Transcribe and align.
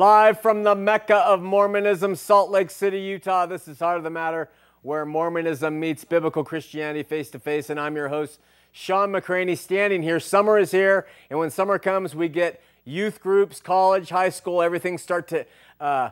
Live 0.00 0.40
from 0.40 0.62
the 0.62 0.74
Mecca 0.74 1.16
of 1.16 1.42
Mormonism, 1.42 2.16
Salt 2.16 2.50
Lake 2.50 2.70
City, 2.70 2.98
Utah. 3.02 3.44
This 3.44 3.68
is 3.68 3.80
Heart 3.80 3.98
of 3.98 4.02
the 4.02 4.08
Matter, 4.08 4.48
where 4.80 5.04
Mormonism 5.04 5.78
meets 5.78 6.06
biblical 6.06 6.42
Christianity 6.42 7.02
face 7.02 7.28
to 7.32 7.38
face. 7.38 7.68
And 7.68 7.78
I'm 7.78 7.94
your 7.96 8.08
host, 8.08 8.40
Shawn 8.72 9.12
McCraney, 9.12 9.58
standing 9.58 10.02
here. 10.02 10.18
Summer 10.18 10.58
is 10.58 10.70
here, 10.70 11.06
and 11.28 11.38
when 11.38 11.50
summer 11.50 11.78
comes, 11.78 12.14
we 12.14 12.30
get 12.30 12.62
youth 12.86 13.20
groups, 13.20 13.60
college, 13.60 14.08
high 14.08 14.30
school, 14.30 14.62
everything 14.62 14.96
start 14.96 15.28
to 15.28 15.44
uh, 15.80 16.08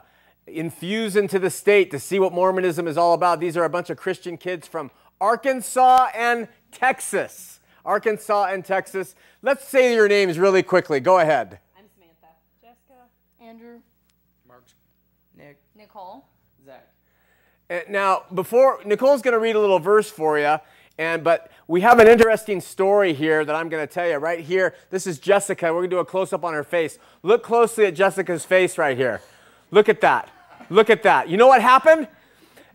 infuse 0.46 1.16
into 1.16 1.38
the 1.38 1.48
state 1.48 1.90
to 1.90 1.98
see 1.98 2.18
what 2.18 2.34
Mormonism 2.34 2.86
is 2.86 2.98
all 2.98 3.14
about. 3.14 3.40
These 3.40 3.56
are 3.56 3.64
a 3.64 3.70
bunch 3.70 3.88
of 3.88 3.96
Christian 3.96 4.36
kids 4.36 4.68
from 4.68 4.90
Arkansas 5.18 6.08
and 6.14 6.46
Texas. 6.72 7.60
Arkansas 7.86 8.48
and 8.50 8.66
Texas. 8.66 9.14
Let's 9.40 9.66
say 9.66 9.94
your 9.94 10.08
names 10.08 10.38
really 10.38 10.62
quickly. 10.62 11.00
Go 11.00 11.20
ahead. 11.20 11.60
I'm 13.40 13.58
Samantha. 13.58 13.68
Jessica, 13.68 13.78
Andrew. 13.78 13.80
Nick, 15.36 15.58
Nicole. 15.76 16.26
Zach. 16.64 16.88
Uh, 17.70 17.80
Now, 17.88 18.24
before 18.34 18.80
Nicole's 18.84 19.22
going 19.22 19.32
to 19.32 19.38
read 19.38 19.56
a 19.56 19.60
little 19.60 19.78
verse 19.78 20.10
for 20.10 20.38
you, 20.38 20.56
and 20.98 21.22
but 21.22 21.50
we 21.68 21.80
have 21.82 22.00
an 22.00 22.08
interesting 22.08 22.60
story 22.60 23.12
here 23.12 23.44
that 23.44 23.54
I'm 23.54 23.68
going 23.68 23.86
to 23.86 23.92
tell 23.92 24.08
you 24.08 24.16
right 24.16 24.40
here. 24.40 24.74
This 24.90 25.06
is 25.06 25.18
Jessica. 25.18 25.66
We're 25.66 25.80
going 25.80 25.90
to 25.90 25.96
do 25.96 26.00
a 26.00 26.04
close 26.04 26.32
up 26.32 26.44
on 26.44 26.54
her 26.54 26.64
face. 26.64 26.98
Look 27.22 27.42
closely 27.42 27.86
at 27.86 27.94
Jessica's 27.94 28.44
face 28.44 28.78
right 28.78 28.96
here. 28.96 29.20
Look 29.70 29.88
at 29.88 30.00
that. 30.00 30.28
Look 30.70 30.90
at 30.90 31.02
that. 31.04 31.28
You 31.28 31.36
know 31.36 31.46
what 31.46 31.62
happened? 31.62 32.08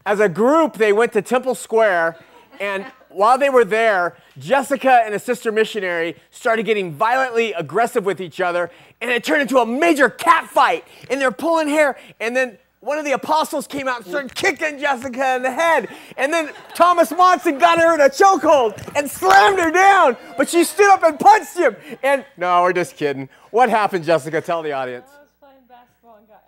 As 0.05 0.19
a 0.19 0.29
group, 0.29 0.75
they 0.75 0.93
went 0.93 1.11
to 1.13 1.21
Temple 1.21 1.55
Square, 1.55 2.17
and 2.59 2.85
while 3.13 3.37
they 3.37 3.49
were 3.49 3.65
there, 3.65 4.15
Jessica 4.37 5.01
and 5.05 5.13
a 5.13 5.19
sister 5.19 5.51
missionary 5.51 6.15
started 6.31 6.65
getting 6.65 6.91
violently 6.91 7.53
aggressive 7.53 8.05
with 8.05 8.19
each 8.21 8.41
other, 8.41 8.69
and 9.01 9.11
it 9.11 9.23
turned 9.23 9.41
into 9.41 9.59
a 9.59 9.65
major 9.65 10.09
cat 10.09 10.47
fight. 10.47 10.85
And 11.09 11.19
they're 11.21 11.31
pulling 11.31 11.67
hair, 11.67 11.97
and 12.19 12.35
then 12.35 12.57
one 12.83 12.97
of 12.97 13.05
the 13.05 13.13
apostles 13.13 13.65
came 13.65 13.87
out 13.87 13.99
and 13.99 14.07
started 14.07 14.35
kicking 14.35 14.77
Jessica 14.77 15.35
in 15.35 15.41
the 15.41 15.51
head. 15.51 15.87
And 16.17 16.33
then 16.33 16.51
Thomas 16.75 17.11
Monson 17.11 17.57
got 17.57 17.79
her 17.79 17.93
in 17.93 18.01
a 18.01 18.09
chokehold 18.09 18.77
and 18.95 19.09
slammed 19.09 19.59
her 19.59 19.71
down, 19.71 20.17
but 20.37 20.49
she 20.49 20.65
stood 20.65 20.91
up 20.91 21.01
and 21.03 21.17
punched 21.17 21.57
him. 21.57 21.77
And 22.03 22.25
no, 22.35 22.61
we're 22.61 22.73
just 22.73 22.97
kidding. 22.97 23.29
What 23.51 23.69
happened, 23.69 24.03
Jessica? 24.03 24.41
Tell 24.41 24.61
the 24.61 24.73
audience. 24.73 25.09
I 25.09 25.21
was 25.21 25.29
playing 25.39 25.63
basketball 25.69 26.17
and 26.17 26.27
got 26.27 26.43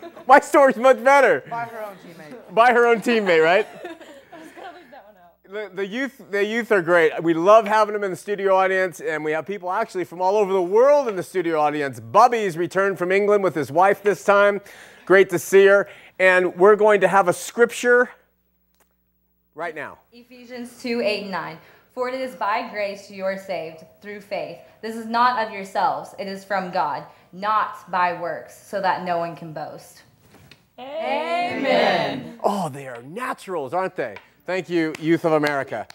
elbowed. 0.00 0.26
My 0.26 0.40
story's 0.40 0.76
much 0.76 1.04
better. 1.04 1.44
By 1.50 1.64
her 1.64 1.84
own 1.84 1.96
teammate. 1.96 2.54
By 2.54 2.72
her 2.72 2.86
own 2.86 3.00
teammate, 3.00 3.44
right? 3.44 3.66
I 3.84 4.38
was 4.38 4.48
gonna 4.56 4.78
leave 4.78 4.90
that 4.90 5.04
one 5.04 5.16
out. 5.22 5.33
The, 5.46 5.70
the 5.74 5.86
youth, 5.86 6.22
the 6.30 6.42
youth 6.42 6.72
are 6.72 6.80
great. 6.80 7.22
We 7.22 7.34
love 7.34 7.66
having 7.66 7.92
them 7.92 8.02
in 8.02 8.10
the 8.10 8.16
studio 8.16 8.56
audience, 8.56 9.00
and 9.00 9.22
we 9.22 9.32
have 9.32 9.44
people 9.44 9.70
actually 9.70 10.04
from 10.04 10.22
all 10.22 10.38
over 10.38 10.50
the 10.50 10.62
world 10.62 11.06
in 11.06 11.16
the 11.16 11.22
studio 11.22 11.60
audience. 11.60 12.00
Bubby's 12.00 12.56
returned 12.56 12.96
from 12.96 13.12
England 13.12 13.44
with 13.44 13.54
his 13.54 13.70
wife 13.70 14.02
this 14.02 14.24
time. 14.24 14.62
Great 15.04 15.28
to 15.28 15.38
see 15.38 15.66
her. 15.66 15.86
And 16.18 16.56
we're 16.56 16.76
going 16.76 17.02
to 17.02 17.08
have 17.08 17.28
a 17.28 17.32
scripture 17.34 18.08
right 19.54 19.74
now. 19.74 19.98
Ephesians 20.14 20.80
2 20.80 21.02
8 21.02 21.22
and 21.24 21.30
9. 21.30 21.58
For 21.92 22.08
it 22.08 22.14
is 22.14 22.34
by 22.36 22.70
grace 22.70 23.10
you 23.10 23.24
are 23.24 23.36
saved 23.36 23.84
through 24.00 24.22
faith. 24.22 24.60
This 24.80 24.96
is 24.96 25.04
not 25.04 25.46
of 25.46 25.52
yourselves, 25.52 26.14
it 26.18 26.26
is 26.26 26.42
from 26.42 26.70
God, 26.70 27.04
not 27.34 27.90
by 27.90 28.18
works, 28.18 28.66
so 28.66 28.80
that 28.80 29.04
no 29.04 29.18
one 29.18 29.36
can 29.36 29.52
boast. 29.52 30.04
Amen. 30.78 32.38
Oh, 32.42 32.70
they 32.70 32.88
are 32.88 33.02
naturals, 33.02 33.74
aren't 33.74 33.96
they? 33.96 34.16
Thank 34.46 34.68
you, 34.68 34.92
Youth 35.00 35.24
of 35.24 35.32
America. 35.32 35.86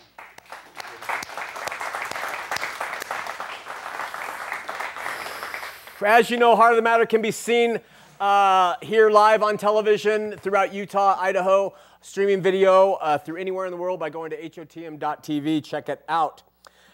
As 6.04 6.32
you 6.32 6.38
know, 6.38 6.56
Heart 6.56 6.72
of 6.72 6.76
the 6.78 6.82
Matter 6.82 7.06
can 7.06 7.22
be 7.22 7.30
seen 7.30 7.80
uh, 8.20 8.74
here 8.82 9.12
live 9.12 9.44
on 9.44 9.58
television 9.58 10.36
throughout 10.40 10.74
Utah, 10.74 11.16
Idaho, 11.20 11.76
streaming 12.02 12.42
video 12.42 12.94
uh, 12.94 13.20
through 13.20 13.38
anywhere 13.38 13.68
in 13.68 13.72
the 13.72 13.78
world 13.78 14.00
by 14.00 14.10
going 14.10 14.32
to 14.32 14.42
hotm.tv. 14.42 15.64
Check 15.64 15.88
it 15.88 16.04
out. 16.10 16.42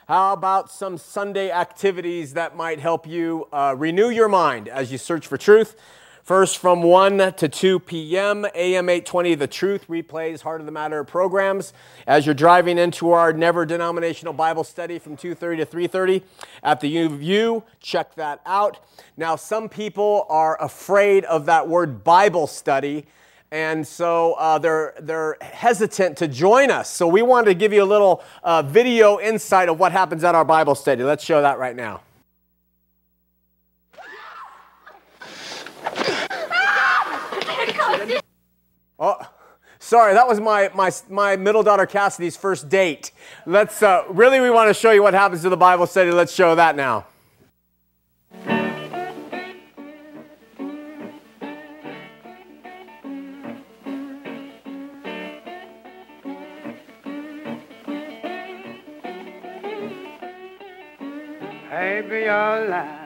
How 0.09 0.33
about 0.33 0.69
some 0.69 0.97
Sunday 0.97 1.51
activities 1.51 2.33
that 2.33 2.57
might 2.57 2.79
help 2.79 3.07
you 3.07 3.47
uh, 3.53 3.75
renew 3.77 4.09
your 4.09 4.27
mind 4.27 4.67
as 4.67 4.91
you 4.91 4.97
search 4.97 5.25
for 5.25 5.37
truth? 5.37 5.77
First, 6.25 6.57
from 6.57 6.81
1 6.81 7.35
to 7.35 7.47
2 7.47 7.81
p.m., 7.81 8.47
AM 8.55 8.89
820, 8.89 9.35
The 9.35 9.45
Truth 9.45 9.87
replays 9.87 10.41
Heart 10.41 10.59
of 10.59 10.65
the 10.65 10.71
Matter 10.71 11.03
programs. 11.03 11.71
As 12.07 12.25
you're 12.25 12.33
driving 12.33 12.79
into 12.79 13.11
our 13.11 13.31
never 13.31 13.63
denominational 13.63 14.33
Bible 14.33 14.63
study 14.63 14.97
from 14.97 15.17
2.30 15.17 15.57
to 15.57 15.65
3.30 15.67 16.23
at 16.63 16.79
the 16.79 16.87
U 16.87 17.15
U, 17.21 17.63
check 17.79 18.15
that 18.15 18.41
out. 18.47 18.79
Now, 19.15 19.35
some 19.35 19.69
people 19.69 20.25
are 20.27 20.59
afraid 20.59 21.25
of 21.25 21.45
that 21.45 21.67
word 21.67 22.03
Bible 22.03 22.47
study, 22.47 23.05
and 23.51 23.85
so 23.85 24.33
uh, 24.33 24.57
they're, 24.57 24.95
they're 24.99 25.37
hesitant 25.41 26.17
to 26.17 26.27
join 26.27 26.71
us. 26.71 26.89
So 26.89 27.05
we 27.05 27.21
wanted 27.21 27.49
to 27.49 27.53
give 27.53 27.71
you 27.71 27.83
a 27.83 27.85
little 27.85 28.23
uh, 28.41 28.63
video 28.63 29.19
insight 29.19 29.69
of 29.69 29.77
what 29.77 29.91
happens 29.91 30.23
at 30.23 30.33
our 30.33 30.43
Bible 30.43 30.73
study. 30.73 31.03
Let's 31.03 31.23
show 31.23 31.43
that 31.43 31.59
right 31.59 31.75
now. 31.75 32.01
Oh, 38.97 39.17
sorry, 39.77 40.13
that 40.13 40.27
was 40.27 40.39
my, 40.39 40.69
my, 40.73 40.91
my 41.09 41.35
middle 41.35 41.63
daughter 41.63 41.85
Cassidy's 41.85 42.37
first 42.37 42.69
date. 42.69 43.11
Let's, 43.45 43.83
uh, 43.83 44.03
really, 44.09 44.39
we 44.39 44.49
want 44.49 44.69
to 44.69 44.73
show 44.73 44.91
you 44.91 45.03
what 45.03 45.13
happens 45.13 45.41
to 45.41 45.49
the 45.49 45.57
Bible 45.57 45.85
study. 45.85 46.11
Let's 46.11 46.33
show 46.33 46.55
that 46.55 46.75
now. 46.75 47.05
Happy 61.69 62.21
your 62.21 62.69
life. 62.69 63.01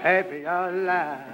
Happy 0.00 0.40
your 0.40 0.70
life. 0.70 1.33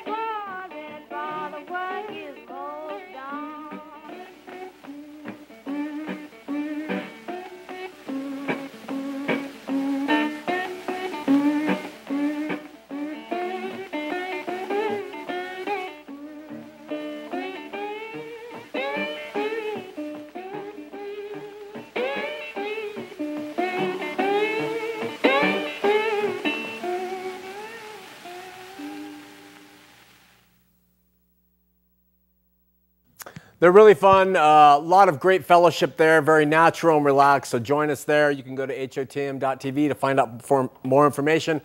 They're 33.61 33.71
really 33.71 33.93
fun. 33.93 34.35
A 34.35 34.39
uh, 34.39 34.79
lot 34.79 35.07
of 35.07 35.19
great 35.19 35.45
fellowship 35.45 35.95
there, 35.95 36.19
very 36.23 36.47
natural 36.47 36.97
and 36.97 37.05
relaxed. 37.05 37.51
So 37.51 37.59
join 37.59 37.91
us 37.91 38.03
there. 38.03 38.31
You 38.31 38.41
can 38.41 38.55
go 38.55 38.65
to 38.65 38.75
hotm.tv 38.75 39.87
to 39.87 39.93
find 39.93 40.19
out 40.19 40.41
for 40.41 40.71
more 40.83 41.05
information. 41.05 41.61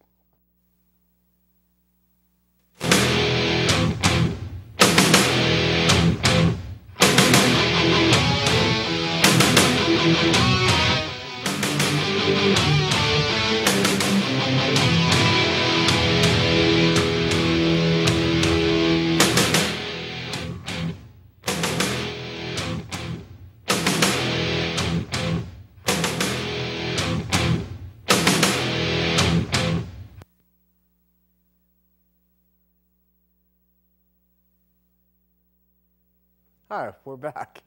Hi, 36.71 36.93
we're 37.05 37.15
back. 37.15 37.61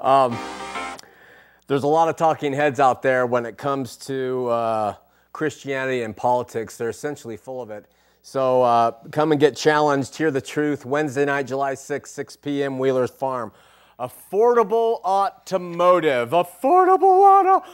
Um, 0.00 0.36
there's 1.68 1.84
a 1.84 1.86
lot 1.86 2.08
of 2.08 2.16
talking 2.16 2.52
heads 2.52 2.80
out 2.80 3.00
there 3.00 3.26
when 3.26 3.46
it 3.46 3.56
comes 3.56 3.96
to 4.08 4.48
uh, 4.48 4.94
Christianity 5.32 6.02
and 6.02 6.16
politics. 6.16 6.76
They're 6.76 6.88
essentially 6.88 7.36
full 7.36 7.62
of 7.62 7.70
it. 7.70 7.86
So 8.22 8.62
uh, 8.62 8.90
come 9.12 9.30
and 9.30 9.40
get 9.40 9.54
challenged. 9.54 10.16
Hear 10.16 10.32
the 10.32 10.40
truth. 10.40 10.84
Wednesday 10.84 11.24
night, 11.24 11.46
July 11.46 11.74
6, 11.74 12.10
6 12.10 12.36
p.m., 12.38 12.80
Wheeler's 12.80 13.12
Farm. 13.12 13.52
Affordable 14.00 15.00
automotive. 15.04 16.30
Affordable 16.30 17.46
automotive. 17.46 17.70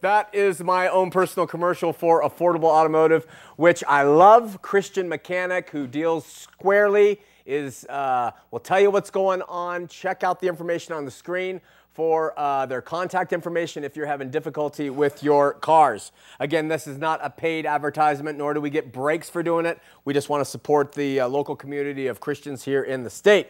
That 0.00 0.28
is 0.34 0.60
my 0.60 0.88
own 0.88 1.12
personal 1.12 1.46
commercial 1.46 1.92
for 1.92 2.20
Affordable 2.20 2.64
Automotive, 2.64 3.28
which 3.54 3.84
I 3.86 4.02
love. 4.02 4.60
Christian 4.60 5.08
mechanic 5.08 5.70
who 5.70 5.86
deals 5.86 6.26
squarely 6.26 7.20
is 7.46 7.84
uh, 7.86 8.32
will 8.50 8.60
tell 8.60 8.80
you 8.80 8.90
what's 8.90 9.10
going 9.10 9.42
on. 9.42 9.86
Check 9.88 10.24
out 10.24 10.40
the 10.40 10.48
information 10.48 10.94
on 10.94 11.04
the 11.04 11.10
screen 11.10 11.60
for 11.96 12.38
uh, 12.38 12.66
their 12.66 12.82
contact 12.82 13.32
information 13.32 13.82
if 13.82 13.96
you're 13.96 14.06
having 14.06 14.30
difficulty 14.30 14.90
with 14.90 15.22
your 15.22 15.54
cars. 15.54 16.12
Again, 16.38 16.68
this 16.68 16.86
is 16.86 16.98
not 16.98 17.20
a 17.22 17.30
paid 17.30 17.64
advertisement, 17.64 18.36
nor 18.36 18.52
do 18.52 18.60
we 18.60 18.68
get 18.68 18.92
breaks 18.92 19.30
for 19.30 19.42
doing 19.42 19.64
it. 19.64 19.80
We 20.04 20.12
just 20.12 20.28
want 20.28 20.42
to 20.42 20.44
support 20.44 20.92
the 20.92 21.20
uh, 21.20 21.28
local 21.28 21.56
community 21.56 22.06
of 22.08 22.20
Christians 22.20 22.64
here 22.64 22.82
in 22.82 23.02
the 23.02 23.08
state. 23.08 23.46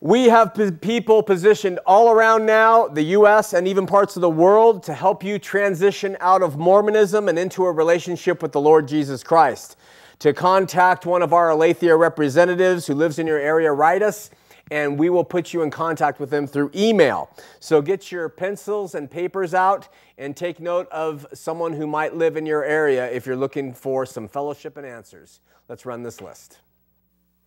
We 0.00 0.24
have 0.24 0.58
people 0.80 1.22
positioned 1.22 1.78
all 1.86 2.10
around 2.10 2.46
now, 2.46 2.88
the 2.88 3.02
U.S. 3.02 3.52
and 3.52 3.68
even 3.68 3.86
parts 3.86 4.16
of 4.16 4.22
the 4.22 4.30
world, 4.30 4.82
to 4.84 4.94
help 4.94 5.22
you 5.22 5.38
transition 5.38 6.16
out 6.20 6.42
of 6.42 6.56
Mormonism 6.56 7.28
and 7.28 7.38
into 7.38 7.66
a 7.66 7.70
relationship 7.70 8.42
with 8.42 8.52
the 8.52 8.60
Lord 8.60 8.88
Jesus 8.88 9.22
Christ 9.22 9.76
to 10.22 10.32
contact 10.32 11.04
one 11.04 11.20
of 11.20 11.32
our 11.32 11.50
Aletheia 11.50 11.96
representatives 11.96 12.86
who 12.86 12.94
lives 12.94 13.18
in 13.18 13.26
your 13.26 13.40
area, 13.40 13.72
write 13.72 14.02
us 14.02 14.30
and 14.70 14.96
we 14.96 15.10
will 15.10 15.24
put 15.24 15.52
you 15.52 15.62
in 15.62 15.70
contact 15.70 16.20
with 16.20 16.30
them 16.30 16.46
through 16.46 16.70
email. 16.76 17.28
So 17.58 17.82
get 17.82 18.12
your 18.12 18.28
pencils 18.28 18.94
and 18.94 19.10
papers 19.10 19.52
out 19.52 19.88
and 20.16 20.36
take 20.36 20.60
note 20.60 20.88
of 20.92 21.26
someone 21.34 21.72
who 21.72 21.88
might 21.88 22.14
live 22.14 22.36
in 22.36 22.46
your 22.46 22.62
area 22.62 23.10
if 23.10 23.26
you're 23.26 23.34
looking 23.34 23.74
for 23.74 24.06
some 24.06 24.28
fellowship 24.28 24.76
and 24.76 24.86
answers. 24.86 25.40
Let's 25.68 25.84
run 25.84 26.04
this 26.04 26.20
list. 26.20 26.60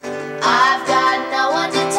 I've 0.02 0.86
got 0.86 1.32
no 1.32 1.52
one 1.52 1.72
to 1.72 1.96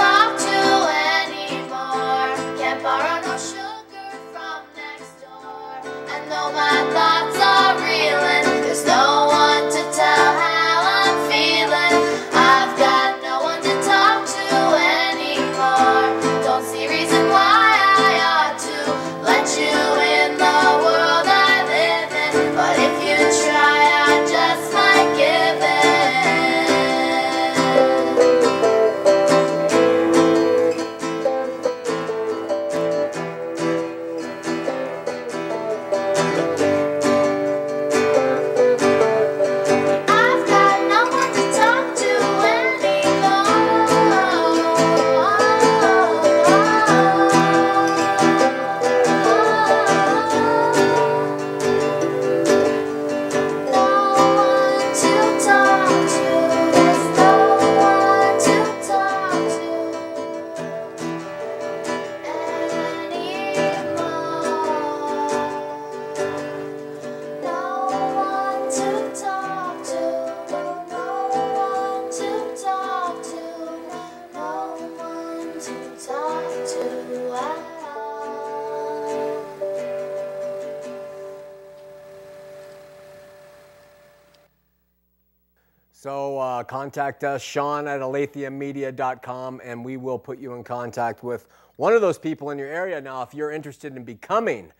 contact 86.87 87.25
us, 87.25 87.43
Sean 87.43 87.89
at 87.89 88.01
aletheamedia.com, 88.01 89.61
and 89.65 89.85
we 89.85 89.97
will 89.97 90.21
put 90.21 90.39
you 90.39 90.55
in 90.55 90.63
contact 90.63 91.25
with 91.25 91.49
one 91.75 91.93
of 91.93 92.01
those 92.01 92.17
people 92.17 92.51
in 92.51 92.59
your 92.59 92.69
area. 92.69 93.01
Now, 93.01 93.23
if 93.23 93.35
you're 93.35 93.51
interested 93.51 93.97
in 93.97 94.05
becoming 94.05 94.71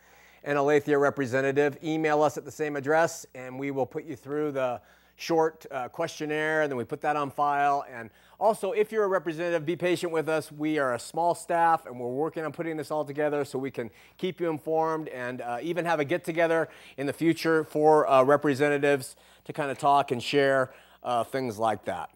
an 0.45 0.55
Aletheia 0.55 0.97
representative, 0.97 1.77
email 1.83 2.23
us 2.23 2.37
at 2.37 2.45
the 2.45 2.51
same 2.51 2.77
address, 2.77 3.25
and 3.35 3.59
we 3.59 3.71
will 3.71 3.85
put 3.85 4.05
you 4.05 4.15
through 4.15 4.53
the 4.53 4.79
short 5.17 5.65
uh, 5.69 5.89
questionnaire, 5.89 6.61
and 6.61 6.71
then 6.71 6.77
we 6.77 6.85
put 6.85 7.01
that 7.01 7.17
on 7.17 7.29
file. 7.29 7.83
And 7.91 8.09
also, 8.39 8.71
if 8.71 8.89
you're 8.93 9.03
a 9.03 9.09
representative, 9.09 9.65
be 9.65 9.75
patient 9.75 10.13
with 10.13 10.29
us. 10.29 10.49
We 10.49 10.79
are 10.79 10.93
a 10.93 10.99
small 10.99 11.35
staff, 11.35 11.87
and 11.87 11.99
we're 11.99 12.07
working 12.07 12.45
on 12.45 12.53
putting 12.53 12.77
this 12.77 12.89
all 12.89 13.03
together 13.03 13.43
so 13.43 13.59
we 13.59 13.71
can 13.71 13.89
keep 14.17 14.39
you 14.39 14.49
informed 14.49 15.09
and 15.09 15.41
uh, 15.41 15.59
even 15.61 15.83
have 15.83 15.99
a 15.99 16.05
get 16.05 16.23
together 16.23 16.69
in 16.95 17.05
the 17.05 17.11
future 17.11 17.65
for 17.65 18.09
uh, 18.09 18.23
representatives 18.23 19.17
to 19.43 19.51
kind 19.51 19.69
of 19.69 19.77
talk 19.77 20.11
and 20.11 20.23
share 20.23 20.71
uh, 21.07 21.23
things 21.23 21.57
like 21.57 21.85
that. 21.85 22.09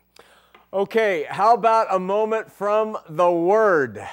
Okay, 0.73 1.25
how 1.29 1.53
about 1.53 1.87
a 1.89 1.99
moment 1.99 2.51
from 2.51 2.97
the 3.09 3.31
Word? 3.31 4.05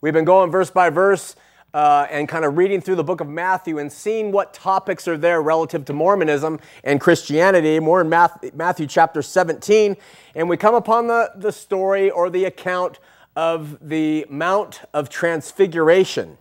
We've 0.00 0.12
been 0.12 0.24
going 0.24 0.50
verse 0.50 0.70
by 0.70 0.90
verse 0.90 1.36
uh, 1.74 2.06
and 2.10 2.28
kind 2.28 2.44
of 2.44 2.56
reading 2.56 2.80
through 2.80 2.96
the 2.96 3.04
book 3.04 3.20
of 3.20 3.28
Matthew 3.28 3.78
and 3.78 3.92
seeing 3.92 4.32
what 4.32 4.52
topics 4.52 5.08
are 5.08 5.16
there 5.16 5.40
relative 5.40 5.84
to 5.86 5.92
Mormonism 5.92 6.60
and 6.84 7.00
Christianity. 7.00 7.80
More 7.80 8.00
in 8.00 8.08
Matthew 8.08 8.86
chapter 8.86 9.22
17. 9.22 9.96
And 10.34 10.48
we 10.48 10.56
come 10.56 10.74
upon 10.74 11.06
the, 11.06 11.32
the 11.34 11.52
story 11.52 12.10
or 12.10 12.30
the 12.30 12.44
account 12.44 12.98
of 13.34 13.78
the 13.80 14.26
Mount 14.28 14.82
of 14.92 15.08
Transfiguration. 15.08 16.36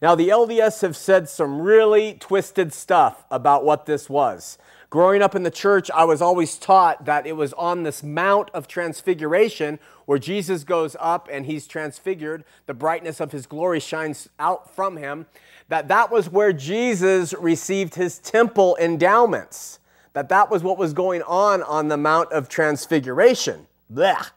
Now, 0.00 0.14
the 0.14 0.28
LDS 0.28 0.82
have 0.82 0.96
said 0.96 1.28
some 1.28 1.60
really 1.60 2.14
twisted 2.14 2.72
stuff 2.72 3.24
about 3.30 3.64
what 3.64 3.86
this 3.86 4.10
was. 4.10 4.58
Growing 4.96 5.20
up 5.20 5.34
in 5.34 5.42
the 5.42 5.50
church, 5.50 5.90
I 5.90 6.06
was 6.06 6.22
always 6.22 6.56
taught 6.56 7.04
that 7.04 7.26
it 7.26 7.36
was 7.36 7.52
on 7.52 7.82
this 7.82 8.02
Mount 8.02 8.48
of 8.54 8.66
Transfiguration 8.66 9.78
where 10.06 10.18
Jesus 10.18 10.64
goes 10.64 10.96
up 10.98 11.28
and 11.30 11.44
he's 11.44 11.66
transfigured, 11.66 12.44
the 12.64 12.72
brightness 12.72 13.20
of 13.20 13.30
his 13.30 13.44
glory 13.44 13.78
shines 13.78 14.30
out 14.38 14.74
from 14.74 14.96
him, 14.96 15.26
that 15.68 15.88
that 15.88 16.10
was 16.10 16.30
where 16.30 16.50
Jesus 16.50 17.34
received 17.34 17.96
his 17.96 18.18
temple 18.18 18.74
endowments. 18.80 19.80
That 20.14 20.30
that 20.30 20.50
was 20.50 20.62
what 20.62 20.78
was 20.78 20.94
going 20.94 21.20
on 21.24 21.62
on 21.64 21.88
the 21.88 21.98
Mount 21.98 22.32
of 22.32 22.48
Transfiguration. 22.48 23.66
Blech. 23.92 24.30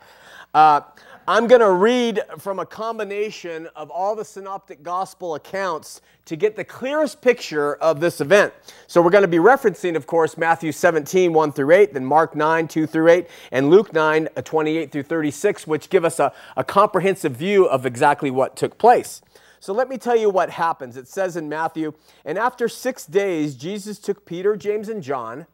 Uh, 0.54 0.82
I'm 1.30 1.46
going 1.46 1.62
to 1.62 1.74
read 1.74 2.22
from 2.40 2.58
a 2.58 2.66
combination 2.66 3.70
of 3.76 3.92
all 3.92 4.16
the 4.16 4.26
synoptic 4.26 4.82
gospel 4.82 5.36
accounts 5.36 6.02
to 6.26 6.36
get 6.36 6.56
the 6.56 6.64
clearest 6.64 7.22
picture 7.22 7.76
of 7.76 8.00
this 8.00 8.20
event. 8.20 8.52
So 8.88 9.00
we're 9.00 9.12
going 9.12 9.22
to 9.22 9.28
be 9.28 9.38
referencing, 9.38 9.96
of 9.96 10.08
course, 10.08 10.40
Matthew 10.40 10.72
17, 10.72 11.32
1 11.32 11.52
through 11.52 11.72
8, 11.72 11.94
then 11.94 12.04
Mark 12.04 12.36
9, 12.36 12.68
2 12.68 12.88
through 12.88 13.10
8, 13.10 13.28
and 13.52 13.70
Luke 13.70 13.94
9, 13.94 14.28
uh, 14.36 14.42
28 14.42 14.92
through 14.92 15.04
36, 15.04 15.68
which 15.68 15.92
give 15.92 16.04
us 16.04 16.20
a, 16.20 16.34
a 16.58 16.64
comprehensive 16.64 17.34
view 17.34 17.66
of 17.66 17.86
exactly 17.86 18.32
what 18.32 18.56
took 18.56 18.80
place. 18.80 19.22
So 19.60 19.72
let 19.72 19.88
me 19.88 20.00
tell 20.00 20.16
you 20.16 20.32
what 20.32 20.50
happens. 20.50 20.98
It 20.98 21.08
says 21.08 21.38
in 21.38 21.48
Matthew, 21.48 21.94
and 22.26 22.40
after 22.40 22.68
six 22.68 23.06
days, 23.06 23.54
Jesus 23.54 24.00
took 24.00 24.26
Peter, 24.26 24.56
James, 24.56 24.90
and 24.90 25.04
John 25.04 25.46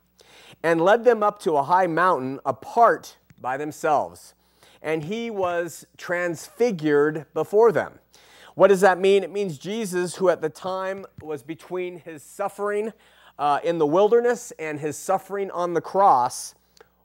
and 0.64 0.80
led 0.80 1.04
them 1.04 1.22
up 1.22 1.40
to 1.40 1.58
a 1.58 1.64
high 1.64 1.88
mountain 1.88 2.40
apart 2.46 3.18
by 3.42 3.58
themselves 3.58 4.36
and 4.86 5.04
he 5.06 5.32
was 5.32 5.88
transfigured 5.98 7.26
before 7.34 7.72
them. 7.72 8.00
What 8.54 8.68
does 8.68 8.82
that 8.82 9.00
mean? 9.00 9.24
It 9.24 9.32
means 9.32 9.58
Jesus, 9.58 10.16
who 10.16 10.30
at 10.30 10.42
the 10.42 10.50
time 10.50 11.06
was 11.22 11.42
between 11.42 12.00
his 12.00 12.22
suffering 12.22 12.94
uh, 13.38 13.60
in 13.64 13.80
the 13.80 13.88
wilderness 13.88 14.54
and 14.60 14.80
his 14.80 14.96
suffering 14.96 15.50
on 15.52 15.74
the 15.74 15.82
cross, 15.82 16.54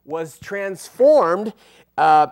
was 0.05 0.37
transformed. 0.37 1.53
Uh, 1.97 2.27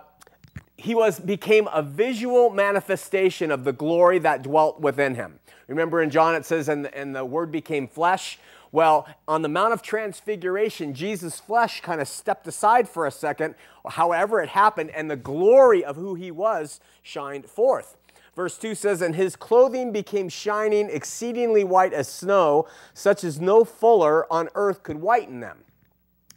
he 0.76 0.94
was 0.94 1.18
became 1.18 1.68
a 1.72 1.82
visual 1.82 2.50
manifestation 2.50 3.50
of 3.50 3.64
the 3.64 3.72
glory 3.72 4.20
that 4.20 4.42
dwelt 4.42 4.80
within 4.80 5.16
him. 5.16 5.40
Remember 5.66 6.00
in 6.00 6.10
John 6.10 6.34
it 6.36 6.46
says, 6.46 6.68
and, 6.68 6.86
and 6.94 7.14
the 7.14 7.24
word 7.24 7.50
became 7.50 7.88
flesh. 7.88 8.38
Well, 8.72 9.08
on 9.26 9.42
the 9.42 9.48
Mount 9.48 9.72
of 9.72 9.82
Transfiguration, 9.82 10.94
Jesus' 10.94 11.40
flesh 11.40 11.80
kind 11.80 12.00
of 12.00 12.06
stepped 12.06 12.46
aside 12.46 12.88
for 12.88 13.04
a 13.04 13.10
second, 13.10 13.56
however 13.88 14.40
it 14.40 14.50
happened, 14.50 14.90
and 14.90 15.10
the 15.10 15.16
glory 15.16 15.84
of 15.84 15.96
who 15.96 16.14
he 16.14 16.30
was 16.30 16.80
shined 17.02 17.46
forth. 17.46 17.96
Verse 18.36 18.56
2 18.58 18.76
says, 18.76 19.02
And 19.02 19.16
his 19.16 19.34
clothing 19.34 19.90
became 19.90 20.28
shining, 20.28 20.88
exceedingly 20.88 21.64
white 21.64 21.92
as 21.92 22.08
snow, 22.08 22.68
such 22.94 23.24
as 23.24 23.40
no 23.40 23.64
fuller 23.64 24.32
on 24.32 24.48
earth 24.54 24.84
could 24.84 25.00
whiten 25.00 25.40
them. 25.40 25.64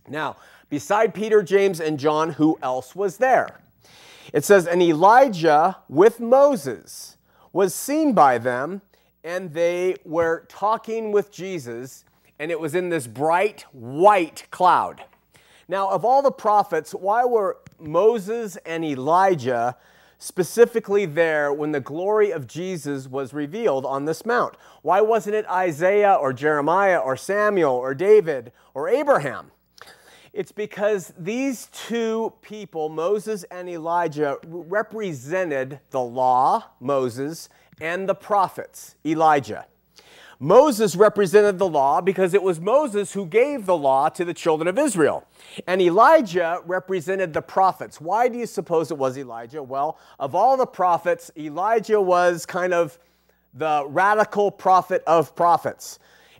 Now, 0.07 0.37
beside 0.69 1.13
Peter, 1.13 1.43
James, 1.43 1.79
and 1.79 1.99
John, 1.99 2.31
who 2.31 2.57
else 2.63 2.95
was 2.95 3.17
there? 3.17 3.61
It 4.33 4.43
says, 4.43 4.65
And 4.65 4.81
Elijah 4.81 5.77
with 5.87 6.19
Moses 6.19 7.17
was 7.51 7.75
seen 7.75 8.13
by 8.13 8.39
them, 8.39 8.81
and 9.23 9.53
they 9.53 9.95
were 10.03 10.45
talking 10.49 11.11
with 11.11 11.31
Jesus 11.31 12.05
and 12.43 12.51
it 12.51 12.59
was 12.59 12.75
in 12.75 12.89
this 12.89 13.07
bright 13.07 13.61
white 13.71 14.43
cloud. 14.51 15.01
Now, 15.69 15.89
of 15.89 16.03
all 16.03 16.21
the 16.21 16.29
prophets, 16.29 16.91
why 16.93 17.23
were 17.23 17.59
Moses 17.79 18.57
and 18.65 18.83
Elijah 18.83 19.77
specifically 20.17 21.05
there 21.05 21.53
when 21.53 21.71
the 21.71 21.79
glory 21.79 22.31
of 22.31 22.45
Jesus 22.45 23.07
was 23.07 23.33
revealed 23.33 23.85
on 23.85 24.03
this 24.03 24.25
mount? 24.25 24.57
Why 24.81 24.99
wasn't 24.99 25.37
it 25.37 25.45
Isaiah 25.49 26.15
or 26.15 26.33
Jeremiah 26.33 26.97
or 26.97 27.15
Samuel 27.15 27.75
or 27.75 27.93
David 27.93 28.51
or 28.73 28.89
Abraham? 28.89 29.51
It's 30.33 30.51
because 30.51 31.13
these 31.17 31.69
two 31.71 32.33
people, 32.41 32.89
Moses 32.89 33.45
and 33.45 33.69
Elijah, 33.69 34.37
represented 34.43 35.79
the 35.91 36.01
law, 36.01 36.71
Moses, 36.81 37.47
and 37.79 38.09
the 38.09 38.15
prophets, 38.15 38.95
Elijah. 39.05 39.65
Moses 40.43 40.97
represented 40.97 41.57
the 41.57 41.69
law 41.69 42.01
because 42.01 42.33
it 42.33 42.43
was 42.43 42.59
Moses 42.59 43.13
who 43.13 43.25
gave 43.25 43.65
the 43.65 43.77
law 43.77 44.09
to 44.09 44.25
the 44.25 44.33
children 44.33 44.67
of 44.67 44.77
Israel. 44.77 45.25
And 45.67 45.81
Elijah 45.81 46.59
represented 46.65 47.31
the 47.31 47.41
prophets. 47.41 48.01
Why 48.01 48.27
do 48.27 48.37
you 48.37 48.45
suppose 48.45 48.91
it 48.91 48.97
was 48.97 49.17
Elijah? 49.17 49.63
Well, 49.63 49.97
of 50.19 50.35
all 50.35 50.57
the 50.57 50.65
prophets, 50.65 51.31
Elijah 51.37 52.01
was 52.01 52.45
kind 52.45 52.73
of 52.73 52.99
the 53.53 53.85
radical 53.87 54.51
prophet 54.51 55.01
of 55.07 55.33
prophets. 55.33 55.99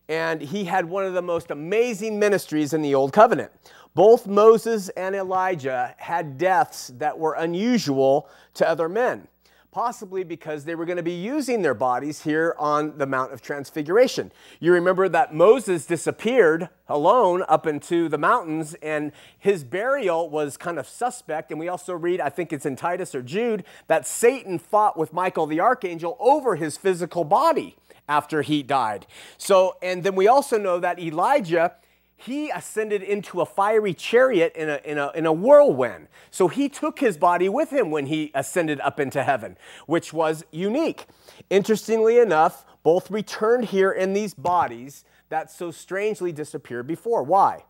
And 0.09 0.41
he 0.41 0.65
had 0.65 0.83
one 0.83 1.05
of 1.05 1.13
the 1.13 1.21
most 1.21 1.49
amazing 1.49 2.19
ministries 2.19 2.73
in 2.73 2.81
the 2.81 2.93
Old 2.93 3.13
Covenant. 3.13 3.53
Both 3.95 4.27
Moses 4.27 4.89
and 4.89 5.15
Elijah 5.15 5.95
had 5.97 6.37
deaths 6.37 6.91
that 6.97 7.17
were 7.17 7.35
unusual 7.35 8.27
to 8.55 8.67
other 8.67 8.89
men 8.89 9.29
possibly 9.73 10.23
because 10.23 10.65
they 10.65 10.75
were 10.75 10.85
going 10.85 10.97
to 10.97 11.03
be 11.03 11.11
using 11.11 11.63
their 11.63 11.73
bodies 11.73 12.21
here 12.21 12.55
on 12.59 12.95
the 12.99 13.07
Mount 13.07 13.33
of 13.33 13.41
Transfiguration. 13.41 14.31
You 14.59 14.71
remember 14.71 15.09
that 15.09 15.33
Moses 15.33 15.87
disappeared 15.87 16.69
alone 16.87 17.43
up 17.49 17.65
into 17.65 18.07
the 18.07 18.19
mountains, 18.19 18.75
and 18.83 19.11
his 19.39 19.63
burial 19.63 20.29
was 20.29 20.57
kind 20.57 20.77
of 20.77 20.87
suspect. 20.87 21.49
And 21.49 21.59
we 21.59 21.69
also 21.69 21.95
read, 21.95 22.21
I 22.21 22.29
think 22.29 22.53
it's 22.53 22.67
in 22.67 22.75
Titus 22.75 23.15
or 23.15 23.23
Jude, 23.23 23.63
that 23.87 24.05
Satan 24.05 24.59
fought 24.59 24.95
with 24.95 25.11
Michael 25.11 25.47
the 25.47 25.59
archangel 25.59 26.17
over 26.19 26.55
his 26.55 26.77
physical 26.77 27.23
body 27.23 27.75
after 28.07 28.43
he 28.43 28.61
died. 28.61 29.07
So, 29.39 29.77
and 29.81 30.03
then 30.03 30.13
we 30.13 30.27
also 30.27 30.59
know 30.59 30.79
that 30.81 30.99
Elijah 30.99 31.73
he 32.15 32.49
ascended 32.49 33.01
into 33.01 33.41
a 33.41 33.45
fiery 33.45 33.93
chariot 33.93 34.53
in 34.55 34.69
a, 34.69 34.79
in, 34.85 34.97
a, 34.97 35.11
in 35.11 35.25
a 35.25 35.33
whirlwind. 35.33 36.07
So 36.31 36.47
he 36.47 36.69
took 36.69 36.99
his 36.99 37.17
body 37.17 37.49
with 37.49 37.71
him 37.71 37.91
when 37.91 38.05
he 38.05 38.31
ascended 38.33 38.79
up 38.81 38.99
into 38.99 39.23
heaven, 39.23 39.57
which 39.87 40.13
was 40.13 40.45
unique. 40.51 41.07
Interestingly 41.49 42.19
enough, 42.19 42.65
both 42.83 43.11
returned 43.11 43.65
here 43.65 43.91
in 43.91 44.13
these 44.13 44.33
bodies 44.33 45.05
that 45.29 45.51
so 45.51 45.71
strangely 45.71 46.31
disappeared 46.31 46.87
before. 46.87 47.23
Why? 47.23 47.65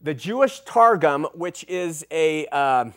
The 0.00 0.14
Jewish 0.14 0.60
Targum, 0.60 1.24
which 1.34 1.64
is 1.68 2.04
a. 2.10 2.46
Uh, 2.48 2.90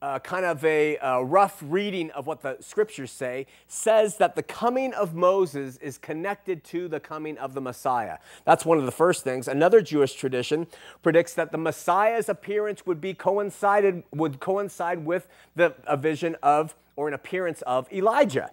uh, 0.00 0.18
kind 0.20 0.44
of 0.44 0.64
a 0.64 0.96
uh, 0.98 1.20
rough 1.20 1.62
reading 1.66 2.10
of 2.12 2.26
what 2.26 2.42
the 2.42 2.56
scriptures 2.60 3.10
say, 3.10 3.46
says 3.66 4.16
that 4.18 4.36
the 4.36 4.42
coming 4.42 4.94
of 4.94 5.14
Moses 5.14 5.76
is 5.78 5.98
connected 5.98 6.62
to 6.64 6.88
the 6.88 7.00
coming 7.00 7.36
of 7.38 7.54
the 7.54 7.60
Messiah. 7.60 8.18
That's 8.44 8.64
one 8.64 8.78
of 8.78 8.84
the 8.84 8.92
first 8.92 9.24
things. 9.24 9.48
Another 9.48 9.80
Jewish 9.80 10.14
tradition 10.14 10.66
predicts 11.02 11.34
that 11.34 11.52
the 11.52 11.58
Messiah's 11.58 12.28
appearance 12.28 12.86
would 12.86 13.00
be 13.00 13.14
coincided 13.14 14.04
would 14.12 14.40
coincide 14.40 15.04
with 15.04 15.28
the 15.56 15.74
a 15.86 15.96
vision 15.96 16.36
of 16.42 16.74
or 16.96 17.08
an 17.08 17.14
appearance 17.14 17.62
of 17.62 17.90
Elijah. 17.92 18.50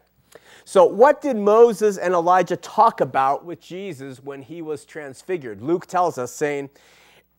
So, 0.65 0.85
what 0.85 1.21
did 1.21 1.37
Moses 1.37 1.97
and 1.97 2.13
Elijah 2.13 2.57
talk 2.57 3.01
about 3.01 3.45
with 3.45 3.61
Jesus 3.61 4.23
when 4.23 4.41
he 4.41 4.61
was 4.61 4.83
transfigured? 4.83 5.61
Luke 5.61 5.85
tells 5.85 6.17
us, 6.17 6.31
saying, 6.31 6.69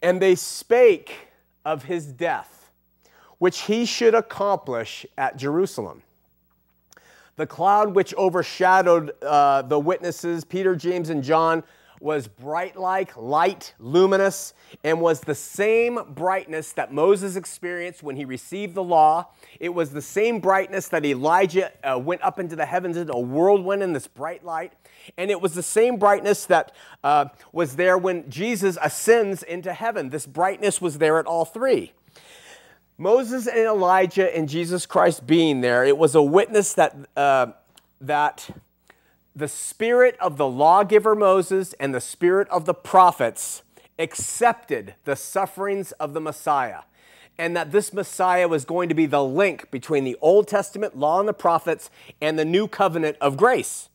And 0.00 0.22
they 0.22 0.34
spake 0.34 1.28
of 1.64 1.84
his 1.84 2.06
death 2.06 2.55
which 3.38 3.62
he 3.62 3.84
should 3.84 4.14
accomplish 4.14 5.06
at 5.16 5.36
Jerusalem. 5.36 6.02
The 7.36 7.46
cloud 7.46 7.94
which 7.94 8.14
overshadowed 8.14 9.12
uh, 9.22 9.62
the 9.62 9.78
witnesses, 9.78 10.44
Peter, 10.44 10.74
James, 10.74 11.10
and 11.10 11.22
John, 11.22 11.62
was 12.00 12.28
bright 12.28 12.76
like 12.76 13.16
light, 13.16 13.74
luminous, 13.78 14.54
and 14.84 15.00
was 15.00 15.20
the 15.20 15.34
same 15.34 15.98
brightness 16.14 16.72
that 16.72 16.92
Moses 16.92 17.36
experienced 17.36 18.02
when 18.02 18.16
he 18.16 18.24
received 18.24 18.74
the 18.74 18.82
law. 18.82 19.30
It 19.60 19.70
was 19.70 19.90
the 19.90 20.02
same 20.02 20.40
brightness 20.40 20.88
that 20.88 21.04
Elijah 21.04 21.72
uh, 21.82 21.98
went 21.98 22.22
up 22.22 22.38
into 22.38 22.56
the 22.56 22.66
heavens 22.66 22.96
in 22.96 23.10
a 23.10 23.18
whirlwind 23.18 23.82
in 23.82 23.92
this 23.92 24.06
bright 24.06 24.44
light. 24.44 24.72
And 25.16 25.30
it 25.30 25.40
was 25.40 25.54
the 25.54 25.62
same 25.62 25.96
brightness 25.96 26.46
that 26.46 26.72
uh, 27.02 27.26
was 27.52 27.76
there 27.76 27.96
when 27.96 28.28
Jesus 28.28 28.76
ascends 28.82 29.42
into 29.42 29.72
heaven. 29.72 30.10
This 30.10 30.26
brightness 30.26 30.80
was 30.80 30.98
there 30.98 31.18
at 31.18 31.26
all 31.26 31.44
three. 31.44 31.92
Moses 32.98 33.46
and 33.46 33.58
Elijah 33.58 34.34
and 34.34 34.48
Jesus 34.48 34.86
Christ 34.86 35.26
being 35.26 35.60
there, 35.60 35.84
it 35.84 35.98
was 35.98 36.14
a 36.14 36.22
witness 36.22 36.72
that, 36.74 36.96
uh, 37.14 37.48
that 38.00 38.48
the 39.34 39.48
spirit 39.48 40.16
of 40.18 40.38
the 40.38 40.48
lawgiver 40.48 41.14
Moses 41.14 41.74
and 41.74 41.94
the 41.94 42.00
spirit 42.00 42.48
of 42.48 42.64
the 42.64 42.72
prophets 42.72 43.62
accepted 43.98 44.94
the 45.04 45.14
sufferings 45.14 45.92
of 45.92 46.14
the 46.14 46.20
Messiah, 46.20 46.82
and 47.36 47.54
that 47.54 47.70
this 47.70 47.92
Messiah 47.92 48.48
was 48.48 48.64
going 48.64 48.88
to 48.88 48.94
be 48.94 49.04
the 49.04 49.22
link 49.22 49.70
between 49.70 50.04
the 50.04 50.16
Old 50.22 50.48
Testament 50.48 50.96
law 50.96 51.20
and 51.20 51.28
the 51.28 51.34
prophets 51.34 51.90
and 52.22 52.38
the 52.38 52.46
new 52.46 52.66
covenant 52.66 53.18
of 53.20 53.36
grace. 53.36 53.90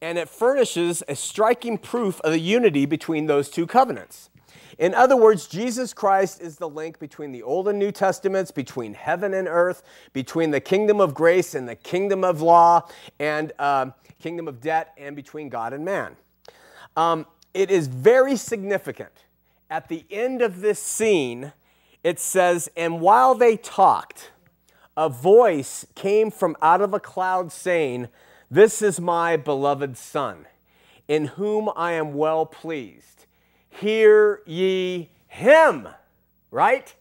And 0.00 0.16
it 0.16 0.28
furnishes 0.28 1.02
a 1.06 1.16
striking 1.16 1.76
proof 1.76 2.18
of 2.22 2.32
the 2.32 2.38
unity 2.38 2.86
between 2.86 3.26
those 3.26 3.50
two 3.50 3.66
covenants. 3.66 4.30
In 4.78 4.94
other 4.94 5.16
words, 5.16 5.48
Jesus 5.48 5.92
Christ 5.92 6.40
is 6.40 6.56
the 6.56 6.68
link 6.68 7.00
between 7.00 7.32
the 7.32 7.42
Old 7.42 7.66
and 7.66 7.80
New 7.80 7.90
Testaments, 7.90 8.52
between 8.52 8.94
heaven 8.94 9.34
and 9.34 9.48
earth, 9.48 9.82
between 10.12 10.52
the 10.52 10.60
kingdom 10.60 11.00
of 11.00 11.14
grace 11.14 11.56
and 11.56 11.68
the 11.68 11.74
kingdom 11.74 12.22
of 12.22 12.40
law, 12.40 12.88
and 13.18 13.52
uh, 13.58 13.86
kingdom 14.20 14.46
of 14.46 14.60
debt, 14.60 14.94
and 14.96 15.16
between 15.16 15.48
God 15.48 15.72
and 15.72 15.84
man. 15.84 16.14
Um, 16.96 17.26
it 17.54 17.72
is 17.72 17.88
very 17.88 18.36
significant. 18.36 19.24
At 19.68 19.88
the 19.88 20.04
end 20.10 20.42
of 20.42 20.60
this 20.60 20.80
scene, 20.80 21.52
it 22.04 22.20
says, 22.20 22.70
And 22.76 23.00
while 23.00 23.34
they 23.34 23.56
talked, 23.56 24.30
a 24.96 25.08
voice 25.08 25.86
came 25.96 26.30
from 26.30 26.56
out 26.62 26.80
of 26.80 26.94
a 26.94 27.00
cloud 27.00 27.50
saying, 27.50 28.08
This 28.48 28.80
is 28.80 29.00
my 29.00 29.36
beloved 29.36 29.96
Son, 29.96 30.46
in 31.08 31.26
whom 31.26 31.68
I 31.74 31.92
am 31.92 32.14
well 32.14 32.46
pleased 32.46 33.17
hear 33.70 34.42
ye 34.46 35.10
him, 35.26 35.88
right? 36.50 36.94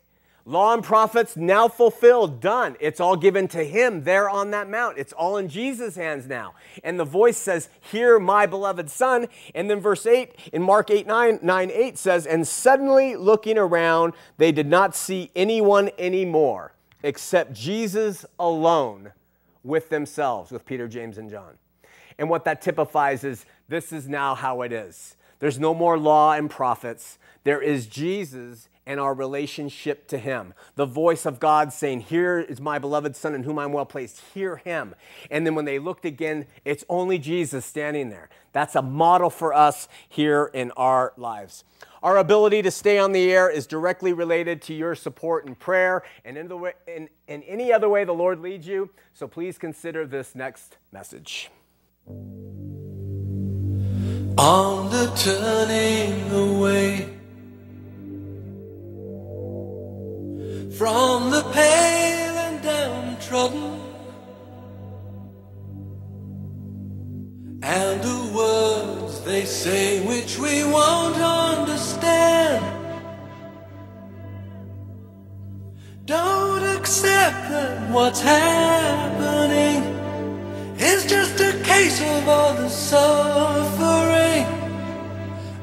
Law 0.47 0.73
and 0.73 0.81
prophets 0.81 1.35
now 1.35 1.67
fulfilled, 1.67 2.39
done. 2.39 2.77
It's 2.79 3.01
all 3.01 3.17
given 3.17 3.49
to 3.49 3.65
him 3.65 4.05
there 4.05 4.29
on 4.29 4.51
that 4.51 4.69
mount. 4.69 4.97
It's 4.97 5.11
all 5.11 5.35
in 5.35 5.49
Jesus' 5.49 5.97
hands 5.97 6.25
now. 6.25 6.53
And 6.85 6.97
the 6.97 7.03
voice 7.03 7.35
says, 7.35 7.67
Hear 7.81 8.17
my 8.17 8.45
beloved 8.45 8.89
son. 8.89 9.27
And 9.53 9.69
then 9.69 9.81
verse 9.81 10.05
8 10.05 10.33
in 10.53 10.61
Mark 10.61 10.89
8 10.89 11.05
9, 11.05 11.39
9 11.41 11.71
8 11.71 11.97
says, 11.97 12.25
And 12.25 12.47
suddenly 12.47 13.17
looking 13.17 13.57
around, 13.57 14.13
they 14.37 14.53
did 14.53 14.67
not 14.67 14.95
see 14.95 15.31
anyone 15.35 15.91
anymore 15.99 16.73
except 17.03 17.51
Jesus 17.51 18.25
alone 18.39 19.11
with 19.65 19.89
themselves, 19.89 20.49
with 20.49 20.65
Peter, 20.65 20.87
James, 20.87 21.17
and 21.17 21.29
John. 21.29 21.57
And 22.17 22.29
what 22.29 22.45
that 22.45 22.61
typifies 22.61 23.25
is 23.25 23.45
this 23.67 23.91
is 23.91 24.07
now 24.07 24.33
how 24.33 24.61
it 24.61 24.71
is. 24.71 25.16
There's 25.39 25.59
no 25.59 25.73
more 25.73 25.97
law 25.97 26.33
and 26.33 26.49
prophets. 26.49 27.17
There 27.43 27.61
is 27.61 27.87
Jesus 27.87 28.69
and 28.87 28.99
our 28.99 29.13
relationship 29.13 30.07
to 30.07 30.17
Him. 30.17 30.53
The 30.75 30.85
voice 30.85 31.25
of 31.25 31.39
God 31.39 31.73
saying, 31.73 32.01
Here 32.01 32.39
is 32.39 32.59
my 32.59 32.79
beloved 32.79 33.15
Son 33.15 33.35
in 33.35 33.43
whom 33.43 33.59
I'm 33.59 33.73
well 33.73 33.85
placed. 33.85 34.21
Hear 34.33 34.55
Him. 34.55 34.95
And 35.29 35.45
then 35.45 35.53
when 35.53 35.65
they 35.65 35.77
looked 35.77 36.05
again, 36.05 36.47
it's 36.65 36.85
only 36.89 37.19
Jesus 37.19 37.65
standing 37.65 38.09
there. 38.09 38.29
That's 38.53 38.75
a 38.75 38.81
model 38.81 39.29
for 39.29 39.53
us 39.53 39.87
here 40.07 40.49
in 40.53 40.71
our 40.71 41.13
lives. 41.17 41.65
Our 42.01 42.17
ability 42.17 42.61
to 42.61 42.71
stay 42.71 42.97
on 42.97 43.11
the 43.11 43.31
air 43.31 43.49
is 43.49 43.67
directly 43.67 44.13
related 44.13 44.61
to 44.63 44.73
your 44.73 44.95
support 44.95 45.45
and 45.45 45.59
prayer 45.59 46.03
and 46.23 46.37
in, 46.37 46.59
way, 46.59 46.73
in, 46.87 47.09
in 47.27 47.43
any 47.43 47.73
other 47.73 47.89
way 47.89 48.05
the 48.05 48.13
Lord 48.13 48.39
leads 48.39 48.67
you. 48.67 48.89
So 49.13 49.27
please 49.27 49.57
consider 49.57 50.05
this 50.05 50.33
next 50.33 50.77
message 50.91 51.49
on 54.37 54.89
the 54.91 55.07
turning 55.15 56.31
away 56.31 57.09
from 60.77 61.31
the 61.31 61.41
pale 61.53 62.37
and 62.45 62.61
downtrodden 62.61 63.81
and 67.63 68.01
the 68.03 68.31
words 68.35 69.21
they 69.21 69.43
say 69.43 70.05
which 70.05 70.37
we 70.37 70.63
won't 70.63 71.17
understand. 71.17 72.63
Don't 76.05 76.63
accept 76.77 77.91
what's 77.91 78.21
happening 78.21 79.96
is 80.79 81.05
just 81.05 81.39
a 81.39 81.53
case 81.63 81.99
of 82.01 82.27
all 82.27 82.53
the 82.53 82.69
suffering. 82.69 84.45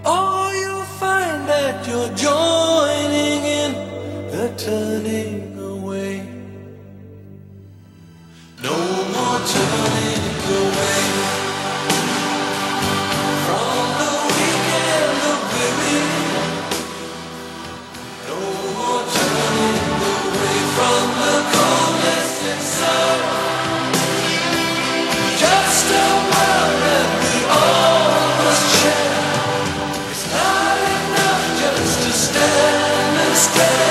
Oh, 0.04 0.52
you'll 0.60 0.90
find 0.98 1.48
that 1.48 1.86
you're 1.86 2.14
joining 2.14 3.44
in 3.60 3.72
the 4.30 4.52
turning 4.56 5.58
away. 5.58 6.26
No 8.62 8.76
more 9.14 9.40
turning 9.46 10.23
stand 33.54 33.83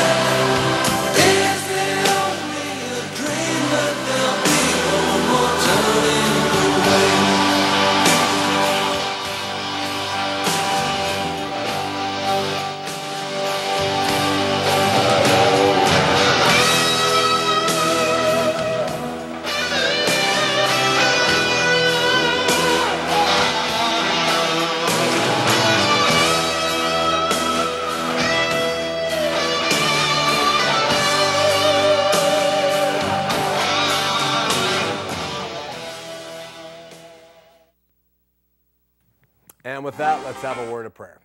have 40.44 40.58
a 40.58 40.70
word 40.70 40.86
of 40.86 40.94
prayer. 40.94 41.22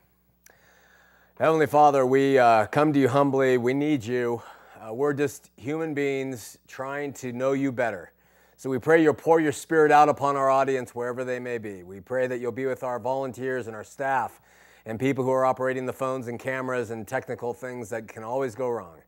Heavenly 1.40 1.66
Father, 1.66 2.06
we 2.06 2.38
uh, 2.38 2.66
come 2.66 2.92
to 2.92 3.00
you 3.00 3.08
humbly. 3.08 3.58
We 3.58 3.74
need 3.74 4.04
you. 4.04 4.42
Uh, 4.80 4.94
we're 4.94 5.12
just 5.12 5.50
human 5.56 5.92
beings 5.92 6.56
trying 6.68 7.12
to 7.14 7.32
know 7.32 7.50
you 7.50 7.72
better. 7.72 8.12
So 8.56 8.70
we 8.70 8.78
pray 8.78 9.02
you'll 9.02 9.14
pour 9.14 9.40
your 9.40 9.50
spirit 9.50 9.90
out 9.90 10.08
upon 10.08 10.36
our 10.36 10.48
audience 10.48 10.94
wherever 10.94 11.24
they 11.24 11.40
may 11.40 11.58
be. 11.58 11.82
We 11.82 11.98
pray 11.98 12.28
that 12.28 12.38
you'll 12.38 12.52
be 12.52 12.66
with 12.66 12.84
our 12.84 13.00
volunteers 13.00 13.66
and 13.66 13.74
our 13.74 13.82
staff 13.82 14.40
and 14.86 15.00
people 15.00 15.24
who 15.24 15.32
are 15.32 15.44
operating 15.44 15.84
the 15.84 15.92
phones 15.92 16.28
and 16.28 16.38
cameras 16.38 16.90
and 16.90 17.06
technical 17.06 17.52
things 17.52 17.88
that 17.88 18.06
can 18.06 18.22
always 18.22 18.54
go 18.54 18.68
wrong. 18.68 18.98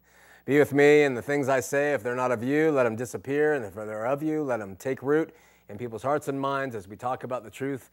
Be 0.45 0.59
with 0.59 0.73
me 0.73 1.05
and 1.05 1.17
the 1.17 1.23
things 1.23 1.49
I 1.49 1.61
say. 1.61 1.93
If 1.93 2.03
they're 2.03 2.17
not 2.17 2.33
of 2.33 2.43
you, 2.43 2.73
let 2.73 2.83
them 2.83 2.97
disappear. 2.97 3.55
And 3.55 3.65
if 3.65 3.75
they're 3.75 4.07
of 4.07 4.25
you, 4.25 4.43
let 4.43 4.59
them 4.59 4.75
take 4.75 5.05
root 5.05 5.33
in 5.69 5.79
people's 5.79 6.03
hearts 6.03 6.27
and 6.27 6.41
minds 6.41 6.75
as 6.75 6.89
we 6.89 6.97
talk 6.97 7.23
about 7.23 7.45
the 7.45 7.51
truth 7.51 7.91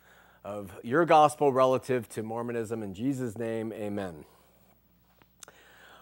of 0.48 0.72
your 0.82 1.04
gospel 1.04 1.52
relative 1.52 2.08
to 2.08 2.24
Mormonism. 2.24 2.82
In 2.82 2.94
Jesus' 2.94 3.38
name, 3.38 3.74
amen. 3.74 4.24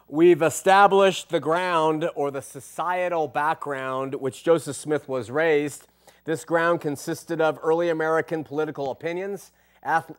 We've 0.08 0.44
established 0.44 1.30
the 1.30 1.40
ground 1.40 2.08
or 2.14 2.30
the 2.30 2.44
societal 2.44 3.28
background 3.28 4.14
which 4.14 4.44
Joseph 4.44 4.76
Smith 4.76 5.10
was 5.10 5.32
raised. 5.32 5.88
This 6.26 6.46
ground 6.46 6.80
consisted 6.80 7.42
of 7.42 7.58
early 7.64 7.90
American 7.90 8.44
political 8.44 8.92
opinions, 8.92 9.52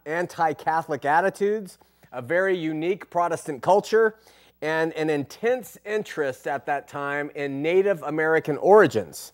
anti 0.04 0.54
Catholic 0.54 1.04
attitudes, 1.04 1.78
a 2.10 2.20
very 2.20 2.58
unique 2.58 3.08
Protestant 3.08 3.62
culture, 3.62 4.16
and 4.60 4.92
an 4.94 5.08
intense 5.08 5.78
interest 5.86 6.48
at 6.48 6.66
that 6.66 6.88
time 6.88 7.30
in 7.36 7.62
Native 7.62 8.02
American 8.02 8.56
origins. 8.56 9.32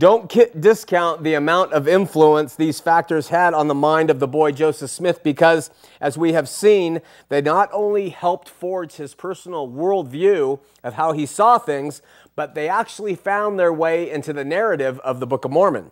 Don't 0.00 0.34
discount 0.58 1.24
the 1.24 1.34
amount 1.34 1.74
of 1.74 1.86
influence 1.86 2.56
these 2.56 2.80
factors 2.80 3.28
had 3.28 3.52
on 3.52 3.68
the 3.68 3.74
mind 3.74 4.08
of 4.08 4.18
the 4.18 4.26
boy 4.26 4.50
Joseph 4.50 4.90
Smith 4.90 5.22
because, 5.22 5.68
as 6.00 6.16
we 6.16 6.32
have 6.32 6.48
seen, 6.48 7.02
they 7.28 7.42
not 7.42 7.68
only 7.70 8.08
helped 8.08 8.48
forge 8.48 8.94
his 8.94 9.14
personal 9.14 9.68
worldview 9.68 10.58
of 10.82 10.94
how 10.94 11.12
he 11.12 11.26
saw 11.26 11.58
things, 11.58 12.00
but 12.34 12.54
they 12.54 12.66
actually 12.66 13.14
found 13.14 13.58
their 13.58 13.74
way 13.74 14.10
into 14.10 14.32
the 14.32 14.42
narrative 14.42 14.98
of 15.00 15.20
the 15.20 15.26
Book 15.26 15.44
of 15.44 15.50
Mormon. 15.50 15.90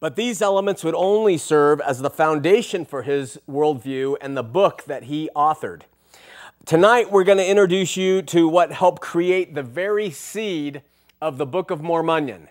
But 0.00 0.16
these 0.16 0.42
elements 0.42 0.82
would 0.82 0.96
only 0.96 1.38
serve 1.38 1.80
as 1.80 2.00
the 2.00 2.10
foundation 2.10 2.84
for 2.84 3.02
his 3.02 3.38
worldview 3.48 4.16
and 4.20 4.36
the 4.36 4.42
book 4.42 4.82
that 4.88 5.04
he 5.04 5.30
authored. 5.36 5.82
Tonight, 6.66 7.12
we're 7.12 7.22
going 7.22 7.38
to 7.38 7.48
introduce 7.48 7.96
you 7.96 8.20
to 8.22 8.48
what 8.48 8.72
helped 8.72 9.00
create 9.00 9.54
the 9.54 9.62
very 9.62 10.10
seed 10.10 10.82
of 11.22 11.38
the 11.38 11.46
Book 11.46 11.70
of 11.70 11.82
Mormonion. 11.82 12.48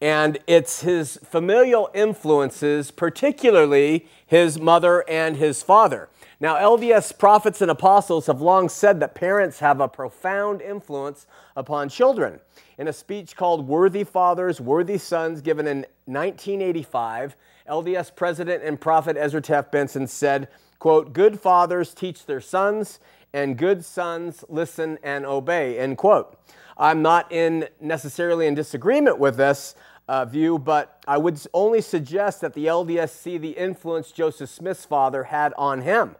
And 0.00 0.38
it's 0.46 0.82
his 0.82 1.18
familial 1.24 1.90
influences, 1.94 2.90
particularly 2.90 4.06
his 4.26 4.60
mother 4.60 5.04
and 5.08 5.36
his 5.36 5.62
father. 5.62 6.08
Now, 6.38 6.56
LDS 6.56 7.18
prophets 7.18 7.62
and 7.62 7.70
apostles 7.70 8.26
have 8.26 8.42
long 8.42 8.68
said 8.68 9.00
that 9.00 9.14
parents 9.14 9.60
have 9.60 9.80
a 9.80 9.88
profound 9.88 10.60
influence 10.60 11.26
upon 11.56 11.88
children. 11.88 12.40
In 12.76 12.88
a 12.88 12.92
speech 12.92 13.36
called 13.36 13.66
Worthy 13.66 14.04
Fathers, 14.04 14.60
Worthy 14.60 14.98
Sons, 14.98 15.40
given 15.40 15.66
in 15.66 15.86
1985, 16.04 17.36
LDS 17.66 18.14
President 18.14 18.62
and 18.62 18.78
Prophet 18.78 19.16
Ezra 19.16 19.40
Taft 19.40 19.72
Benson 19.72 20.06
said, 20.06 20.48
quote, 20.78 21.14
Good 21.14 21.40
fathers 21.40 21.94
teach 21.94 22.26
their 22.26 22.42
sons, 22.42 23.00
and 23.32 23.56
good 23.56 23.84
sons 23.84 24.44
listen 24.48 24.98
and 25.02 25.26
obey, 25.26 25.78
end 25.78 25.98
quote. 25.98 26.38
I'm 26.76 27.02
not 27.02 27.32
in 27.32 27.68
necessarily 27.80 28.46
in 28.46 28.54
disagreement 28.54 29.18
with 29.18 29.36
this 29.36 29.74
uh, 30.08 30.24
view, 30.24 30.58
but 30.58 31.02
I 31.08 31.18
would 31.18 31.40
only 31.52 31.80
suggest 31.80 32.40
that 32.42 32.54
the 32.54 32.66
LDS 32.66 33.10
see 33.10 33.38
the 33.38 33.50
influence 33.50 34.12
Joseph 34.12 34.50
Smith's 34.50 34.84
father 34.84 35.24
had 35.24 35.52
on 35.56 35.82
him. 35.82 36.16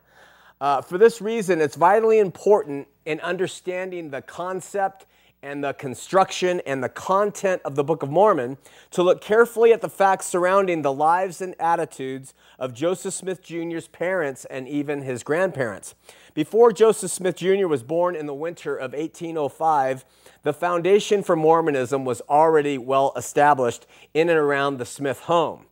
Uh, 0.61 0.81
for 0.81 0.97
this 0.97 1.21
reason, 1.21 1.61
it's 1.61 1.77
vitally 1.77 2.19
important 2.19 2.89
in 3.05 3.21
understanding 3.21 4.11
the 4.11 4.23
concept 4.23 5.07
and 5.47 5.63
the 5.63 5.73
construction 5.75 6.61
and 6.67 6.83
the 6.83 6.89
content 6.89 7.63
of 7.65 7.77
the 7.77 7.85
Book 7.85 8.03
of 8.03 8.11
Mormon 8.11 8.59
to 8.91 9.01
look 9.01 9.21
carefully 9.21 9.73
at 9.73 9.81
the 9.81 9.89
facts 9.89 10.27
surrounding 10.27 10.83
the 10.83 10.93
lives 10.93 11.41
and 11.41 11.55
attitudes 11.61 12.35
of 12.59 12.75
Joseph 12.75 13.15
Smith 13.15 13.45
Jr.'s 13.45 13.87
parents 13.87 14.45
and 14.47 14.67
even 14.67 15.03
his 15.03 15.23
grandparents. 15.23 15.95
Before 16.35 16.73
Joseph 16.73 17.13
Smith 17.13 17.37
Jr. 17.37 17.69
was 17.69 17.85
born 17.85 18.17
in 18.17 18.27
the 18.27 18.35
winter 18.35 18.75
of 18.75 18.93
1805, 18.93 20.05
the 20.43 20.53
foundation 20.53 21.23
for 21.23 21.37
Mormonism 21.37 22.05
was 22.05 22.21
already 22.23 22.77
well 22.77 23.13
established 23.15 23.87
in 24.15 24.29
and 24.29 24.39
around 24.39 24.79
the 24.79 24.85
Smith 24.85 25.21
home, 25.21 25.67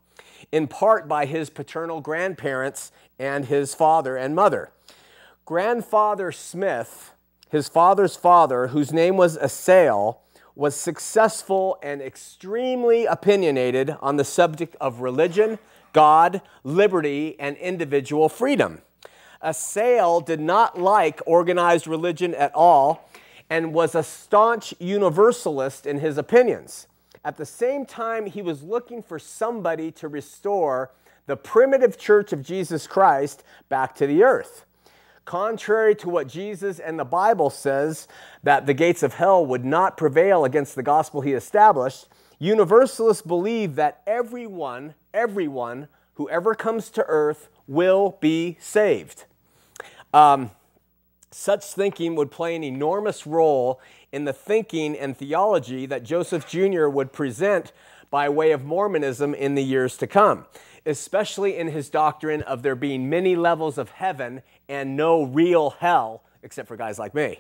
in 0.53 0.69
part 0.69 1.09
by 1.09 1.27
his 1.27 1.51
paternal 1.51 2.01
grandparents 2.01 2.93
and 3.19 3.47
his 3.47 3.75
father 3.75 4.17
and 4.17 4.37
mother. 4.37 4.71
Grandfather 5.45 6.31
Smith, 6.31 7.13
his 7.55 7.69
father's 7.69 8.17
father, 8.17 8.67
whose 8.67 8.93
name 8.93 9.17
was 9.17 9.38
Asael, 9.38 10.17
was 10.57 10.75
successful 10.75 11.79
and 11.85 12.03
extremely 12.03 13.07
opinionated 13.07 13.97
on 14.03 14.17
the 14.17 14.25
subject 14.25 14.75
of 14.81 15.01
religion, 15.01 15.61
God, 15.93 16.43
liberty, 16.64 17.37
and 17.38 17.57
individual 17.59 18.29
freedom. 18.29 18.83
Asael 19.40 20.25
did 20.25 20.40
not 20.40 20.81
like 20.81 21.21
organized 21.27 21.87
religion 21.87 22.35
at 22.35 22.53
all 22.57 23.09
and 23.49 23.73
was 23.73 23.95
a 23.95 24.03
staunch 24.03 24.75
universalist 24.81 25.87
in 25.87 26.01
his 26.01 26.19
opinions. 26.19 26.88
At 27.25 27.37
the 27.37 27.47
same 27.47 27.87
time, 27.87 28.27
he 28.27 28.43
was 28.43 28.64
looking 28.64 29.01
for 29.01 29.21
somebody 29.21 29.93
to 29.93 30.09
restore 30.09 30.90
the 31.27 31.37
primitive 31.37 31.97
church 31.99 32.33
of 32.33 32.43
Jesus 32.43 32.88
Christ 32.88 33.45
back 33.69 33.95
to 33.95 34.09
the 34.09 34.25
earth. 34.25 34.67
Contrary 35.25 35.95
to 35.97 36.09
what 36.09 36.27
Jesus 36.27 36.79
and 36.79 36.99
the 36.99 37.05
Bible 37.05 37.49
says 37.49 38.07
that 38.43 38.67
the 38.67 38.75
gates 38.75 39.03
of 39.03 39.15
hell 39.15 39.45
would 39.45 39.65
not 39.65 39.97
prevail 39.97 40.45
against 40.45 40.75
the 40.75 40.83
gospel 40.83 41.23
he 41.23 41.33
established, 41.33 42.09
Universalists 42.39 43.23
believe 43.23 43.77
that 43.77 44.03
everyone, 44.07 44.95
everyone 45.15 45.89
who 46.15 46.29
ever 46.29 46.55
comes 46.55 46.91
to 46.91 47.05
earth 47.07 47.49
will 47.67 48.19
be 48.21 48.59
saved. 48.61 49.25
Um, 50.13 50.51
such 51.31 51.65
thinking 51.65 52.15
would 52.17 52.31
play 52.31 52.55
an 52.55 52.63
enormous 52.63 53.27
role 53.27 53.81
in 54.13 54.25
the 54.25 54.33
thinking 54.33 54.97
and 54.97 55.17
theology 55.17 55.87
that 55.87 56.05
Joseph 56.05 56.47
Jr. 56.47 56.87
would 56.87 57.13
present 57.13 57.73
by 58.11 58.29
way 58.29 58.53
of 58.53 58.65
Mormonism 58.65 59.35
in 59.35 59.57
the 59.57 59.65
years 59.65 59.97
to 59.97 60.07
come, 60.07 60.47
especially 60.87 61.57
in 61.57 61.68
his 61.68 61.88
doctrine 61.88 62.42
of 62.42 62.62
there 62.62 62.75
being 62.75 63.09
many 63.09 63.37
levels 63.37 63.79
of 63.79 63.90
heaven 63.90 64.42
and 64.68 64.97
no 64.97 65.23
real 65.23 65.70
hell, 65.70 66.23
except 66.42 66.68
for 66.68 66.77
guys 66.77 66.99
like 66.99 67.14
me. 67.14 67.38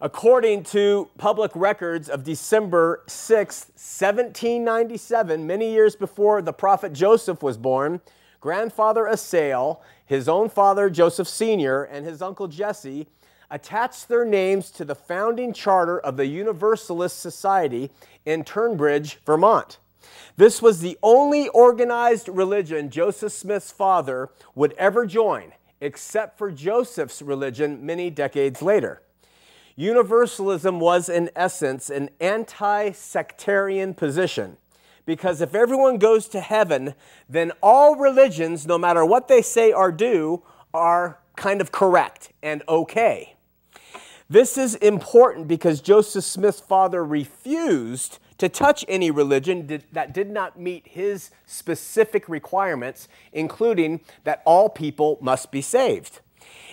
According 0.00 0.62
to 0.64 1.08
public 1.18 1.50
records 1.56 2.08
of 2.08 2.22
December 2.22 3.02
6, 3.08 3.66
1797, 3.74 5.44
many 5.44 5.72
years 5.72 5.96
before 5.96 6.40
the 6.40 6.52
prophet 6.52 6.92
Joseph 6.92 7.42
was 7.42 7.56
born, 7.56 8.00
grandfather 8.40 9.04
Asael, 9.04 9.80
his 10.06 10.28
own 10.28 10.48
father 10.48 10.88
Joseph 10.88 11.26
Sr., 11.26 11.82
and 11.82 12.06
his 12.06 12.22
uncle 12.22 12.46
Jesse 12.46 13.08
attached 13.50 14.08
their 14.08 14.24
names 14.24 14.70
to 14.70 14.84
the 14.84 14.94
founding 14.94 15.52
charter 15.52 15.98
of 15.98 16.16
the 16.16 16.26
Universalist 16.26 17.18
Society 17.18 17.90
in 18.24 18.44
Tunbridge, 18.44 19.18
Vermont. 19.26 19.78
This 20.38 20.62
was 20.62 20.78
the 20.78 20.96
only 21.02 21.48
organized 21.48 22.28
religion 22.28 22.90
Joseph 22.90 23.32
Smith's 23.32 23.72
father 23.72 24.28
would 24.54 24.72
ever 24.74 25.04
join, 25.04 25.52
except 25.80 26.38
for 26.38 26.52
Joseph's 26.52 27.20
religion 27.20 27.84
many 27.84 28.08
decades 28.08 28.62
later. 28.62 29.02
Universalism 29.74 30.78
was, 30.78 31.08
in 31.08 31.28
essence, 31.34 31.90
an 31.90 32.10
anti 32.20 32.92
sectarian 32.92 33.94
position 33.94 34.58
because 35.06 35.40
if 35.40 35.56
everyone 35.56 35.98
goes 35.98 36.28
to 36.28 36.40
heaven, 36.40 36.94
then 37.28 37.50
all 37.60 37.96
religions, 37.96 38.64
no 38.64 38.78
matter 38.78 39.04
what 39.04 39.26
they 39.26 39.42
say 39.42 39.72
or 39.72 39.90
do, 39.90 40.44
are 40.72 41.18
kind 41.34 41.60
of 41.60 41.72
correct 41.72 42.30
and 42.44 42.62
okay. 42.68 43.34
This 44.30 44.56
is 44.56 44.76
important 44.76 45.48
because 45.48 45.80
Joseph 45.80 46.22
Smith's 46.22 46.60
father 46.60 47.04
refused 47.04 48.20
to 48.38 48.48
touch 48.48 48.84
any 48.88 49.10
religion 49.10 49.82
that 49.92 50.14
did 50.14 50.30
not 50.30 50.58
meet 50.58 50.86
his 50.86 51.30
specific 51.46 52.28
requirements, 52.28 53.08
including 53.32 54.00
that 54.24 54.42
all 54.44 54.68
people 54.68 55.18
must 55.20 55.50
be 55.50 55.60
saved. 55.60 56.20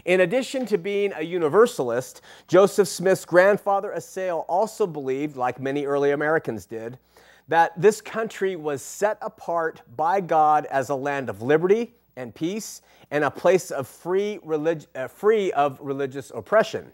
In 0.05 0.21
addition 0.21 0.65
to 0.67 0.77
being 0.77 1.11
a 1.15 1.23
universalist, 1.23 2.21
Joseph 2.47 2.87
Smith's 2.87 3.25
grandfather 3.25 3.93
Asael 3.95 4.45
also 4.47 4.85
believed, 4.85 5.35
like 5.35 5.59
many 5.59 5.85
early 5.85 6.11
Americans 6.11 6.65
did, 6.65 6.99
that 7.47 7.79
this 7.79 8.01
country 8.01 8.55
was 8.55 8.81
set 8.81 9.17
apart 9.21 9.81
by 9.95 10.21
God 10.21 10.65
as 10.67 10.89
a 10.89 10.95
land 10.95 11.29
of 11.29 11.41
liberty 11.41 11.93
and 12.15 12.33
peace 12.33 12.81
and 13.11 13.23
a 13.23 13.31
place 13.31 13.71
of 13.71 13.87
free, 13.87 14.39
relig- 14.43 14.87
uh, 14.95 15.07
free 15.07 15.51
of 15.53 15.79
religious 15.81 16.31
oppression. 16.33 16.91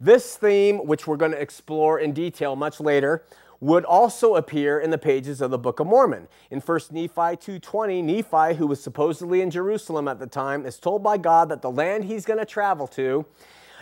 This 0.00 0.36
theme, 0.36 0.78
which 0.86 1.06
we're 1.06 1.16
going 1.16 1.32
to 1.32 1.40
explore 1.40 2.00
in 2.00 2.12
detail 2.12 2.56
much 2.56 2.80
later, 2.80 3.24
would 3.64 3.84
also 3.86 4.34
appear 4.34 4.78
in 4.78 4.90
the 4.90 4.98
pages 4.98 5.40
of 5.40 5.50
the 5.50 5.56
Book 5.56 5.80
of 5.80 5.86
Mormon. 5.86 6.28
In 6.50 6.60
1 6.60 6.92
Nephi 6.92 7.34
2:20, 7.34 8.02
Nephi, 8.02 8.56
who 8.56 8.66
was 8.66 8.82
supposedly 8.82 9.40
in 9.40 9.50
Jerusalem 9.50 10.06
at 10.06 10.18
the 10.18 10.26
time, 10.26 10.66
is 10.66 10.78
told 10.78 11.02
by 11.02 11.16
God 11.16 11.48
that 11.48 11.62
the 11.62 11.70
land 11.70 12.04
he's 12.04 12.26
going 12.26 12.38
to 12.38 12.44
travel 12.44 12.86
to 12.88 13.24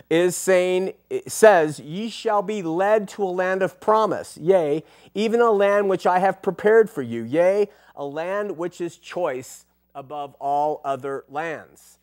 is 0.09 0.37
saying 0.37 0.93
says, 1.27 1.81
"Ye 1.81 2.07
shall 2.07 2.41
be 2.41 2.61
led 2.61 3.09
to 3.09 3.23
a 3.23 3.25
land 3.25 3.61
of 3.61 3.81
promise, 3.81 4.37
yea, 4.37 4.85
even 5.13 5.41
a 5.41 5.51
land 5.51 5.89
which 5.89 6.07
I 6.07 6.19
have 6.19 6.41
prepared 6.41 6.89
for 6.89 7.01
you, 7.01 7.21
yea, 7.23 7.67
a 7.93 8.05
land 8.05 8.57
which 8.57 8.79
is 8.79 8.95
choice 8.95 9.65
above 9.93 10.33
all 10.39 10.79
other 10.85 11.25
lands." 11.27 11.99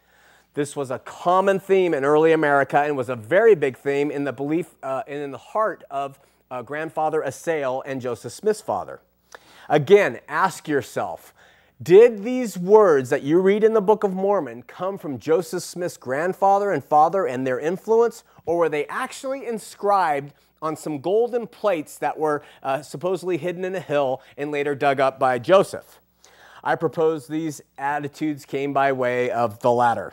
This 0.53 0.77
was 0.77 0.91
a 0.91 0.99
common 0.99 1.59
theme 1.59 1.95
in 1.95 2.05
early 2.05 2.33
America 2.33 2.83
and 2.83 2.95
was 2.95 3.09
a 3.09 3.17
very 3.17 3.55
big 3.55 3.79
theme 3.79 4.11
in 4.11 4.25
the 4.25 4.35
belief 4.35 4.75
uh, 4.83 5.03
and 5.07 5.21
in 5.21 5.31
the 5.31 5.39
heart 5.39 5.83
of 5.91 6.21
uh, 6.51 6.63
grandfather 6.63 7.23
Asael 7.27 7.83
and 7.87 8.01
Joseph 8.01 8.33
Smith's 8.33 8.61
father. 8.61 9.01
Again, 9.69 10.21
ask 10.29 10.67
yourself 10.67 11.33
did 11.83 12.25
these 12.25 12.59
words 12.59 13.09
that 13.09 13.23
you 13.23 13.41
read 13.41 13.65
in 13.65 13.73
the 13.73 13.81
Book 13.81 14.05
of 14.05 14.13
Mormon 14.13 14.65
come 14.65 14.99
from 14.99 15.19
Joseph 15.19 15.63
Smith's 15.63 15.97
grandfather 15.97 16.71
and 16.71 16.85
father 16.85 17.25
and 17.25 17.47
their 17.47 17.59
influence, 17.59 18.23
or 18.45 18.59
were 18.59 18.69
they 18.69 18.87
actually 18.89 19.47
inscribed 19.47 20.35
on 20.61 20.77
some 20.77 21.01
golden 21.01 21.47
plates 21.47 21.97
that 21.97 22.19
were 22.19 22.43
uh, 22.63 22.83
supposedly 22.83 23.39
hidden 23.39 23.65
in 23.65 23.75
a 23.75 23.81
hill 23.81 24.21
and 24.37 24.51
later 24.51 24.75
dug 24.75 25.01
up 25.01 25.19
by 25.19 25.39
Joseph? 25.39 26.01
I 26.63 26.75
propose 26.75 27.27
these 27.27 27.63
attitudes 27.79 28.45
came 28.45 28.75
by 28.75 28.93
way 28.93 29.31
of 29.31 29.61
the 29.61 29.73
latter. 29.73 30.13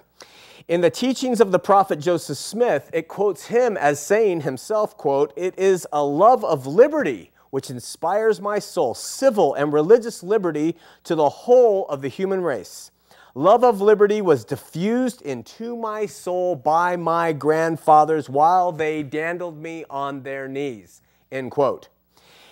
In 0.67 0.81
the 0.81 0.89
teachings 0.89 1.39
of 1.39 1.53
the 1.53 1.59
prophet 1.59 1.97
Joseph 1.97 2.37
Smith, 2.37 2.89
it 2.91 3.07
quotes 3.07 3.45
him 3.45 3.77
as 3.77 4.01
saying 4.01 4.41
himself, 4.41 4.97
quote, 4.97 5.31
"It 5.37 5.57
is 5.57 5.87
a 5.93 6.03
love 6.03 6.43
of 6.43 6.67
liberty 6.67 7.31
which 7.51 7.69
inspires 7.69 8.41
my 8.41 8.59
soul, 8.59 8.93
civil 8.93 9.53
and 9.53 9.71
religious 9.71 10.23
liberty 10.23 10.75
to 11.05 11.15
the 11.15 11.29
whole 11.29 11.85
of 11.87 12.01
the 12.01 12.09
human 12.09 12.41
race. 12.41 12.91
Love 13.33 13.63
of 13.63 13.79
liberty 13.79 14.21
was 14.21 14.43
diffused 14.43 15.21
into 15.21 15.77
my 15.77 16.05
soul 16.05 16.57
by 16.57 16.97
my 16.97 17.31
grandfathers 17.31 18.29
while 18.29 18.73
they 18.73 19.03
dandled 19.03 19.57
me 19.57 19.85
on 19.89 20.23
their 20.23 20.49
knees. 20.49 21.01
End 21.31 21.49
quote. 21.49 21.87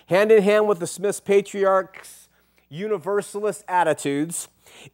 Hand 0.06 0.32
in 0.32 0.41
hand 0.41 0.69
with 0.69 0.80
the 0.80 0.88
Smiths 0.88 1.19
patriarchs' 1.19 2.30
universalist 2.69 3.65
attitudes 3.67 4.47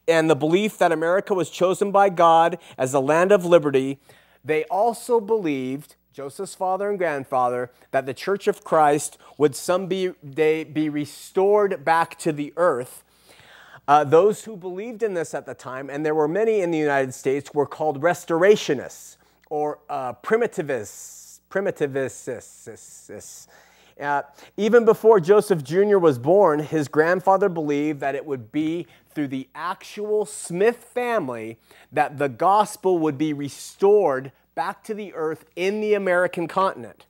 and 0.07 0.29
the 0.29 0.35
belief 0.35 0.77
that 0.77 0.91
America 0.91 1.33
was 1.33 1.49
chosen 1.49 1.91
by 1.91 2.09
God 2.09 2.57
as 2.77 2.91
the 2.91 3.01
land 3.01 3.31
of 3.31 3.45
liberty, 3.45 3.99
they 4.43 4.63
also 4.65 5.19
believed, 5.19 5.95
Joseph's 6.13 6.55
father 6.55 6.89
and 6.89 6.97
grandfather, 6.97 7.71
that 7.91 8.05
the 8.05 8.13
Church 8.13 8.47
of 8.47 8.63
Christ 8.63 9.17
would 9.37 9.55
someday 9.55 10.63
be 10.63 10.89
restored 10.89 11.85
back 11.85 12.17
to 12.19 12.31
the 12.31 12.53
earth. 12.57 13.03
Uh, 13.87 14.03
those 14.03 14.43
who 14.45 14.55
believed 14.55 15.03
in 15.03 15.13
this 15.13 15.33
at 15.33 15.45
the 15.45 15.53
time, 15.53 15.89
and 15.89 16.05
there 16.05 16.15
were 16.15 16.27
many 16.27 16.61
in 16.61 16.71
the 16.71 16.77
United 16.77 17.13
States, 17.13 17.53
were 17.53 17.65
called 17.65 18.01
restorationists 18.01 19.17
or 19.49 19.79
uh, 19.89 20.13
primitivists. 20.13 21.39
Primitivists. 21.49 23.47
Uh, 24.01 24.23
even 24.57 24.83
before 24.83 25.19
Joseph 25.19 25.63
Jr. 25.63 25.99
was 25.99 26.17
born, 26.17 26.59
his 26.59 26.87
grandfather 26.87 27.49
believed 27.49 27.99
that 27.99 28.15
it 28.15 28.25
would 28.25 28.51
be 28.51 28.87
through 29.13 29.27
the 29.27 29.47
actual 29.53 30.25
Smith 30.25 30.77
family 30.77 31.59
that 31.91 32.17
the 32.17 32.29
gospel 32.29 32.97
would 32.97 33.17
be 33.17 33.31
restored 33.31 34.31
back 34.55 34.83
to 34.83 34.93
the 34.93 35.13
earth 35.13 35.45
in 35.55 35.81
the 35.81 35.93
American 35.93 36.47
continent. 36.47 37.05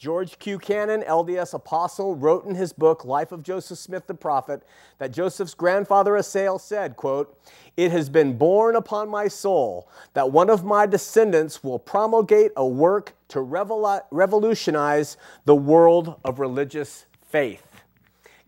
George 0.00 0.38
Q. 0.38 0.58
Cannon, 0.58 1.02
LDS 1.02 1.52
apostle, 1.52 2.16
wrote 2.16 2.46
in 2.46 2.54
his 2.54 2.72
book, 2.72 3.04
Life 3.04 3.32
of 3.32 3.42
Joseph 3.42 3.78
Smith 3.78 4.06
the 4.06 4.14
Prophet, 4.14 4.62
that 4.96 5.12
Joseph's 5.12 5.52
grandfather 5.52 6.12
Asael 6.12 6.58
said, 6.58 6.96
quote, 6.96 7.38
It 7.76 7.92
has 7.92 8.08
been 8.08 8.38
borne 8.38 8.76
upon 8.76 9.10
my 9.10 9.28
soul 9.28 9.90
that 10.14 10.32
one 10.32 10.48
of 10.48 10.64
my 10.64 10.86
descendants 10.86 11.62
will 11.62 11.78
promulgate 11.78 12.52
a 12.56 12.66
work 12.66 13.12
to 13.28 13.40
revol- 13.40 14.00
revolutionize 14.10 15.18
the 15.44 15.54
world 15.54 16.18
of 16.24 16.40
religious 16.40 17.04
faith. 17.28 17.66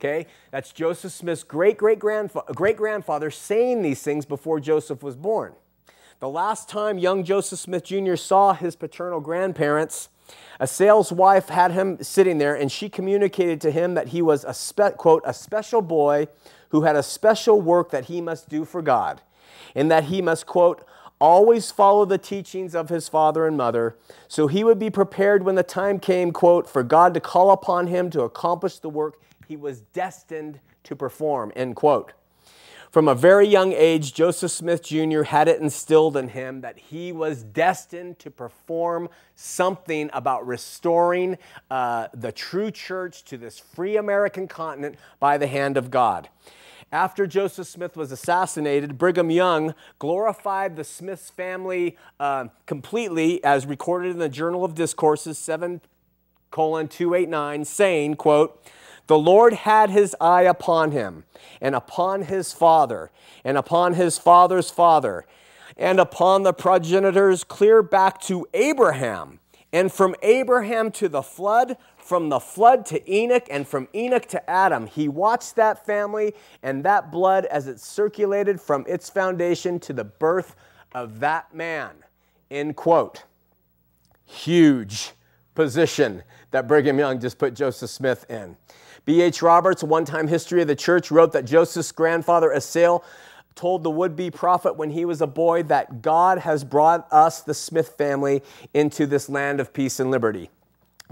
Okay, 0.01 0.29
that's 0.53 0.73
Joseph 0.73 1.13
Smith's 1.13 1.45
great 1.45 1.77
great 1.77 1.99
grandfather 1.99 3.31
saying 3.31 3.83
these 3.83 4.03
things 4.03 4.25
before 4.25 4.59
Joseph 4.59 5.03
was 5.03 5.17
born. 5.17 5.53
The 6.19 6.31
last 6.31 6.71
time 6.71 6.97
young 6.97 7.25
Joseph 7.25 7.59
Smith 7.59 7.85
Jr. 7.85 8.17
saw 8.17 8.55
his 8.55 8.75
paternal 8.75 9.21
grandparents, 9.21 10.09
Asael's 10.61 11.13
wife 11.13 11.49
had 11.49 11.73
him 11.73 12.03
sitting 12.03 12.39
there, 12.39 12.55
and 12.55 12.71
she 12.71 12.89
communicated 12.89 13.61
to 13.63 13.71
him 13.71 13.95
that 13.95 14.09
he 14.09 14.23
was 14.23 14.45
a 14.45 14.55
spe- 14.55 14.97
quote 14.97 15.23
a 15.27 15.35
special 15.35 15.83
boy 15.83 16.29
who 16.69 16.83
had 16.83 16.97
a 16.97 17.03
special 17.03 17.61
work 17.61 17.91
that 17.91 18.07
he 18.07 18.21
must 18.21 18.49
do 18.49 18.65
for 18.65 18.83
God, 18.83 19.23
and 19.75 19.91
that 19.91 20.05
he 20.05 20.23
must 20.23 20.47
quote 20.47 20.85
always 21.19 21.71
follow 21.71 22.05
the 22.05 22.19
teachings 22.19 22.75
of 22.75 22.89
his 22.89 23.09
father 23.09 23.47
and 23.47 23.57
mother, 23.57 23.97
so 24.27 24.49
he 24.49 24.65
would 24.65 24.79
be 24.79 24.91
prepared 24.91 25.45
when 25.45 25.55
the 25.55 25.63
time 25.63 26.01
came 26.01 26.33
quote 26.33 26.69
for 26.69 26.83
God 26.83 27.15
to 27.15 27.21
call 27.21 27.53
upon 27.53 27.87
him 27.87 28.11
to 28.11 28.23
accomplish 28.23 28.79
the 28.79 28.89
work 28.89 29.21
he 29.47 29.57
was 29.57 29.81
destined 29.81 30.59
to 30.83 30.97
perform 30.97 31.53
end 31.55 31.77
quote. 31.77 32.13
From 32.93 33.09
a 33.09 33.15
very 33.15 33.49
young 33.49 33.73
age, 33.73 34.13
Joseph 34.13 34.51
Smith 34.51 34.83
Jr. 34.83 35.23
had 35.23 35.49
it 35.49 35.63
instilled 35.63 36.15
in 36.15 36.29
him 36.29 36.61
that 36.61 36.77
he 36.77 37.11
was 37.11 37.43
destined 37.43 38.19
to 38.19 38.31
perform 38.31 39.09
something 39.35 40.11
about 40.13 40.47
restoring 40.47 41.39
uh, 41.71 42.09
the 42.13 42.31
true 42.33 42.71
church 42.71 43.25
to 43.25 43.39
this 43.39 43.59
free 43.59 43.97
American 43.97 44.47
continent 44.47 44.97
by 45.19 45.39
the 45.39 45.47
hand 45.47 45.79
of 45.79 45.91
God. 45.91 46.29
After 46.93 47.27
Joseph 47.27 47.67
Smith 47.67 47.97
was 47.97 48.13
assassinated, 48.13 48.99
Brigham 48.99 49.31
Young 49.31 49.75
glorified 49.99 50.77
the 50.77 50.85
Smiths 50.85 51.31
family 51.31 51.97
uh, 52.21 52.49
completely, 52.67 53.43
as 53.43 53.65
recorded 53.65 54.11
in 54.11 54.19
the 54.19 54.29
Journal 54.29 54.67
of 54.67 54.75
Discourses 54.75 55.39
7 55.39 55.81
colon 56.51 56.89
289, 56.89 57.65
saying, 57.65 58.17
quote, 58.17 58.63
the 59.07 59.19
Lord 59.19 59.53
had 59.53 59.91
his 59.91 60.15
eye 60.21 60.43
upon 60.43 60.93
him, 60.93 61.25
and 61.61 61.75
upon 61.75 62.23
his 62.23 62.53
father, 62.53 63.11
and 63.45 63.59
upon 63.59 63.95
his 63.95 64.19
father's 64.19 64.71
father, 64.71 65.25
and 65.77 65.99
upon 65.99 66.43
the 66.43 66.53
progenitors 66.53 67.45
clear 67.45 67.83
back 67.83 68.21
to 68.23 68.47
Abraham, 68.55 69.41
and 69.73 69.93
from 69.93 70.15
Abraham 70.23 70.91
to 70.93 71.09
the 71.09 71.23
flood, 71.23 71.77
from 71.97 72.29
the 72.29 72.41
flood 72.41 72.85
to 72.87 73.13
Enoch, 73.13 73.47
and 73.51 73.67
from 73.67 73.89
Enoch 73.95 74.27
to 74.27 74.51
Adam. 74.51 74.87
He 74.87 75.09
watched 75.09 75.57
that 75.57 75.87
family 75.87 76.35
and 76.63 76.85
that 76.85 77.11
blood 77.11 77.47
as 77.47 77.69
it 77.69 77.81
circulated 77.81 78.61
from 78.61 78.85
its 78.89 79.09
foundation 79.09 79.81
to 79.81 79.93
the 79.93 80.05
birth 80.05 80.55
of 80.95 81.21
that 81.21 81.55
man. 81.55 81.91
End 82.51 82.77
quote. 82.77 83.25
Huge 84.27 85.13
position 85.55 86.23
that 86.51 86.69
Brigham 86.69 86.99
Young 86.99 87.19
just 87.19 87.39
put 87.39 87.55
Joseph 87.55 87.91
Smith 87.91 88.31
in. 88.31 88.57
B.H. 89.05 89.43
Roberts, 89.43 89.83
one 89.83 90.05
time 90.05 90.29
history 90.29 90.63
of 90.63 90.69
the 90.69 90.77
church, 90.77 91.11
wrote 91.11 91.33
that 91.33 91.45
Joseph's 91.45 91.91
grandfather, 91.91 92.51
Asael, 92.51 93.03
told 93.55 93.83
the 93.83 93.91
would 93.91 94.17
be 94.17 94.31
prophet 94.31 94.77
when 94.77 94.91
he 94.91 95.05
was 95.05 95.21
a 95.21 95.27
boy 95.27 95.63
that 95.65 96.03
God 96.03 96.39
has 96.39 96.65
brought 96.65 97.07
us, 97.11 97.41
the 97.43 97.55
Smith 97.55 97.97
family, 97.99 98.43
into 98.73 99.07
this 99.07 99.29
land 99.29 99.61
of 99.61 99.73
peace 99.73 100.01
and 100.01 100.11
liberty. 100.11 100.51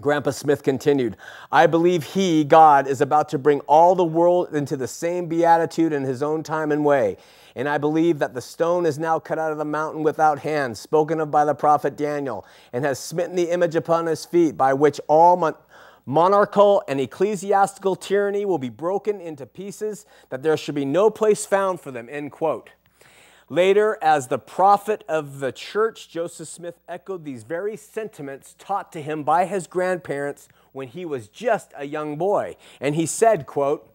Grandpa 0.00 0.30
Smith 0.30 0.62
continued, 0.62 1.16
I 1.52 1.66
believe 1.66 2.04
he, 2.04 2.44
God, 2.44 2.86
is 2.86 3.00
about 3.00 3.28
to 3.30 3.38
bring 3.38 3.60
all 3.60 3.94
the 3.94 4.04
world 4.04 4.54
into 4.54 4.76
the 4.76 4.88
same 4.88 5.26
beatitude 5.26 5.92
in 5.92 6.04
his 6.04 6.22
own 6.22 6.42
time 6.42 6.72
and 6.72 6.84
way. 6.84 7.18
And 7.54 7.68
I 7.68 7.78
believe 7.78 8.20
that 8.20 8.32
the 8.32 8.40
stone 8.40 8.86
is 8.86 8.98
now 8.98 9.18
cut 9.18 9.38
out 9.38 9.52
of 9.52 9.58
the 9.58 9.64
mountain 9.64 10.02
without 10.02 10.38
hands, 10.38 10.80
spoken 10.80 11.20
of 11.20 11.30
by 11.30 11.44
the 11.44 11.54
prophet 11.54 11.96
Daniel, 11.96 12.46
and 12.72 12.84
has 12.84 12.98
smitten 12.98 13.36
the 13.36 13.50
image 13.50 13.74
upon 13.74 14.06
his 14.06 14.24
feet, 14.24 14.56
by 14.56 14.72
which 14.72 15.00
all 15.08 15.36
monarchical 16.06 16.82
and 16.88 17.00
ecclesiastical 17.00 17.96
tyranny 17.96 18.44
will 18.44 18.58
be 18.58 18.68
broken 18.68 19.20
into 19.20 19.46
pieces, 19.46 20.06
that 20.28 20.42
there 20.42 20.56
should 20.56 20.74
be 20.74 20.84
no 20.84 21.10
place 21.10 21.46
found 21.46 21.80
for 21.80 21.90
them. 21.90 22.08
End 22.10 22.32
quote. 22.32 22.70
Later, 23.48 23.98
as 24.00 24.28
the 24.28 24.38
prophet 24.38 25.02
of 25.08 25.40
the 25.40 25.50
church, 25.50 26.08
Joseph 26.08 26.46
Smith 26.46 26.78
echoed 26.88 27.24
these 27.24 27.42
very 27.42 27.76
sentiments 27.76 28.54
taught 28.58 28.92
to 28.92 29.02
him 29.02 29.24
by 29.24 29.44
his 29.44 29.66
grandparents 29.66 30.48
when 30.70 30.86
he 30.86 31.04
was 31.04 31.26
just 31.26 31.72
a 31.76 31.84
young 31.84 32.16
boy. 32.16 32.56
And 32.80 32.94
he 32.94 33.06
said, 33.06 33.46
quote, 33.46 33.92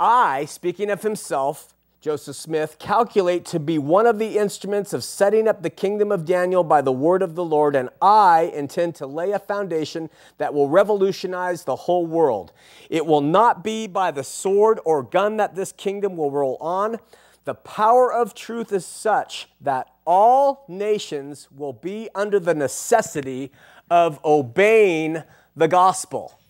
I, 0.00 0.44
speaking 0.44 0.90
of 0.90 1.02
himself, 1.02 1.72
Joseph 2.00 2.36
Smith, 2.36 2.78
calculate 2.78 3.44
to 3.44 3.60
be 3.60 3.76
one 3.76 4.06
of 4.06 4.18
the 4.18 4.38
instruments 4.38 4.94
of 4.94 5.04
setting 5.04 5.46
up 5.46 5.60
the 5.60 5.68
kingdom 5.68 6.10
of 6.10 6.24
Daniel 6.24 6.64
by 6.64 6.80
the 6.80 6.90
word 6.90 7.20
of 7.20 7.34
the 7.34 7.44
Lord, 7.44 7.76
and 7.76 7.90
I 8.00 8.50
intend 8.54 8.94
to 8.96 9.06
lay 9.06 9.32
a 9.32 9.38
foundation 9.38 10.08
that 10.38 10.54
will 10.54 10.70
revolutionize 10.70 11.64
the 11.64 11.76
whole 11.76 12.06
world. 12.06 12.54
It 12.88 13.04
will 13.04 13.20
not 13.20 13.62
be 13.62 13.86
by 13.86 14.12
the 14.12 14.24
sword 14.24 14.80
or 14.86 15.02
gun 15.02 15.36
that 15.36 15.56
this 15.56 15.72
kingdom 15.72 16.16
will 16.16 16.30
roll 16.30 16.56
on. 16.58 17.00
The 17.44 17.54
power 17.54 18.10
of 18.10 18.32
truth 18.32 18.72
is 18.72 18.86
such 18.86 19.48
that 19.60 19.90
all 20.06 20.64
nations 20.68 21.48
will 21.54 21.74
be 21.74 22.08
under 22.14 22.40
the 22.40 22.54
necessity 22.54 23.52
of 23.90 24.24
obeying 24.24 25.22
the 25.54 25.68
gospel. 25.68 26.40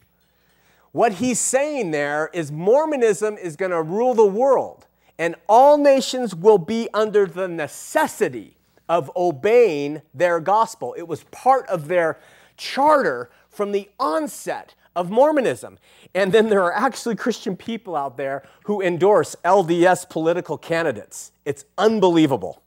What 0.92 1.14
he's 1.14 1.40
saying 1.40 1.90
there 1.90 2.30
is 2.32 2.52
Mormonism 2.52 3.36
is 3.36 3.56
going 3.56 3.72
to 3.72 3.82
rule 3.82 4.14
the 4.14 4.24
world 4.24 4.86
and 5.20 5.34
all 5.50 5.76
nations 5.76 6.34
will 6.34 6.56
be 6.56 6.88
under 6.94 7.26
the 7.26 7.46
necessity 7.46 8.56
of 8.88 9.12
obeying 9.14 10.00
their 10.14 10.40
gospel. 10.40 10.94
It 10.96 11.06
was 11.06 11.24
part 11.24 11.68
of 11.68 11.88
their 11.88 12.18
charter 12.56 13.30
from 13.50 13.72
the 13.72 13.90
onset 14.00 14.74
of 14.96 15.10
Mormonism. 15.10 15.78
And 16.14 16.32
then 16.32 16.48
there 16.48 16.62
are 16.62 16.72
actually 16.72 17.16
Christian 17.16 17.54
people 17.54 17.94
out 17.94 18.16
there 18.16 18.42
who 18.64 18.80
endorse 18.80 19.36
LDS 19.44 20.08
political 20.08 20.56
candidates. 20.56 21.32
It's 21.44 21.66
unbelievable. 21.76 22.62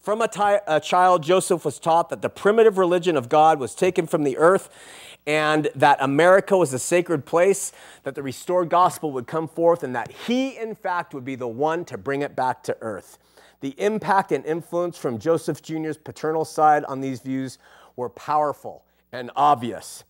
From 0.00 0.20
a 0.20 0.80
child, 0.80 1.22
Joseph 1.22 1.64
was 1.64 1.78
taught 1.78 2.08
that 2.08 2.20
the 2.20 2.28
primitive 2.28 2.78
religion 2.78 3.16
of 3.16 3.28
God 3.28 3.60
was 3.60 3.76
taken 3.76 4.08
from 4.08 4.24
the 4.24 4.36
earth 4.36 4.68
and 5.26 5.68
that 5.74 5.98
America 6.00 6.56
was 6.56 6.72
a 6.72 6.78
sacred 6.78 7.24
place, 7.24 7.72
that 8.02 8.14
the 8.14 8.22
restored 8.22 8.68
gospel 8.68 9.12
would 9.12 9.26
come 9.26 9.46
forth, 9.46 9.82
and 9.82 9.94
that 9.94 10.10
he, 10.10 10.56
in 10.56 10.74
fact, 10.74 11.14
would 11.14 11.24
be 11.24 11.36
the 11.36 11.48
one 11.48 11.84
to 11.84 11.96
bring 11.96 12.22
it 12.22 12.34
back 12.34 12.62
to 12.64 12.76
earth. 12.80 13.18
The 13.60 13.74
impact 13.78 14.32
and 14.32 14.44
influence 14.44 14.98
from 14.98 15.18
Joseph 15.18 15.62
Jr.'s 15.62 15.96
paternal 15.96 16.44
side 16.44 16.84
on 16.84 17.00
these 17.00 17.20
views 17.20 17.58
were 17.94 18.08
powerful 18.08 18.84
and 19.12 19.30
obvious. 19.36 20.02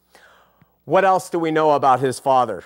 What 0.84 1.04
else 1.04 1.28
do 1.28 1.38
we 1.38 1.50
know 1.50 1.72
about 1.72 2.00
his 2.00 2.18
father? 2.18 2.64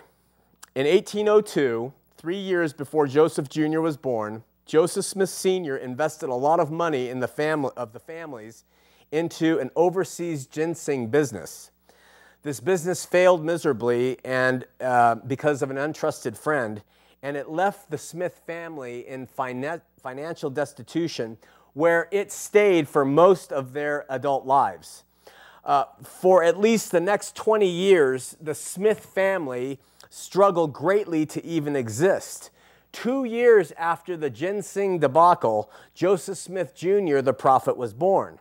In 0.75 0.87
1802, 0.87 1.93
three 2.17 2.39
years 2.39 2.73
before 2.73 3.07
Joseph 3.07 3.49
Jr. 3.49 3.81
was 3.81 3.97
born, 3.97 4.45
Joseph 4.65 5.05
Smith 5.05 5.29
Sr. 5.29 5.77
invested 5.77 6.29
a 6.29 6.35
lot 6.35 6.61
of 6.61 6.71
money 6.71 7.09
in 7.09 7.21
the 7.21 7.29
family 7.29 7.71
of 7.77 7.93
the 7.93 8.01
families 8.01 8.65
into 9.11 9.59
an 9.59 9.71
overseas 9.77 10.47
ginseng 10.47 11.09
business. 11.09 11.71
This 12.47 12.61
business 12.61 13.05
failed 13.05 13.45
miserably 13.45 14.19
and 14.25 14.67
uh, 14.81 15.17
because 15.17 15.63
of 15.63 15.71
an 15.73 15.79
untrusted 15.79 16.37
friend, 16.37 16.81
and 17.21 17.37
it 17.37 17.49
left 17.49 17.91
the 17.91 17.99
Smith 17.99 18.41
family 18.47 19.05
in 19.05 19.27
fina- 19.27 19.83
financial 20.01 20.49
destitution 20.49 21.39
where 21.73 22.07
it 22.13 22.31
stayed 22.31 22.89
for 22.89 23.05
most 23.05 23.53
of 23.53 23.73
their 23.73 24.07
adult 24.09 24.47
lives. 24.47 25.03
Uh, 25.65 25.87
for 26.05 26.45
at 26.45 26.57
least 26.57 26.93
the 26.93 27.01
next 27.01 27.35
20 27.35 27.67
years, 27.67 28.37
the 28.41 28.55
Smith 28.55 29.01
family 29.01 29.81
struggled 30.09 30.73
greatly 30.73 31.27
to 31.27 31.45
even 31.45 31.75
exist. 31.75 32.51
Two 32.93 33.25
years 33.25 33.73
after 33.73 34.17
the 34.17 34.31
ginseng 34.31 35.01
debacle, 35.01 35.69
Joseph 35.97 36.39
Smith 36.39 36.77
Jr., 36.77 37.23
the 37.23 37.35
prophet, 37.35 37.77
was 37.77 37.93
born. 37.93 38.39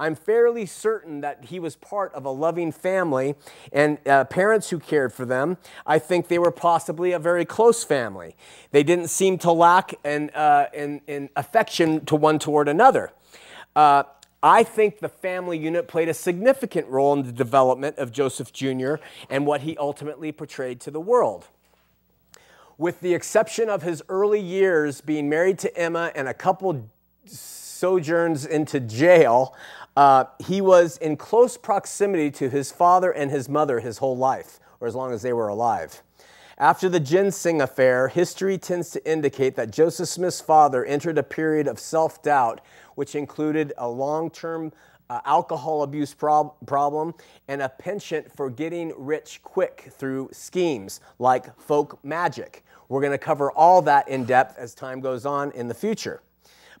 I'm 0.00 0.14
fairly 0.14 0.64
certain 0.64 1.20
that 1.20 1.44
he 1.44 1.60
was 1.60 1.76
part 1.76 2.14
of 2.14 2.24
a 2.24 2.30
loving 2.30 2.72
family 2.72 3.34
and 3.70 3.98
uh, 4.08 4.24
parents 4.24 4.70
who 4.70 4.78
cared 4.78 5.12
for 5.12 5.26
them. 5.26 5.58
I 5.86 5.98
think 5.98 6.28
they 6.28 6.38
were 6.38 6.50
possibly 6.50 7.12
a 7.12 7.18
very 7.18 7.44
close 7.44 7.84
family. 7.84 8.34
They 8.70 8.82
didn't 8.82 9.08
seem 9.08 9.36
to 9.38 9.52
lack 9.52 9.92
in, 10.02 10.30
uh, 10.30 10.68
in, 10.72 11.02
in 11.06 11.28
affection 11.36 12.06
to 12.06 12.16
one 12.16 12.38
toward 12.38 12.66
another. 12.66 13.12
Uh, 13.76 14.04
I 14.42 14.62
think 14.62 15.00
the 15.00 15.10
family 15.10 15.58
unit 15.58 15.86
played 15.86 16.08
a 16.08 16.14
significant 16.14 16.88
role 16.88 17.12
in 17.12 17.24
the 17.24 17.32
development 17.32 17.98
of 17.98 18.10
Joseph 18.10 18.54
Jr. 18.54 18.94
and 19.28 19.46
what 19.46 19.60
he 19.60 19.76
ultimately 19.76 20.32
portrayed 20.32 20.80
to 20.80 20.90
the 20.90 21.00
world. 21.00 21.48
With 22.78 23.00
the 23.00 23.12
exception 23.12 23.68
of 23.68 23.82
his 23.82 24.02
early 24.08 24.40
years 24.40 25.02
being 25.02 25.28
married 25.28 25.58
to 25.58 25.76
Emma 25.76 26.10
and 26.14 26.26
a 26.26 26.32
couple 26.32 26.88
sojourns 27.80 28.44
into 28.44 28.78
jail, 28.78 29.54
uh, 30.00 30.24
he 30.38 30.62
was 30.62 30.96
in 30.96 31.14
close 31.14 31.58
proximity 31.58 32.30
to 32.30 32.48
his 32.48 32.72
father 32.72 33.12
and 33.12 33.30
his 33.30 33.50
mother 33.50 33.80
his 33.80 33.98
whole 33.98 34.16
life, 34.16 34.58
or 34.80 34.88
as 34.88 34.94
long 34.94 35.12
as 35.12 35.20
they 35.20 35.34
were 35.34 35.48
alive. 35.48 36.02
After 36.56 36.88
the 36.88 36.98
ginseng 36.98 37.60
affair, 37.60 38.08
history 38.08 38.56
tends 38.56 38.88
to 38.92 39.10
indicate 39.10 39.56
that 39.56 39.70
Joseph 39.70 40.08
Smith's 40.08 40.40
father 40.40 40.86
entered 40.86 41.18
a 41.18 41.22
period 41.22 41.68
of 41.68 41.78
self 41.78 42.22
doubt, 42.22 42.62
which 42.94 43.14
included 43.14 43.74
a 43.76 43.86
long 43.86 44.30
term 44.30 44.72
uh, 45.10 45.20
alcohol 45.26 45.82
abuse 45.82 46.14
prob- 46.14 46.54
problem 46.64 47.12
and 47.48 47.60
a 47.60 47.68
penchant 47.68 48.34
for 48.34 48.48
getting 48.48 48.94
rich 48.96 49.42
quick 49.42 49.90
through 49.98 50.30
schemes 50.32 51.02
like 51.18 51.54
folk 51.60 52.02
magic. 52.02 52.64
We're 52.88 53.02
going 53.02 53.12
to 53.12 53.18
cover 53.18 53.52
all 53.52 53.82
that 53.82 54.08
in 54.08 54.24
depth 54.24 54.56
as 54.56 54.74
time 54.74 55.00
goes 55.00 55.26
on 55.26 55.52
in 55.52 55.68
the 55.68 55.74
future. 55.74 56.22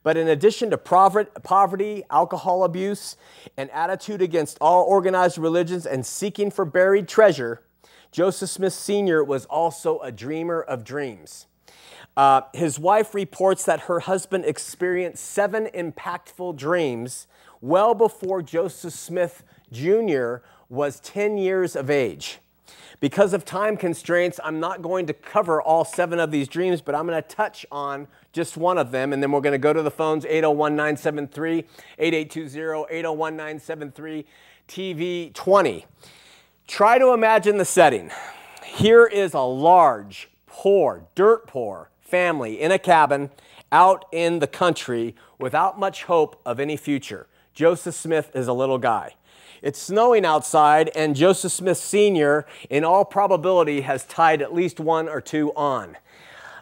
But 0.02 0.16
in 0.16 0.28
addition 0.28 0.70
to 0.70 0.78
poverty, 0.78 2.04
alcohol 2.10 2.64
abuse, 2.64 3.16
and 3.56 3.70
attitude 3.70 4.22
against 4.22 4.56
all 4.60 4.84
organized 4.84 5.36
religions 5.36 5.84
and 5.86 6.06
seeking 6.06 6.50
for 6.50 6.64
buried 6.64 7.06
treasure, 7.06 7.62
Joseph 8.10 8.50
Smith 8.50 8.72
Sr. 8.72 9.22
was 9.22 9.44
also 9.46 10.00
a 10.00 10.10
dreamer 10.10 10.60
of 10.60 10.84
dreams. 10.84 11.46
Uh, 12.16 12.42
his 12.52 12.78
wife 12.78 13.14
reports 13.14 13.64
that 13.64 13.80
her 13.80 14.00
husband 14.00 14.44
experienced 14.44 15.24
seven 15.24 15.66
impactful 15.74 16.56
dreams 16.56 17.26
well 17.60 17.94
before 17.94 18.42
Joseph 18.42 18.94
Smith 18.94 19.44
Jr. 19.70 20.36
was 20.68 20.98
10 21.00 21.38
years 21.38 21.76
of 21.76 21.90
age. 21.90 22.38
Because 23.00 23.32
of 23.32 23.46
time 23.46 23.78
constraints, 23.78 24.38
I'm 24.44 24.60
not 24.60 24.82
going 24.82 25.06
to 25.06 25.14
cover 25.14 25.60
all 25.62 25.86
seven 25.86 26.20
of 26.20 26.30
these 26.30 26.48
dreams, 26.48 26.82
but 26.82 26.94
I'm 26.94 27.06
going 27.06 27.20
to 27.20 27.26
touch 27.26 27.64
on 27.72 28.06
just 28.32 28.58
one 28.58 28.76
of 28.76 28.90
them, 28.90 29.14
and 29.14 29.22
then 29.22 29.32
we're 29.32 29.40
going 29.40 29.52
to 29.52 29.58
go 29.58 29.72
to 29.72 29.82
the 29.82 29.90
phones 29.90 30.26
801 30.26 30.76
973 30.76 31.64
8820, 31.98 32.94
801 32.94 33.36
973 33.36 34.26
TV 34.68 35.32
20. 35.32 35.86
Try 36.68 36.98
to 36.98 37.12
imagine 37.12 37.56
the 37.56 37.64
setting. 37.64 38.10
Here 38.64 39.06
is 39.06 39.32
a 39.32 39.40
large, 39.40 40.30
poor, 40.46 41.06
dirt 41.14 41.46
poor 41.46 41.90
family 42.00 42.60
in 42.60 42.70
a 42.70 42.78
cabin 42.78 43.30
out 43.72 44.04
in 44.12 44.40
the 44.40 44.46
country 44.46 45.14
without 45.38 45.78
much 45.78 46.04
hope 46.04 46.40
of 46.44 46.60
any 46.60 46.76
future. 46.76 47.26
Joseph 47.54 47.94
Smith 47.94 48.30
is 48.34 48.46
a 48.46 48.52
little 48.52 48.78
guy. 48.78 49.14
It's 49.62 49.78
snowing 49.78 50.24
outside, 50.24 50.90
and 50.94 51.14
Joseph 51.14 51.52
Smith 51.52 51.78
Sr., 51.78 52.46
in 52.68 52.84
all 52.84 53.04
probability, 53.04 53.82
has 53.82 54.04
tied 54.04 54.40
at 54.40 54.54
least 54.54 54.80
one 54.80 55.08
or 55.08 55.20
two 55.20 55.52
on. 55.54 55.96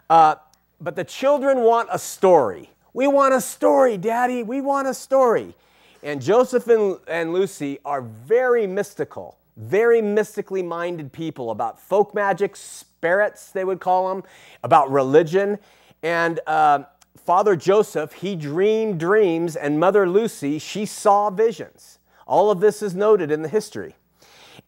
Uh, 0.09 0.35
but 0.81 0.95
the 0.95 1.03
children 1.03 1.59
want 1.59 1.89
a 1.91 1.99
story. 1.99 2.71
We 2.93 3.07
want 3.07 3.33
a 3.33 3.41
story, 3.41 3.97
Daddy. 3.97 4.43
We 4.43 4.61
want 4.61 4.87
a 4.87 4.93
story. 4.93 5.55
And 6.01 6.21
Joseph 6.21 6.67
and, 6.67 6.97
and 7.07 7.33
Lucy 7.33 7.79
are 7.85 8.01
very 8.01 8.65
mystical, 8.65 9.37
very 9.57 10.01
mystically 10.01 10.63
minded 10.63 11.11
people 11.11 11.51
about 11.51 11.79
folk 11.79 12.13
magic, 12.13 12.55
spirits, 12.55 13.51
they 13.51 13.63
would 13.63 13.79
call 13.79 14.09
them, 14.09 14.23
about 14.63 14.89
religion. 14.91 15.59
And 16.01 16.39
uh, 16.47 16.83
Father 17.17 17.55
Joseph, 17.55 18.13
he 18.13 18.35
dreamed 18.35 18.99
dreams, 18.99 19.55
and 19.55 19.79
Mother 19.79 20.09
Lucy, 20.09 20.57
she 20.57 20.85
saw 20.85 21.29
visions. 21.29 21.98
All 22.29 22.51
of 22.51 22.59
this 22.59 22.83
is 22.83 22.93
noted 22.93 23.31
in 23.31 23.41
the 23.41 23.49
history. 23.49 23.95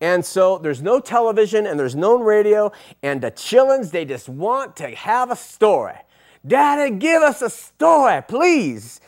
And 0.02 0.26
so 0.26 0.58
there's 0.58 0.82
no 0.82 1.00
television 1.00 1.68
and 1.68 1.80
there's 1.80 1.96
no 1.96 2.20
radio, 2.20 2.72
and 3.04 3.22
the 3.22 3.30
chillins, 3.30 3.92
they 3.92 4.04
just 4.04 4.28
want 4.28 4.76
to 4.78 4.90
have 4.90 5.30
a 5.30 5.36
story. 5.36 5.98
Daddy, 6.46 6.96
give 6.96 7.22
us 7.22 7.44
a 7.44 7.52
story, 7.52 8.24
please. 8.28 9.00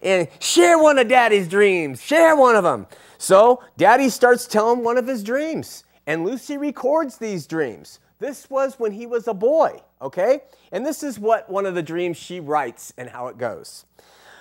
And 0.00 0.26
share 0.40 0.78
one 0.78 0.96
of 0.96 1.08
Daddy's 1.08 1.48
dreams. 1.48 2.02
Share 2.02 2.34
one 2.34 2.56
of 2.56 2.64
them. 2.64 2.86
So 3.18 3.62
Daddy 3.76 4.08
starts 4.08 4.46
telling 4.46 4.82
one 4.82 4.96
of 4.96 5.06
his 5.06 5.22
dreams, 5.22 5.84
and 6.06 6.24
Lucy 6.24 6.56
records 6.56 7.18
these 7.18 7.46
dreams. 7.46 8.00
This 8.20 8.48
was 8.48 8.78
when 8.78 8.92
he 8.92 9.04
was 9.04 9.28
a 9.28 9.34
boy, 9.34 9.82
okay? 10.00 10.40
And 10.72 10.86
this 10.86 11.02
is 11.02 11.18
what 11.18 11.50
one 11.50 11.66
of 11.66 11.74
the 11.74 11.82
dreams 11.82 12.16
she 12.16 12.40
writes 12.40 12.94
and 12.96 13.10
how 13.10 13.26
it 13.26 13.36
goes. 13.36 13.84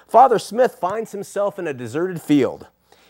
Father 0.08 0.40
Smith 0.40 0.76
finds 0.80 1.12
himself 1.12 1.60
in 1.60 1.68
a 1.68 1.74
deserted 1.74 2.22
field. 2.22 2.68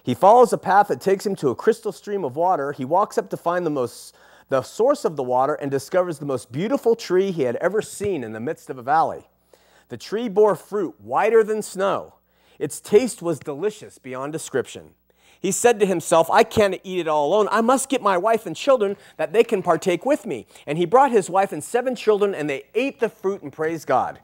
He 0.07 0.13
follows 0.13 0.53
a 0.53 0.57
path 0.57 0.87
that 0.87 1.01
takes 1.01 1.25
him 1.25 1.35
to 1.35 1.49
a 1.49 1.55
crystal 1.55 1.91
stream 1.91 2.23
of 2.23 2.37
water. 2.37 2.71
He 2.71 2.85
walks 2.85 3.17
up 3.17 3.29
to 3.29 3.35
find 3.35 3.65
the 3.65 3.69
most 3.69 4.15
the 4.47 4.61
source 4.61 5.03
of 5.03 5.17
the 5.17 5.23
water 5.23 5.55
and 5.55 5.69
discovers 5.69 6.17
the 6.17 6.25
most 6.25 6.49
beautiful 6.49 6.95
tree 6.95 7.31
he 7.31 7.41
had 7.41 7.57
ever 7.57 7.81
seen 7.81 8.23
in 8.23 8.31
the 8.31 8.39
midst 8.39 8.69
of 8.69 8.77
a 8.77 8.81
valley. 8.81 9.27
The 9.89 9.97
tree 9.97 10.29
bore 10.29 10.55
fruit 10.55 10.95
whiter 11.01 11.43
than 11.43 11.61
snow. 11.61 12.13
Its 12.57 12.79
taste 12.79 13.21
was 13.21 13.37
delicious 13.37 13.97
beyond 13.97 14.31
description. 14.31 14.91
He 15.41 15.51
said 15.51 15.77
to 15.81 15.85
himself, 15.85 16.31
I 16.31 16.45
can't 16.45 16.79
eat 16.85 16.99
it 16.99 17.09
all 17.09 17.27
alone. 17.27 17.49
I 17.51 17.59
must 17.59 17.89
get 17.89 18.01
my 18.01 18.17
wife 18.17 18.45
and 18.45 18.55
children 18.55 18.95
that 19.17 19.33
they 19.33 19.43
can 19.43 19.61
partake 19.61 20.05
with 20.05 20.25
me. 20.25 20.47
And 20.65 20.77
he 20.77 20.85
brought 20.85 21.11
his 21.11 21.29
wife 21.29 21.51
and 21.51 21.61
seven 21.61 21.97
children, 21.97 22.33
and 22.33 22.49
they 22.49 22.63
ate 22.73 23.01
the 23.01 23.09
fruit 23.09 23.41
and 23.41 23.51
praised 23.51 23.87
God. 23.87 24.21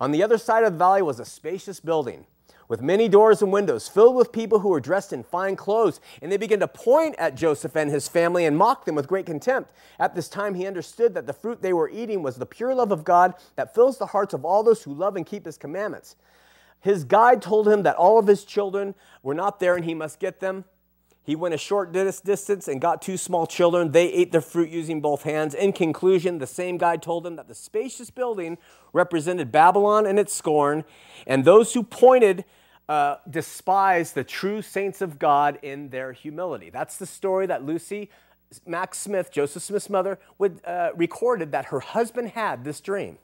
On 0.00 0.10
the 0.10 0.24
other 0.24 0.38
side 0.38 0.64
of 0.64 0.72
the 0.72 0.78
valley 0.80 1.02
was 1.02 1.20
a 1.20 1.24
spacious 1.24 1.78
building 1.78 2.26
with 2.70 2.80
many 2.80 3.08
doors 3.08 3.42
and 3.42 3.50
windows, 3.52 3.88
filled 3.88 4.14
with 4.14 4.30
people 4.30 4.60
who 4.60 4.68
were 4.68 4.78
dressed 4.78 5.12
in 5.12 5.24
fine 5.24 5.56
clothes. 5.56 6.00
And 6.22 6.30
they 6.30 6.36
began 6.36 6.60
to 6.60 6.68
point 6.68 7.16
at 7.18 7.34
Joseph 7.34 7.74
and 7.74 7.90
his 7.90 8.06
family 8.06 8.46
and 8.46 8.56
mock 8.56 8.84
them 8.84 8.94
with 8.94 9.08
great 9.08 9.26
contempt. 9.26 9.72
At 9.98 10.14
this 10.14 10.28
time, 10.28 10.54
he 10.54 10.68
understood 10.68 11.12
that 11.14 11.26
the 11.26 11.32
fruit 11.32 11.62
they 11.62 11.72
were 11.72 11.90
eating 11.90 12.22
was 12.22 12.36
the 12.36 12.46
pure 12.46 12.72
love 12.72 12.92
of 12.92 13.02
God 13.02 13.34
that 13.56 13.74
fills 13.74 13.98
the 13.98 14.06
hearts 14.06 14.34
of 14.34 14.44
all 14.44 14.62
those 14.62 14.84
who 14.84 14.94
love 14.94 15.16
and 15.16 15.26
keep 15.26 15.46
his 15.46 15.58
commandments. 15.58 16.14
His 16.78 17.02
guide 17.02 17.42
told 17.42 17.66
him 17.66 17.82
that 17.82 17.96
all 17.96 18.20
of 18.20 18.28
his 18.28 18.44
children 18.44 18.94
were 19.24 19.34
not 19.34 19.58
there 19.58 19.74
and 19.74 19.84
he 19.84 19.92
must 19.92 20.20
get 20.20 20.38
them. 20.38 20.64
He 21.24 21.34
went 21.34 21.54
a 21.54 21.58
short 21.58 21.92
distance 21.92 22.68
and 22.68 22.80
got 22.80 23.02
two 23.02 23.16
small 23.16 23.48
children. 23.48 23.90
They 23.90 24.12
ate 24.12 24.30
the 24.30 24.40
fruit 24.40 24.70
using 24.70 25.00
both 25.00 25.24
hands. 25.24 25.54
In 25.54 25.72
conclusion, 25.72 26.38
the 26.38 26.46
same 26.46 26.78
guide 26.78 27.02
told 27.02 27.26
him 27.26 27.34
that 27.34 27.48
the 27.48 27.54
spacious 27.54 28.10
building 28.10 28.58
represented 28.92 29.50
Babylon 29.52 30.06
and 30.06 30.18
its 30.18 30.32
scorn, 30.32 30.84
and 31.26 31.44
those 31.44 31.74
who 31.74 31.82
pointed 31.82 32.44
uh, 32.90 33.18
despise 33.30 34.12
the 34.12 34.24
true 34.24 34.60
saints 34.60 35.00
of 35.00 35.16
God 35.16 35.60
in 35.62 35.90
their 35.90 36.12
humility. 36.12 36.70
That's 36.70 36.96
the 36.96 37.06
story 37.06 37.46
that 37.46 37.64
Lucy 37.64 38.10
Mack 38.66 38.96
Smith, 38.96 39.30
Joseph 39.30 39.62
Smith's 39.62 39.88
mother, 39.88 40.18
would, 40.38 40.60
uh, 40.64 40.90
recorded 40.96 41.52
that 41.52 41.66
her 41.66 41.78
husband 41.78 42.30
had 42.30 42.64
this 42.64 42.80
dream. 42.80 43.18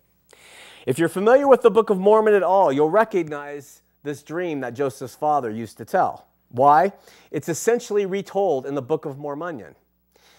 If 0.87 1.01
you're 1.01 1.09
familiar 1.09 1.49
with 1.49 1.63
the 1.63 1.71
Book 1.73 1.91
of 1.91 1.99
Mormon 1.99 2.33
at 2.33 2.45
all, 2.45 2.73
you'll 2.73 2.91
recognize 2.91 3.83
this 4.05 4.23
dream 4.23 4.61
that 4.61 4.75
Joseph's 4.75 5.17
father 5.17 5.51
used 5.51 5.79
to 5.79 5.85
tell. 5.85 6.29
Why? 6.51 6.93
It's 7.33 7.49
essentially 7.49 8.07
retold 8.07 8.67
in 8.67 8.77
the 8.77 8.83
Book 8.83 9.05
of 9.05 9.19
Mormon. 9.19 9.75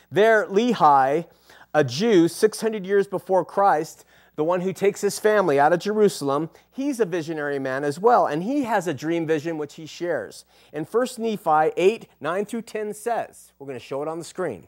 There, 0.09 0.45
Lehi, 0.45 1.25
a 1.73 1.83
Jew 1.83 2.29
600 2.29 2.85
years 2.85 3.07
before 3.07 3.43
Christ, 3.43 4.05
the 4.37 4.43
one 4.43 4.61
who 4.61 4.71
takes 4.71 5.01
his 5.01 5.17
family 5.17 5.59
out 5.59 5.73
of 5.73 5.79
Jerusalem, 5.79 6.51
he's 6.71 6.99
a 6.99 7.05
visionary 7.05 7.57
man 7.57 7.83
as 7.83 7.99
well, 7.99 8.27
and 8.27 8.43
he 8.43 8.63
has 8.63 8.87
a 8.87 8.93
dream 8.93 9.25
vision 9.25 9.57
which 9.57 9.73
he 9.73 9.87
shares. 9.87 10.45
In 10.71 10.85
1 10.85 11.07
Nephi 11.17 11.71
8 11.75 12.07
9 12.21 12.45
through 12.45 12.61
10 12.61 12.93
says, 12.93 13.51
we're 13.57 13.65
going 13.65 13.79
to 13.79 13.83
show 13.83 14.03
it 14.03 14.07
on 14.07 14.19
the 14.19 14.23
screen. 14.23 14.67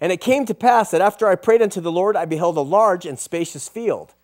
And 0.00 0.12
it 0.12 0.22
came 0.22 0.46
to 0.46 0.54
pass 0.54 0.90
that 0.90 1.02
after 1.02 1.28
I 1.28 1.36
prayed 1.36 1.60
unto 1.60 1.80
the 1.80 1.92
Lord, 1.92 2.16
I 2.16 2.24
beheld 2.24 2.56
a 2.56 2.62
large 2.62 3.04
and 3.04 3.18
spacious 3.18 3.68
field. 3.68 4.14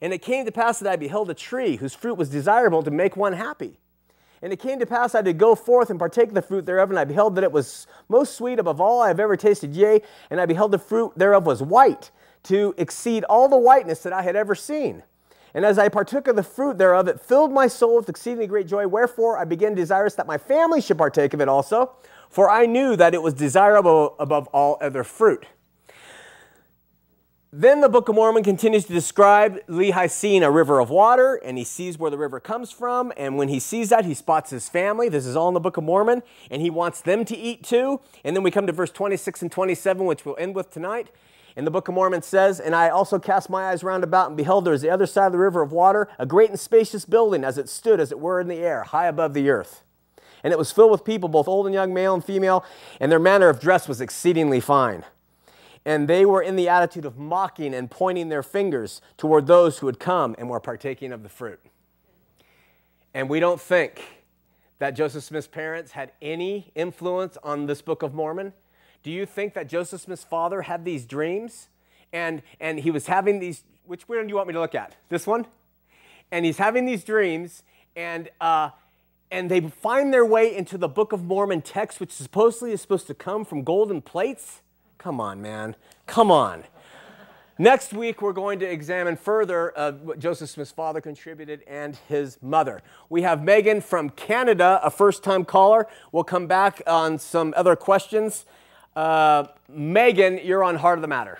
And 0.00 0.12
it 0.12 0.18
came 0.18 0.44
to 0.44 0.52
pass 0.52 0.78
that 0.78 0.92
I 0.92 0.96
beheld 0.96 1.30
a 1.30 1.34
tree 1.34 1.76
whose 1.76 1.94
fruit 1.94 2.14
was 2.14 2.28
desirable 2.28 2.82
to 2.82 2.90
make 2.90 3.16
one 3.16 3.32
happy. 3.32 3.78
And 4.42 4.52
it 4.52 4.60
came 4.60 4.78
to 4.78 4.86
pass 4.86 5.14
I 5.14 5.22
did 5.22 5.38
go 5.38 5.54
forth 5.54 5.90
and 5.90 5.98
partake 5.98 6.28
of 6.28 6.34
the 6.34 6.42
fruit 6.42 6.66
thereof, 6.66 6.90
and 6.90 6.98
I 6.98 7.04
beheld 7.04 7.34
that 7.34 7.44
it 7.44 7.50
was 7.50 7.86
most 8.08 8.36
sweet 8.36 8.58
above 8.58 8.80
all 8.80 9.00
I 9.00 9.08
have 9.08 9.20
ever 9.20 9.36
tasted, 9.36 9.74
yea, 9.74 10.02
and 10.30 10.40
I 10.40 10.46
beheld 10.46 10.70
the 10.70 10.78
fruit 10.78 11.12
thereof 11.16 11.46
was 11.46 11.62
white, 11.62 12.10
to 12.48 12.74
exceed 12.76 13.24
all 13.24 13.48
the 13.48 13.58
whiteness 13.58 14.02
that 14.02 14.12
I 14.12 14.22
had 14.22 14.36
ever 14.36 14.54
seen. 14.54 15.02
And 15.54 15.64
as 15.64 15.78
I 15.78 15.88
partook 15.88 16.28
of 16.28 16.36
the 16.36 16.42
fruit 16.42 16.78
thereof, 16.78 17.08
it 17.08 17.20
filled 17.20 17.52
my 17.52 17.66
soul 17.66 17.96
with 17.96 18.08
exceedingly 18.08 18.46
great 18.46 18.66
joy. 18.66 18.86
Wherefore 18.86 19.38
I 19.38 19.44
began 19.44 19.74
desirous 19.74 20.14
that 20.14 20.26
my 20.26 20.38
family 20.38 20.80
should 20.80 20.98
partake 20.98 21.32
of 21.32 21.40
it 21.40 21.48
also, 21.48 21.92
for 22.28 22.50
I 22.50 22.66
knew 22.66 22.96
that 22.96 23.14
it 23.14 23.22
was 23.22 23.34
desirable 23.34 24.14
above 24.18 24.46
all 24.48 24.76
other 24.80 25.04
fruit. 25.04 25.46
Then 27.50 27.80
the 27.80 27.88
Book 27.88 28.10
of 28.10 28.14
Mormon 28.14 28.42
continues 28.42 28.84
to 28.84 28.92
describe 28.92 29.58
Lehi 29.68 30.10
seeing 30.10 30.42
a 30.42 30.50
river 30.50 30.80
of 30.80 30.90
water, 30.90 31.36
and 31.36 31.56
he 31.56 31.64
sees 31.64 31.98
where 31.98 32.10
the 32.10 32.18
river 32.18 32.40
comes 32.40 32.70
from. 32.70 33.10
And 33.16 33.38
when 33.38 33.48
he 33.48 33.58
sees 33.58 33.88
that, 33.88 34.04
he 34.04 34.12
spots 34.12 34.50
his 34.50 34.68
family. 34.68 35.08
This 35.08 35.24
is 35.24 35.34
all 35.34 35.48
in 35.48 35.54
the 35.54 35.60
Book 35.60 35.78
of 35.78 35.84
Mormon, 35.84 36.22
and 36.50 36.60
he 36.60 36.68
wants 36.68 37.00
them 37.00 37.24
to 37.24 37.34
eat 37.34 37.64
too. 37.64 38.02
And 38.22 38.36
then 38.36 38.42
we 38.42 38.50
come 38.50 38.66
to 38.66 38.72
verse 38.72 38.90
26 38.90 39.40
and 39.40 39.50
27, 39.50 40.04
which 40.04 40.26
we'll 40.26 40.36
end 40.38 40.54
with 40.54 40.70
tonight. 40.70 41.08
And 41.56 41.66
the 41.66 41.70
Book 41.70 41.88
of 41.88 41.94
Mormon 41.94 42.22
says, 42.22 42.60
And 42.60 42.74
I 42.74 42.88
also 42.88 43.18
cast 43.18 43.50
my 43.50 43.70
eyes 43.70 43.82
round 43.82 44.04
about, 44.04 44.28
and 44.28 44.36
beheld 44.36 44.64
there 44.64 44.74
is 44.74 44.82
the 44.82 44.90
other 44.90 45.06
side 45.06 45.26
of 45.26 45.32
the 45.32 45.38
river 45.38 45.62
of 45.62 45.72
water, 45.72 46.08
a 46.18 46.26
great 46.26 46.50
and 46.50 46.60
spacious 46.60 47.04
building, 47.04 47.44
as 47.44 47.58
it 47.58 47.68
stood, 47.68 48.00
as 48.00 48.12
it 48.12 48.20
were, 48.20 48.40
in 48.40 48.48
the 48.48 48.58
air, 48.58 48.84
high 48.84 49.06
above 49.06 49.34
the 49.34 49.50
earth. 49.50 49.82
And 50.44 50.52
it 50.52 50.58
was 50.58 50.70
filled 50.70 50.92
with 50.92 51.04
people, 51.04 51.28
both 51.28 51.48
old 51.48 51.66
and 51.66 51.74
young, 51.74 51.92
male 51.92 52.14
and 52.14 52.24
female, 52.24 52.64
and 53.00 53.10
their 53.10 53.18
manner 53.18 53.48
of 53.48 53.60
dress 53.60 53.88
was 53.88 54.00
exceedingly 54.00 54.60
fine 54.60 55.04
and 55.88 56.06
they 56.06 56.26
were 56.26 56.42
in 56.42 56.56
the 56.56 56.68
attitude 56.68 57.06
of 57.06 57.16
mocking 57.16 57.72
and 57.72 57.90
pointing 57.90 58.28
their 58.28 58.42
fingers 58.42 59.00
toward 59.16 59.46
those 59.46 59.78
who 59.78 59.86
had 59.86 59.98
come 59.98 60.34
and 60.36 60.50
were 60.50 60.60
partaking 60.60 61.12
of 61.12 61.22
the 61.22 61.30
fruit. 61.30 61.58
And 63.14 63.30
we 63.30 63.40
don't 63.40 63.58
think 63.58 64.02
that 64.80 64.90
Joseph 64.90 65.24
Smith's 65.24 65.46
parents 65.46 65.92
had 65.92 66.12
any 66.20 66.72
influence 66.74 67.38
on 67.42 67.64
this 67.64 67.80
Book 67.80 68.02
of 68.02 68.12
Mormon. 68.12 68.52
Do 69.02 69.10
you 69.10 69.26
think 69.26 69.54
that 69.54 69.68
Joseph 69.68 70.00
Smith's 70.00 70.24
father 70.24 70.62
had 70.62 70.84
these 70.84 71.06
dreams? 71.06 71.68
And, 72.12 72.42
and 72.60 72.80
he 72.80 72.90
was 72.90 73.06
having 73.06 73.38
these, 73.38 73.64
which 73.86 74.08
one 74.08 74.22
do 74.22 74.28
you 74.28 74.36
want 74.36 74.48
me 74.48 74.54
to 74.54 74.60
look 74.60 74.74
at? 74.74 74.96
This 75.08 75.26
one? 75.26 75.46
And 76.30 76.44
he's 76.44 76.58
having 76.58 76.84
these 76.84 77.04
dreams, 77.04 77.62
and, 77.96 78.28
uh, 78.40 78.70
and 79.30 79.50
they 79.50 79.60
find 79.60 80.12
their 80.12 80.26
way 80.26 80.54
into 80.54 80.76
the 80.76 80.88
Book 80.88 81.12
of 81.12 81.24
Mormon 81.24 81.62
text, 81.62 82.00
which 82.00 82.12
supposedly 82.12 82.72
is 82.72 82.82
supposed 82.82 83.06
to 83.06 83.14
come 83.14 83.44
from 83.44 83.62
golden 83.62 84.02
plates. 84.02 84.60
Come 84.98 85.20
on, 85.20 85.40
man. 85.40 85.74
Come 86.06 86.30
on. 86.30 86.64
Next 87.60 87.92
week, 87.92 88.22
we're 88.22 88.32
going 88.32 88.60
to 88.60 88.70
examine 88.70 89.16
further 89.16 89.76
uh, 89.76 89.92
what 89.92 90.20
Joseph 90.20 90.48
Smith's 90.48 90.70
father 90.70 91.00
contributed 91.00 91.64
and 91.66 91.96
his 92.08 92.38
mother. 92.40 92.82
We 93.08 93.22
have 93.22 93.42
Megan 93.42 93.80
from 93.80 94.10
Canada, 94.10 94.80
a 94.82 94.90
first 94.90 95.24
time 95.24 95.44
caller. 95.44 95.88
We'll 96.12 96.24
come 96.24 96.46
back 96.46 96.82
on 96.86 97.18
some 97.18 97.52
other 97.56 97.74
questions. 97.74 98.46
Uh, 98.98 99.46
Megan, 99.68 100.40
you're 100.42 100.64
on 100.64 100.74
Heart 100.74 100.98
of 100.98 101.02
the 101.02 101.08
Matter. 101.08 101.38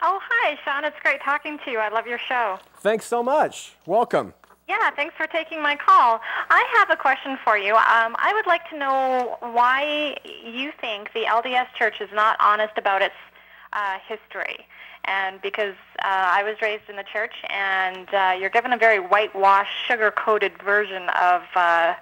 Oh, 0.00 0.20
hi, 0.22 0.56
Shawn. 0.64 0.84
It's 0.84 0.94
great 1.02 1.20
talking 1.24 1.58
to 1.64 1.72
you. 1.72 1.80
I 1.80 1.88
love 1.88 2.06
your 2.06 2.20
show. 2.20 2.60
Thanks 2.78 3.04
so 3.04 3.20
much. 3.20 3.74
Welcome. 3.84 4.32
Yeah, 4.68 4.92
thanks 4.92 5.16
for 5.16 5.26
taking 5.26 5.60
my 5.60 5.74
call. 5.74 6.20
I 6.50 6.64
have 6.76 6.90
a 6.90 6.94
question 6.94 7.36
for 7.42 7.58
you. 7.58 7.74
Um, 7.74 8.14
I 8.16 8.32
would 8.32 8.46
like 8.46 8.70
to 8.70 8.78
know 8.78 9.38
why 9.40 10.16
you 10.24 10.70
think 10.80 11.12
the 11.14 11.24
LDS 11.24 11.66
Church 11.76 12.00
is 12.00 12.10
not 12.14 12.36
honest 12.38 12.78
about 12.78 13.02
its 13.02 13.16
uh, 13.72 13.98
history. 14.06 14.68
And 15.06 15.42
because 15.42 15.74
uh, 15.98 16.06
I 16.06 16.44
was 16.44 16.54
raised 16.62 16.88
in 16.88 16.94
the 16.94 17.02
church, 17.12 17.34
and 17.50 18.08
uh, 18.14 18.36
you're 18.38 18.50
given 18.50 18.72
a 18.72 18.78
very 18.78 19.00
whitewashed, 19.00 19.74
sugar-coated 19.88 20.62
version 20.62 21.08
of 21.20 21.42
uh, 21.56 21.94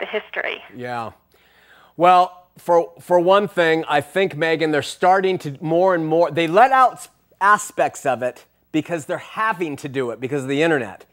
the 0.00 0.04
history. 0.04 0.62
Yeah. 0.76 1.12
Well, 1.96 2.43
for, 2.56 2.92
for 3.00 3.18
one 3.18 3.48
thing, 3.48 3.84
I 3.88 4.00
think, 4.00 4.36
Megan, 4.36 4.70
they're 4.70 4.82
starting 4.82 5.38
to 5.38 5.56
more 5.60 5.94
and 5.94 6.06
more, 6.06 6.30
they 6.30 6.46
let 6.46 6.72
out 6.72 7.08
aspects 7.40 8.06
of 8.06 8.22
it 8.22 8.44
because 8.72 9.04
they're 9.06 9.18
having 9.18 9.76
to 9.76 9.88
do 9.88 10.10
it 10.10 10.20
because 10.20 10.42
of 10.42 10.48
the 10.48 10.62
internet. 10.62 11.04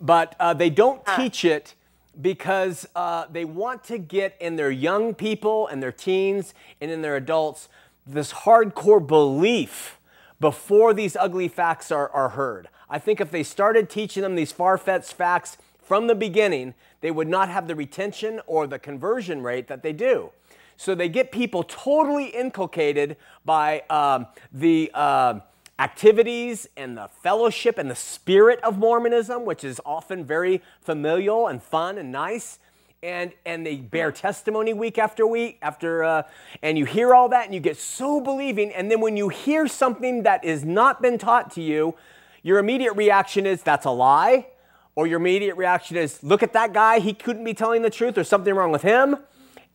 But 0.00 0.34
uh, 0.38 0.54
they 0.54 0.70
don't 0.70 1.02
teach 1.16 1.44
it 1.44 1.74
because 2.20 2.86
uh, 2.96 3.26
they 3.30 3.44
want 3.44 3.84
to 3.84 3.98
get 3.98 4.36
in 4.40 4.56
their 4.56 4.70
young 4.70 5.14
people 5.14 5.66
and 5.68 5.82
their 5.82 5.92
teens 5.92 6.54
and 6.80 6.90
in 6.90 7.02
their 7.02 7.16
adults 7.16 7.68
this 8.06 8.32
hardcore 8.32 9.06
belief 9.06 9.98
before 10.40 10.94
these 10.94 11.14
ugly 11.16 11.48
facts 11.48 11.92
are, 11.92 12.08
are 12.10 12.30
heard. 12.30 12.68
I 12.88 12.98
think 12.98 13.20
if 13.20 13.30
they 13.30 13.42
started 13.42 13.90
teaching 13.90 14.22
them 14.22 14.34
these 14.34 14.52
far 14.52 14.78
fetched 14.78 15.12
facts 15.12 15.58
from 15.82 16.06
the 16.06 16.14
beginning, 16.14 16.74
they 17.00 17.10
would 17.10 17.28
not 17.28 17.48
have 17.48 17.68
the 17.68 17.74
retention 17.74 18.40
or 18.46 18.66
the 18.66 18.78
conversion 18.78 19.42
rate 19.42 19.68
that 19.68 19.82
they 19.82 19.92
do. 19.92 20.30
So 20.78 20.94
they 20.94 21.08
get 21.08 21.32
people 21.32 21.64
totally 21.64 22.26
inculcated 22.26 23.16
by 23.44 23.80
um, 23.90 24.28
the 24.52 24.92
uh, 24.94 25.40
activities 25.80 26.68
and 26.76 26.96
the 26.96 27.08
fellowship 27.20 27.78
and 27.78 27.90
the 27.90 27.96
spirit 27.96 28.60
of 28.62 28.78
Mormonism, 28.78 29.44
which 29.44 29.64
is 29.64 29.80
often 29.84 30.24
very 30.24 30.62
familial 30.80 31.48
and 31.48 31.60
fun 31.60 31.98
and 31.98 32.12
nice. 32.12 32.60
And, 33.02 33.32
and 33.44 33.66
they 33.66 33.76
bear 33.76 34.12
testimony 34.12 34.72
week 34.72 34.98
after 34.98 35.26
week 35.26 35.58
after 35.62 36.04
uh, 36.04 36.22
and 36.62 36.78
you 36.78 36.84
hear 36.84 37.12
all 37.12 37.28
that 37.30 37.46
and 37.46 37.54
you 37.54 37.60
get 37.60 37.76
so 37.76 38.20
believing. 38.20 38.72
And 38.72 38.88
then 38.88 39.00
when 39.00 39.16
you 39.16 39.30
hear 39.30 39.66
something 39.66 40.22
that 40.22 40.44
has 40.44 40.64
not 40.64 41.02
been 41.02 41.18
taught 41.18 41.50
to 41.52 41.60
you 41.60 41.96
your 42.44 42.58
immediate 42.58 42.92
reaction 42.92 43.46
is 43.46 43.62
that's 43.62 43.84
a 43.84 43.90
lie. 43.90 44.46
Or 44.94 45.08
your 45.08 45.18
immediate 45.18 45.56
reaction 45.56 45.96
is 45.96 46.22
look 46.22 46.44
at 46.44 46.52
that 46.52 46.72
guy. 46.72 47.00
He 47.00 47.14
couldn't 47.14 47.42
be 47.42 47.54
telling 47.54 47.82
the 47.82 47.90
truth 47.90 48.14
there's 48.14 48.28
something 48.28 48.54
wrong 48.54 48.70
with 48.70 48.82
him 48.82 49.16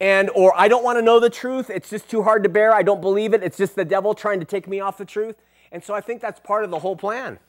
and 0.04 0.30
or 0.36 0.54
i 0.58 0.68
don't 0.68 0.84
want 0.84 0.98
to 0.98 1.02
know 1.02 1.20
the 1.20 1.30
truth 1.30 1.70
it's 1.70 1.90
just 1.90 2.10
too 2.10 2.22
hard 2.22 2.44
to 2.44 2.50
bear 2.50 2.74
i 2.74 2.84
don't 2.84 3.02
believe 3.02 3.34
it 3.34 3.42
it's 3.42 3.58
just 3.58 3.76
the 3.76 3.86
devil 3.86 4.14
trying 4.14 4.40
to 4.40 4.46
take 4.46 4.68
me 4.68 4.80
off 4.82 4.98
the 4.98 5.06
truth 5.06 5.38
and 5.72 5.84
so 5.84 5.94
i 5.94 6.02
think 6.02 6.22
that's 6.22 6.40
part 6.42 6.64
of 6.66 6.70
the 6.70 6.80
whole 6.80 6.96
plan 6.96 7.40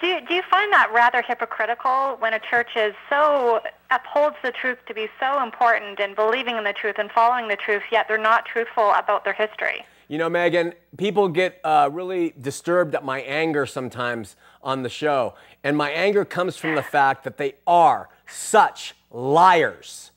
Do 0.00 0.06
you, 0.06 0.20
do 0.26 0.34
you 0.34 0.42
find 0.50 0.72
that 0.72 0.90
rather 0.92 1.22
hypocritical 1.22 2.16
when 2.20 2.34
a 2.34 2.38
church 2.38 2.70
is 2.76 2.94
so 3.10 3.60
upholds 3.90 4.36
the 4.42 4.52
truth 4.52 4.78
to 4.86 4.94
be 4.94 5.08
so 5.18 5.42
important 5.42 5.98
and 5.98 6.14
believing 6.14 6.56
in 6.56 6.64
the 6.64 6.72
truth 6.72 6.96
and 6.98 7.10
following 7.10 7.48
the 7.48 7.56
truth, 7.56 7.82
yet 7.90 8.06
they're 8.06 8.18
not 8.18 8.44
truthful 8.44 8.92
about 8.92 9.24
their 9.24 9.32
history? 9.32 9.86
You 10.08 10.18
know, 10.18 10.28
Megan, 10.28 10.74
people 10.98 11.28
get 11.28 11.60
uh, 11.64 11.88
really 11.90 12.34
disturbed 12.40 12.94
at 12.94 13.04
my 13.04 13.20
anger 13.22 13.64
sometimes 13.64 14.36
on 14.62 14.82
the 14.82 14.90
show. 14.90 15.34
And 15.64 15.76
my 15.76 15.90
anger 15.90 16.26
comes 16.26 16.56
from 16.56 16.74
the 16.74 16.82
fact 16.82 17.24
that 17.24 17.38
they 17.38 17.54
are 17.66 18.10
such 18.26 18.94
liars. 19.10 20.10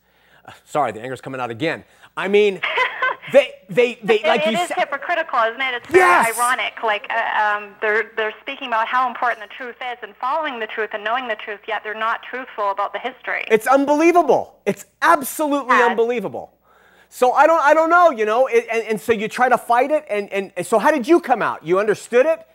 Sorry, 0.65 0.91
the 0.91 1.01
anger's 1.01 1.21
coming 1.21 1.39
out 1.41 1.49
again. 1.51 1.83
I 2.17 2.27
mean, 2.27 2.61
they, 3.33 3.53
they, 3.69 3.99
they, 4.03 4.19
It- 4.21 4.27
like 4.27 4.45
it 4.47 4.53
you 4.53 4.59
is 4.59 4.67
said. 4.67 4.77
hypocritical, 4.77 5.39
isn't 5.43 5.61
it? 5.61 5.73
It's 5.75 5.87
very 5.87 5.99
Yes! 5.99 6.37
ironic. 6.37 6.73
Like 6.83 7.07
uh, 7.09 7.41
um, 7.57 7.75
they're 7.81 8.11
they're 8.17 8.33
speaking 8.41 8.67
about 8.67 8.87
how 8.87 9.07
important 9.07 9.47
the 9.47 9.53
truth 9.55 9.75
is 9.91 9.97
and 10.01 10.15
following 10.17 10.59
the 10.59 10.67
truth 10.67 10.89
and 10.93 11.03
knowing 11.03 11.27
the 11.27 11.35
truth, 11.35 11.59
yet 11.67 11.83
they're 11.83 11.93
not 11.93 12.21
truthful 12.23 12.71
about 12.71 12.93
the 12.93 12.99
history. 12.99 13.45
It's 13.49 13.67
unbelievable. 13.67 14.59
It's 14.65 14.85
absolutely 15.01 15.77
Yes. 15.77 15.89
unbelievable. 15.89 16.53
So 17.11 17.31
I 17.31 17.47
don't, 17.47 17.61
I 17.61 17.73
don't 17.73 17.89
know, 17.89 18.11
you 18.11 18.23
know, 18.25 18.45
it, 18.45 18.67
and, 18.71 18.83
and 18.83 19.01
so 19.01 19.11
you 19.13 19.27
try 19.27 19.49
to 19.49 19.57
fight 19.57 19.89
it, 19.91 20.05
and, 20.09 20.31
and 20.31 20.51
and 20.55 20.65
so 20.65 20.77
how 20.77 20.91
did 20.91 21.07
you 21.07 21.19
come 21.19 21.41
out? 21.41 21.65
You 21.65 21.79
understood 21.79 22.25
it? 22.27 22.45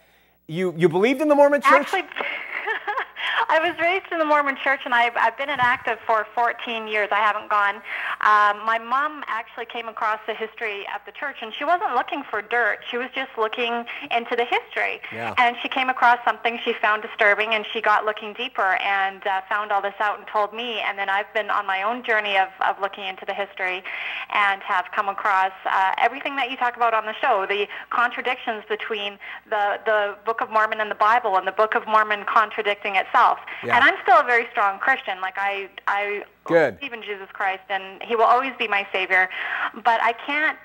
You, 0.47 0.75
you 0.77 0.89
believed 0.89 1.21
in 1.23 1.29
the 1.29 1.35
Mormon 1.35 1.61
church? 1.63 1.73
Actually, 1.93 2.05
I 3.49 3.59
was 3.61 3.79
raised 3.81 4.07
in 4.13 4.19
the 4.19 4.25
Mormon 4.25 4.57
church, 4.63 4.81
and 4.85 4.95
I've, 4.95 5.17
I've 5.17 5.37
been 5.37 5.49
inactive 5.51 5.99
for 6.07 6.27
14 6.35 6.89
years. 6.89 7.09
I 7.11 7.21
haven't 7.21 7.49
gone. 7.49 7.77
Um, 8.21 8.65
my 8.67 8.79
mom 8.79 9.25
actually 9.27 9.67
came 9.67 9.89
across 9.89 10.21
the 10.27 10.35
history 10.35 10.87
of 10.95 11.01
the 11.07 11.13
church, 11.13 11.37
and 11.43 11.53
she 11.55 11.65
wasn't 11.65 11.95
looking 11.95 12.23
for 12.29 12.43
dirt. 12.43 12.81
She 12.91 12.97
was 12.97 13.09
just 13.15 13.31
looking 13.39 13.85
into 14.11 14.37
the 14.37 14.45
history. 14.45 15.01
Yeah. 15.13 15.35
And 15.39 15.57
she 15.63 15.69
came 15.69 15.89
across 15.89 16.19
something 16.25 16.59
she 16.65 16.73
found 16.75 17.03
disturbing, 17.03 17.55
and 17.55 17.65
she 17.73 17.81
got 17.81 18.05
looking 18.05 18.33
deeper 18.35 18.77
and 18.83 19.27
uh, 19.27 19.41
found 19.49 19.73
all 19.73 19.83
this 19.83 19.95
out 20.01 20.19
and 20.19 20.27
told 20.29 20.53
me. 20.53 20.81
And 20.81 20.99
then 20.99 21.09
I've 21.09 21.33
been 21.35 21.51
on 21.51 21.67
my 21.67 21.83
own 21.83 22.05
journey 22.05 22.37
of, 22.37 22.49
of 22.67 22.81
looking 22.81 23.05
into 23.05 23.25
the 23.25 23.35
history 23.35 23.83
and 24.33 24.63
have 24.63 24.87
come 24.95 25.09
across 25.09 25.53
uh, 25.65 25.95
everything 25.99 26.37
that 26.37 26.51
you 26.51 26.57
talk 26.57 26.77
about 26.77 26.95
on 26.95 27.07
the 27.07 27.15
show, 27.21 27.47
the 27.49 27.67
contradictions 27.91 28.65
between 28.69 29.19
the, 29.49 29.81
the 29.85 30.17
Book 30.25 30.41
of 30.41 30.51
Mormon 30.51 30.81
and 30.81 30.91
the 30.91 30.97
Bible, 30.97 31.37
and 31.37 31.47
the 31.47 31.53
Book 31.53 31.75
of 31.75 31.87
Mormon 31.87 32.25
contradicting 32.25 32.97
itself. 32.97 33.14
Yeah. 33.15 33.77
And 33.77 33.85
I'm 33.85 33.95
still 34.03 34.19
a 34.19 34.25
very 34.25 34.47
strong 34.51 34.79
Christian. 34.79 35.21
Like 35.21 35.35
I, 35.39 35.69
I 35.87 36.25
Good. 36.45 36.79
believe 36.79 36.93
in 36.93 37.03
Jesus 37.03 37.29
Christ, 37.33 37.63
and 37.69 38.03
He 38.03 38.17
will 38.17 38.25
always 38.25 38.53
be 38.59 38.69
my 38.69 38.87
Savior. 38.93 39.29
But 39.85 40.03
I 40.03 40.13
can't. 40.27 40.59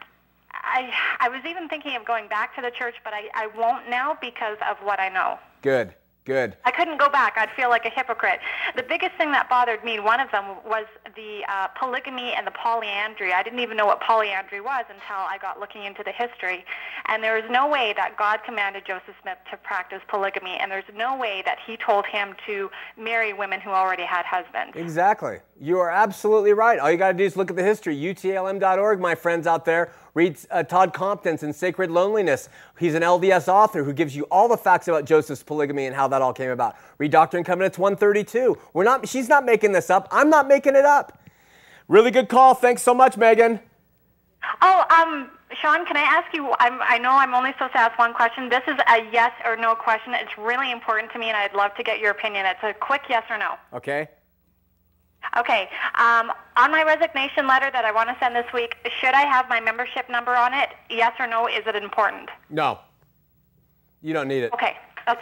I, 0.51 0.91
I 1.19 1.29
was 1.29 1.41
even 1.47 1.69
thinking 1.69 1.95
of 1.95 2.05
going 2.05 2.27
back 2.27 2.55
to 2.55 2.61
the 2.61 2.71
church, 2.71 2.95
but 3.03 3.13
I, 3.13 3.29
I 3.33 3.47
won't 3.55 3.89
now 3.89 4.17
because 4.19 4.57
of 4.69 4.77
what 4.83 4.99
I 4.99 5.07
know. 5.07 5.39
Good. 5.61 5.93
Good. 6.25 6.55
I 6.63 6.71
couldn't 6.71 6.99
go 6.99 7.09
back. 7.09 7.35
I'd 7.37 7.49
feel 7.55 7.69
like 7.69 7.85
a 7.85 7.89
hypocrite. 7.89 8.39
The 8.75 8.83
biggest 8.83 9.15
thing 9.15 9.31
that 9.31 9.49
bothered 9.49 9.83
me, 9.83 9.99
one 9.99 10.19
of 10.19 10.29
them, 10.31 10.57
was 10.65 10.85
the 11.15 11.41
uh, 11.49 11.67
polygamy 11.69 12.33
and 12.33 12.45
the 12.45 12.51
polyandry. 12.51 13.33
I 13.33 13.41
didn't 13.41 13.59
even 13.59 13.77
know 13.77 13.85
what 13.85 13.99
polyandry 14.01 14.61
was 14.61 14.85
until 14.89 15.17
I 15.17 15.37
got 15.41 15.59
looking 15.59 15.85
into 15.85 16.03
the 16.03 16.11
history. 16.11 16.65
And 17.07 17.23
there 17.23 17.37
is 17.37 17.49
no 17.49 17.67
way 17.67 17.93
that 17.95 18.15
God 18.17 18.41
commanded 18.45 18.85
Joseph 18.85 19.15
Smith 19.21 19.37
to 19.49 19.57
practice 19.57 20.01
polygamy, 20.07 20.57
and 20.59 20.69
there's 20.69 20.83
no 20.95 21.17
way 21.17 21.41
that 21.45 21.57
he 21.65 21.77
told 21.77 22.05
him 22.05 22.35
to 22.45 22.69
marry 22.97 23.33
women 23.33 23.59
who 23.59 23.71
already 23.71 24.03
had 24.03 24.25
husbands. 24.25 24.75
Exactly. 24.75 25.39
You 25.59 25.79
are 25.79 25.89
absolutely 25.89 26.53
right. 26.53 26.79
All 26.79 26.91
you 26.91 26.97
got 26.97 27.13
to 27.13 27.17
do 27.17 27.23
is 27.23 27.35
look 27.35 27.49
at 27.49 27.55
the 27.55 27.63
history. 27.63 27.97
UTLM.org, 27.97 28.99
my 28.99 29.15
friends 29.15 29.47
out 29.47 29.65
there. 29.65 29.91
Read 30.19 30.37
uh, 30.51 30.63
Todd 30.63 30.93
Compton's 30.93 31.43
In 31.43 31.53
Sacred 31.53 31.89
Loneliness. 31.89 32.49
He's 32.77 32.93
an 32.93 33.03
LDS 33.03 33.47
author 33.47 33.85
who 33.85 33.93
gives 33.93 34.17
you 34.17 34.23
all 34.23 34.49
the 34.49 34.57
facts 34.57 34.89
about 34.89 35.05
Joseph's 35.05 35.43
polygamy 35.43 35.85
and 35.85 35.95
how 35.95 36.09
that 36.09 36.21
all 36.21 36.33
came 36.33 36.49
about. 36.49 36.75
Read 36.97 37.11
Doctrine 37.11 37.39
and 37.39 37.45
Covenants 37.45 37.77
132. 37.77 38.57
We're 38.73 38.83
not, 38.83 39.07
she's 39.07 39.29
not 39.29 39.45
making 39.45 39.71
this 39.71 39.89
up. 39.89 40.09
I'm 40.11 40.29
not 40.29 40.45
making 40.45 40.75
it 40.75 40.83
up. 40.83 41.23
Really 41.87 42.11
good 42.11 42.27
call. 42.27 42.53
Thanks 42.53 42.81
so 42.81 42.93
much, 42.93 43.15
Megan. 43.15 43.61
Oh, 44.61 44.83
um, 44.89 45.29
Shawn, 45.61 45.85
can 45.85 45.95
I 45.95 46.01
ask 46.01 46.33
you? 46.33 46.53
I'm, 46.59 46.81
I 46.81 46.97
know 46.97 47.11
I'm 47.11 47.33
only 47.33 47.53
supposed 47.53 47.71
to 47.71 47.79
ask 47.79 47.97
one 47.97 48.13
question. 48.13 48.49
This 48.49 48.63
is 48.67 48.75
a 48.89 49.09
yes 49.13 49.31
or 49.45 49.55
no 49.55 49.73
question. 49.73 50.13
It's 50.15 50.37
really 50.37 50.69
important 50.69 51.13
to 51.13 51.19
me, 51.19 51.29
and 51.29 51.37
I'd 51.37 51.53
love 51.53 51.73
to 51.75 51.83
get 51.83 51.99
your 51.99 52.11
opinion. 52.11 52.45
It's 52.45 52.59
a 52.61 52.73
quick 52.73 53.03
yes 53.07 53.23
or 53.29 53.37
no. 53.37 53.53
Okay. 53.73 54.09
Okay. 55.37 55.69
Um, 55.95 56.31
on 56.55 56.71
my 56.71 56.83
resignation 56.83 57.47
letter 57.47 57.69
that 57.71 57.85
I 57.85 57.91
want 57.91 58.09
to 58.09 58.15
send 58.19 58.35
this 58.35 58.51
week, 58.53 58.75
should 58.99 59.13
I 59.13 59.21
have 59.21 59.47
my 59.47 59.59
membership 59.59 60.09
number 60.09 60.35
on 60.35 60.53
it? 60.53 60.69
Yes 60.89 61.13
or 61.19 61.27
no? 61.27 61.47
Is 61.47 61.63
it 61.65 61.75
important? 61.75 62.29
No. 62.49 62.79
You 64.01 64.13
don't 64.13 64.27
need 64.27 64.43
it. 64.43 64.53
Okay. 64.53 64.77
That's. 65.05 65.21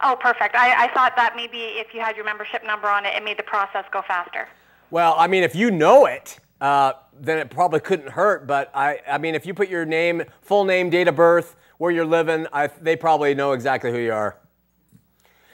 Oh, 0.00 0.16
perfect. 0.20 0.54
I, 0.54 0.84
I 0.84 0.92
thought 0.92 1.14
that 1.16 1.34
maybe 1.36 1.58
if 1.58 1.94
you 1.94 2.00
had 2.00 2.16
your 2.16 2.24
membership 2.24 2.64
number 2.64 2.88
on 2.88 3.06
it, 3.06 3.14
it 3.14 3.24
made 3.24 3.38
the 3.38 3.44
process 3.44 3.84
go 3.92 4.02
faster. 4.06 4.48
Well, 4.90 5.14
I 5.16 5.26
mean, 5.28 5.42
if 5.42 5.54
you 5.54 5.70
know 5.70 6.06
it, 6.06 6.38
uh, 6.60 6.94
then 7.18 7.38
it 7.38 7.50
probably 7.50 7.80
couldn't 7.80 8.10
hurt. 8.10 8.46
But 8.46 8.70
I, 8.74 9.00
I 9.08 9.18
mean, 9.18 9.34
if 9.34 9.46
you 9.46 9.54
put 9.54 9.68
your 9.68 9.84
name, 9.84 10.22
full 10.42 10.64
name, 10.64 10.90
date 10.90 11.08
of 11.08 11.16
birth, 11.16 11.56
where 11.78 11.90
you're 11.90 12.04
living, 12.04 12.46
I, 12.52 12.66
they 12.66 12.96
probably 12.96 13.34
know 13.34 13.52
exactly 13.52 13.90
who 13.90 13.98
you 13.98 14.12
are. 14.12 14.36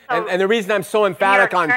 And, 0.09 0.25
So, 0.25 0.31
and 0.31 0.41
the 0.41 0.49
reason 0.49 0.71
I'm 0.73 0.83
so 0.83 1.07
emphatic 1.07 1.55
on, 1.55 1.71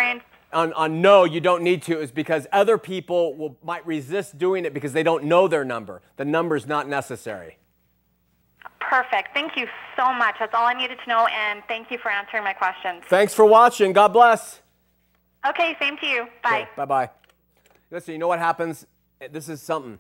on, 0.54 0.74
on 0.74 1.02
no, 1.02 1.24
you 1.24 1.42
don't 1.42 1.64
need 1.64 1.82
to, 1.84 2.00
is 2.00 2.12
because 2.12 2.48
other 2.52 2.78
people 2.78 3.36
will, 3.36 3.58
might 3.64 3.86
resist 3.86 4.38
doing 4.38 4.66
it 4.66 4.74
because 4.74 4.94
they 4.94 5.04
don't 5.04 5.26
know 5.26 5.48
their 5.48 5.66
number. 5.66 6.02
The 6.18 6.26
number's 6.26 6.66
not 6.66 6.88
necessary. 6.88 7.58
Perfect. 8.80 9.30
Thank 9.34 9.58
you 9.58 9.68
so 9.98 10.14
much. 10.14 10.36
That's 10.40 10.54
all 10.54 10.66
I 10.66 10.74
needed 10.74 11.00
to 11.04 11.10
know, 11.10 11.28
and 11.28 11.64
thank 11.68 11.90
you 11.90 11.98
for 11.98 12.12
answering 12.12 12.44
my 12.44 12.54
questions. 12.54 13.04
Thanks 13.08 13.34
for 13.34 13.46
watching. 13.46 13.94
God 13.94 14.10
bless. 14.10 14.62
Okay, 15.48 15.76
same 15.80 15.98
to 15.98 16.06
you. 16.06 16.28
Bye. 16.44 16.68
Bye 16.76 16.86
bye. 16.86 17.10
Listen, 17.92 18.14
you 18.14 18.18
know 18.18 18.28
what 18.28 18.40
happens? 18.40 18.86
Eh, 19.20 19.28
this 19.32 19.50
is 19.50 19.62
something. 19.62 20.00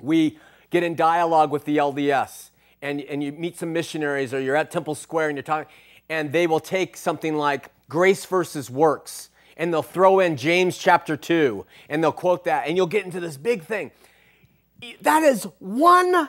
We 0.00 0.38
get 0.70 0.82
in 0.82 0.94
dialogue 0.94 1.50
with 1.50 1.64
the 1.64 1.76
LDS, 1.76 2.50
and, 2.82 3.00
and 3.02 3.22
you 3.22 3.32
meet 3.32 3.58
some 3.58 3.72
missionaries, 3.72 4.34
or 4.34 4.40
you're 4.40 4.56
at 4.56 4.70
Temple 4.70 4.94
Square 4.94 5.28
and 5.28 5.36
you're 5.36 5.42
talking, 5.42 5.72
and 6.08 6.32
they 6.32 6.46
will 6.46 6.60
take 6.60 6.96
something 6.96 7.36
like 7.36 7.70
grace 7.88 8.24
versus 8.24 8.70
works, 8.70 9.30
and 9.56 9.72
they'll 9.72 9.82
throw 9.82 10.20
in 10.20 10.36
James 10.36 10.76
chapter 10.78 11.16
2, 11.16 11.64
and 11.88 12.02
they'll 12.02 12.12
quote 12.12 12.44
that, 12.44 12.66
and 12.66 12.76
you'll 12.76 12.86
get 12.86 13.04
into 13.04 13.20
this 13.20 13.36
big 13.36 13.62
thing. 13.62 13.90
That 15.00 15.22
is 15.22 15.44
one 15.58 16.28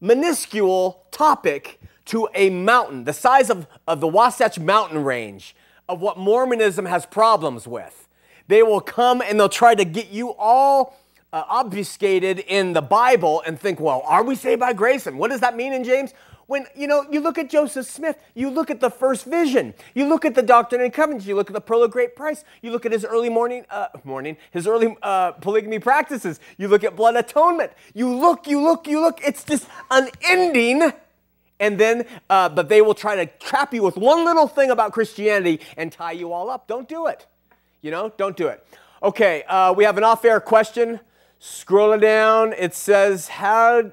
minuscule 0.00 1.06
topic 1.10 1.80
to 2.06 2.28
a 2.34 2.50
mountain, 2.50 3.04
the 3.04 3.12
size 3.12 3.50
of, 3.50 3.66
of 3.86 4.00
the 4.00 4.08
Wasatch 4.08 4.58
Mountain 4.58 5.04
range, 5.04 5.54
of 5.88 6.00
what 6.00 6.18
Mormonism 6.18 6.86
has 6.86 7.06
problems 7.06 7.66
with. 7.66 8.08
They 8.48 8.62
will 8.62 8.80
come 8.80 9.22
and 9.22 9.38
they'll 9.38 9.48
try 9.48 9.74
to 9.74 9.84
get 9.84 10.10
you 10.10 10.34
all 10.34 10.98
uh, 11.32 11.44
obfuscated 11.48 12.38
in 12.38 12.74
the 12.74 12.82
Bible 12.82 13.42
and 13.46 13.58
think, 13.58 13.80
well, 13.80 14.02
are 14.06 14.22
we 14.22 14.34
saved 14.34 14.60
by 14.60 14.72
grace? 14.72 15.06
And 15.06 15.18
what 15.18 15.30
does 15.30 15.40
that 15.40 15.56
mean 15.56 15.72
in 15.72 15.82
James? 15.82 16.12
When 16.46 16.66
you 16.76 16.86
know, 16.86 17.06
you 17.10 17.20
look 17.20 17.38
at 17.38 17.48
Joseph 17.48 17.86
Smith, 17.86 18.18
you 18.34 18.50
look 18.50 18.70
at 18.70 18.80
the 18.80 18.90
first 18.90 19.24
vision, 19.24 19.74
you 19.94 20.06
look 20.06 20.24
at 20.24 20.34
the 20.34 20.42
Doctrine 20.42 20.82
and 20.82 20.92
Covenants, 20.92 21.26
you 21.26 21.34
look 21.34 21.48
at 21.48 21.54
the 21.54 21.60
Pearl 21.60 21.82
of 21.82 21.90
Great 21.90 22.14
Price, 22.14 22.44
you 22.60 22.70
look 22.70 22.84
at 22.84 22.92
his 22.92 23.04
early 23.04 23.30
morning, 23.30 23.64
uh, 23.70 23.88
morning, 24.04 24.36
his 24.50 24.66
early 24.66 24.96
uh, 25.02 25.32
polygamy 25.32 25.78
practices, 25.78 26.40
you 26.58 26.68
look 26.68 26.84
at 26.84 26.96
blood 26.96 27.16
atonement, 27.16 27.72
you 27.94 28.14
look, 28.14 28.46
you 28.46 28.60
look, 28.60 28.86
you 28.86 29.00
look. 29.00 29.20
It's 29.24 29.44
just 29.44 29.66
unending. 29.90 30.92
And 31.60 31.78
then, 31.78 32.04
uh, 32.28 32.48
but 32.48 32.68
they 32.68 32.82
will 32.82 32.94
try 32.94 33.16
to 33.16 33.26
trap 33.38 33.72
you 33.72 33.82
with 33.82 33.96
one 33.96 34.24
little 34.24 34.48
thing 34.48 34.70
about 34.70 34.92
Christianity 34.92 35.60
and 35.76 35.90
tie 35.90 36.12
you 36.12 36.32
all 36.32 36.50
up. 36.50 36.66
Don't 36.66 36.88
do 36.88 37.06
it. 37.06 37.26
You 37.80 37.90
know, 37.90 38.12
don't 38.16 38.36
do 38.36 38.48
it. 38.48 38.66
Okay, 39.02 39.44
uh, 39.44 39.72
we 39.72 39.84
have 39.84 39.96
an 39.96 40.04
off-air 40.04 40.40
question. 40.40 41.00
Scrolling 41.40 42.00
down, 42.00 42.54
it 42.54 42.74
says, 42.74 43.28
"How 43.28 43.92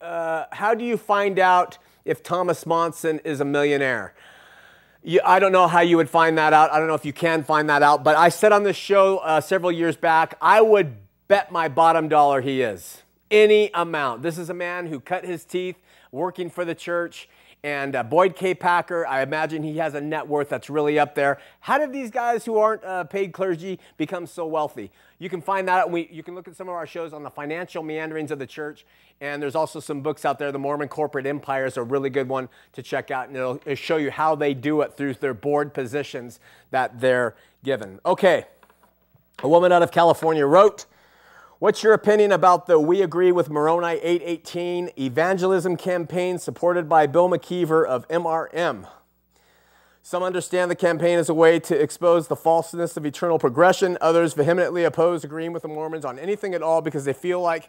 uh, 0.00 0.44
how 0.52 0.74
do 0.74 0.84
you 0.84 0.96
find 0.96 1.38
out 1.38 1.78
if 2.04 2.22
Thomas 2.22 2.66
Monson 2.66 3.20
is 3.24 3.40
a 3.40 3.44
millionaire?" 3.44 4.14
You, 5.02 5.20
I 5.24 5.38
don't 5.38 5.52
know 5.52 5.66
how 5.66 5.80
you 5.80 5.96
would 5.96 6.10
find 6.10 6.36
that 6.36 6.52
out. 6.52 6.70
I 6.70 6.78
don't 6.78 6.86
know 6.86 6.94
if 6.94 7.06
you 7.06 7.12
can 7.12 7.42
find 7.42 7.70
that 7.70 7.82
out. 7.82 8.04
But 8.04 8.16
I 8.16 8.28
said 8.28 8.52
on 8.52 8.64
this 8.64 8.76
show 8.76 9.18
uh, 9.18 9.40
several 9.40 9.72
years 9.72 9.96
back, 9.96 10.36
I 10.42 10.60
would 10.60 10.96
bet 11.26 11.50
my 11.50 11.68
bottom 11.68 12.08
dollar 12.08 12.42
he 12.42 12.60
is. 12.60 13.02
Any 13.30 13.70
amount. 13.72 14.22
This 14.22 14.36
is 14.36 14.50
a 14.50 14.54
man 14.54 14.88
who 14.88 15.00
cut 15.00 15.24
his 15.24 15.44
teeth 15.44 15.76
working 16.12 16.50
for 16.50 16.64
the 16.64 16.74
church. 16.74 17.28
And 17.62 17.94
uh, 17.94 18.02
Boyd 18.02 18.36
K. 18.36 18.54
Packer, 18.54 19.06
I 19.06 19.22
imagine 19.22 19.62
he 19.62 19.76
has 19.76 19.94
a 19.94 20.00
net 20.00 20.26
worth 20.26 20.48
that's 20.48 20.70
really 20.70 20.98
up 20.98 21.14
there. 21.14 21.38
How 21.60 21.76
did 21.76 21.92
these 21.92 22.10
guys 22.10 22.46
who 22.46 22.56
aren't 22.56 22.82
uh, 22.84 23.04
paid 23.04 23.32
clergy 23.32 23.78
become 23.98 24.26
so 24.26 24.46
wealthy? 24.46 24.90
You 25.18 25.28
can 25.28 25.42
find 25.42 25.68
that 25.68 25.78
out. 25.78 25.90
We, 25.90 26.08
you 26.10 26.22
can 26.22 26.34
look 26.34 26.48
at 26.48 26.56
some 26.56 26.68
of 26.68 26.74
our 26.74 26.86
shows 26.86 27.12
on 27.12 27.22
the 27.22 27.28
financial 27.30 27.82
meanderings 27.82 28.30
of 28.30 28.38
the 28.38 28.46
church. 28.46 28.86
And 29.20 29.42
there's 29.42 29.54
also 29.54 29.78
some 29.78 30.00
books 30.00 30.24
out 30.24 30.38
there. 30.38 30.50
The 30.50 30.58
Mormon 30.58 30.88
Corporate 30.88 31.26
Empire 31.26 31.66
is 31.66 31.76
a 31.76 31.82
really 31.82 32.08
good 32.08 32.30
one 32.30 32.48
to 32.72 32.82
check 32.82 33.10
out. 33.10 33.28
And 33.28 33.36
it'll, 33.36 33.56
it'll 33.56 33.74
show 33.74 33.98
you 33.98 34.10
how 34.10 34.34
they 34.34 34.54
do 34.54 34.80
it 34.80 34.96
through 34.96 35.14
their 35.14 35.34
board 35.34 35.74
positions 35.74 36.40
that 36.70 36.98
they're 36.98 37.36
given. 37.62 38.00
Okay. 38.06 38.46
A 39.42 39.48
woman 39.48 39.70
out 39.72 39.82
of 39.82 39.90
California 39.90 40.46
wrote, 40.46 40.86
What's 41.60 41.82
your 41.82 41.92
opinion 41.92 42.32
about 42.32 42.64
the 42.64 42.80
We 42.80 43.02
Agree 43.02 43.32
with 43.32 43.50
Moroni 43.50 44.00
818 44.02 44.92
evangelism 44.98 45.76
campaign 45.76 46.38
supported 46.38 46.88
by 46.88 47.06
Bill 47.06 47.28
McKeever 47.28 47.86
of 47.86 48.08
MRM? 48.08 48.88
Some 50.02 50.22
understand 50.22 50.70
the 50.70 50.74
campaign 50.74 51.18
as 51.18 51.28
a 51.28 51.34
way 51.34 51.60
to 51.60 51.78
expose 51.78 52.28
the 52.28 52.34
falseness 52.34 52.96
of 52.96 53.04
eternal 53.04 53.38
progression. 53.38 53.98
Others 54.00 54.32
vehemently 54.32 54.84
oppose 54.84 55.22
agreeing 55.22 55.52
with 55.52 55.60
the 55.60 55.68
Mormons 55.68 56.06
on 56.06 56.18
anything 56.18 56.54
at 56.54 56.62
all 56.62 56.80
because 56.80 57.04
they 57.04 57.12
feel 57.12 57.42
like 57.42 57.68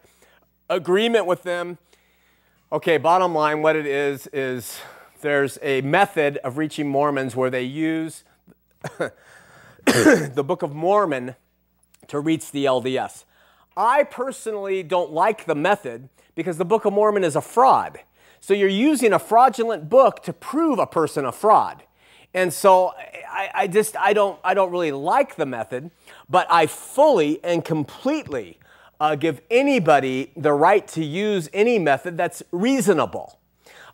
agreement 0.70 1.26
with 1.26 1.44
them. 1.44 1.78
Okay, 2.72 2.96
bottom 2.96 3.36
line, 3.36 3.62
what 3.62 3.76
it 3.76 3.86
is, 3.86 4.26
is 4.28 4.80
there's 5.20 5.60
a 5.62 5.82
method 5.82 6.38
of 6.46 6.58
reaching 6.58 6.88
Mormons 6.88 7.36
where 7.36 7.50
they 7.50 7.64
use 7.64 8.24
the 9.86 10.44
Book 10.48 10.62
of 10.62 10.74
Mormon 10.74 11.36
to 12.08 12.22
reach 12.22 12.52
the 12.54 12.64
LDS. 12.64 13.26
I 13.76 14.04
personally 14.04 14.84
don't 14.84 15.12
like 15.12 15.46
the 15.46 15.56
method 15.56 16.10
because 16.36 16.58
the 16.58 16.66
Book 16.66 16.86
of 16.86 16.94
Mormon 16.94 17.24
is 17.24 17.36
a 17.36 17.42
fraud. 17.42 18.00
So 18.40 18.54
you're 18.54 18.68
using 18.68 19.14
a 19.14 19.20
fraudulent 19.20 19.90
book 19.90 20.24
to 20.24 20.34
prove 20.34 20.80
a 20.80 20.88
person 20.88 21.26
a 21.26 21.32
fraud. 21.32 21.84
And 22.34 22.54
so 22.54 22.94
I, 23.30 23.50
I 23.54 23.68
just 23.68 23.96
I 23.96 24.14
don't 24.14 24.40
I 24.44 24.54
don't 24.54 24.72
really 24.72 24.92
like 24.92 25.36
the 25.36 25.46
method, 25.46 25.92
but 26.30 26.48
I 26.50 26.66
fully 26.66 27.44
and 27.44 27.64
completely 27.64 28.58
uh, 29.00 29.16
give 29.16 29.42
anybody 29.50 30.32
the 30.36 30.54
right 30.54 30.88
to 30.90 31.04
use 31.04 31.50
any 31.54 31.78
method 31.80 32.18
that's 32.18 32.42
reasonable. 32.52 33.40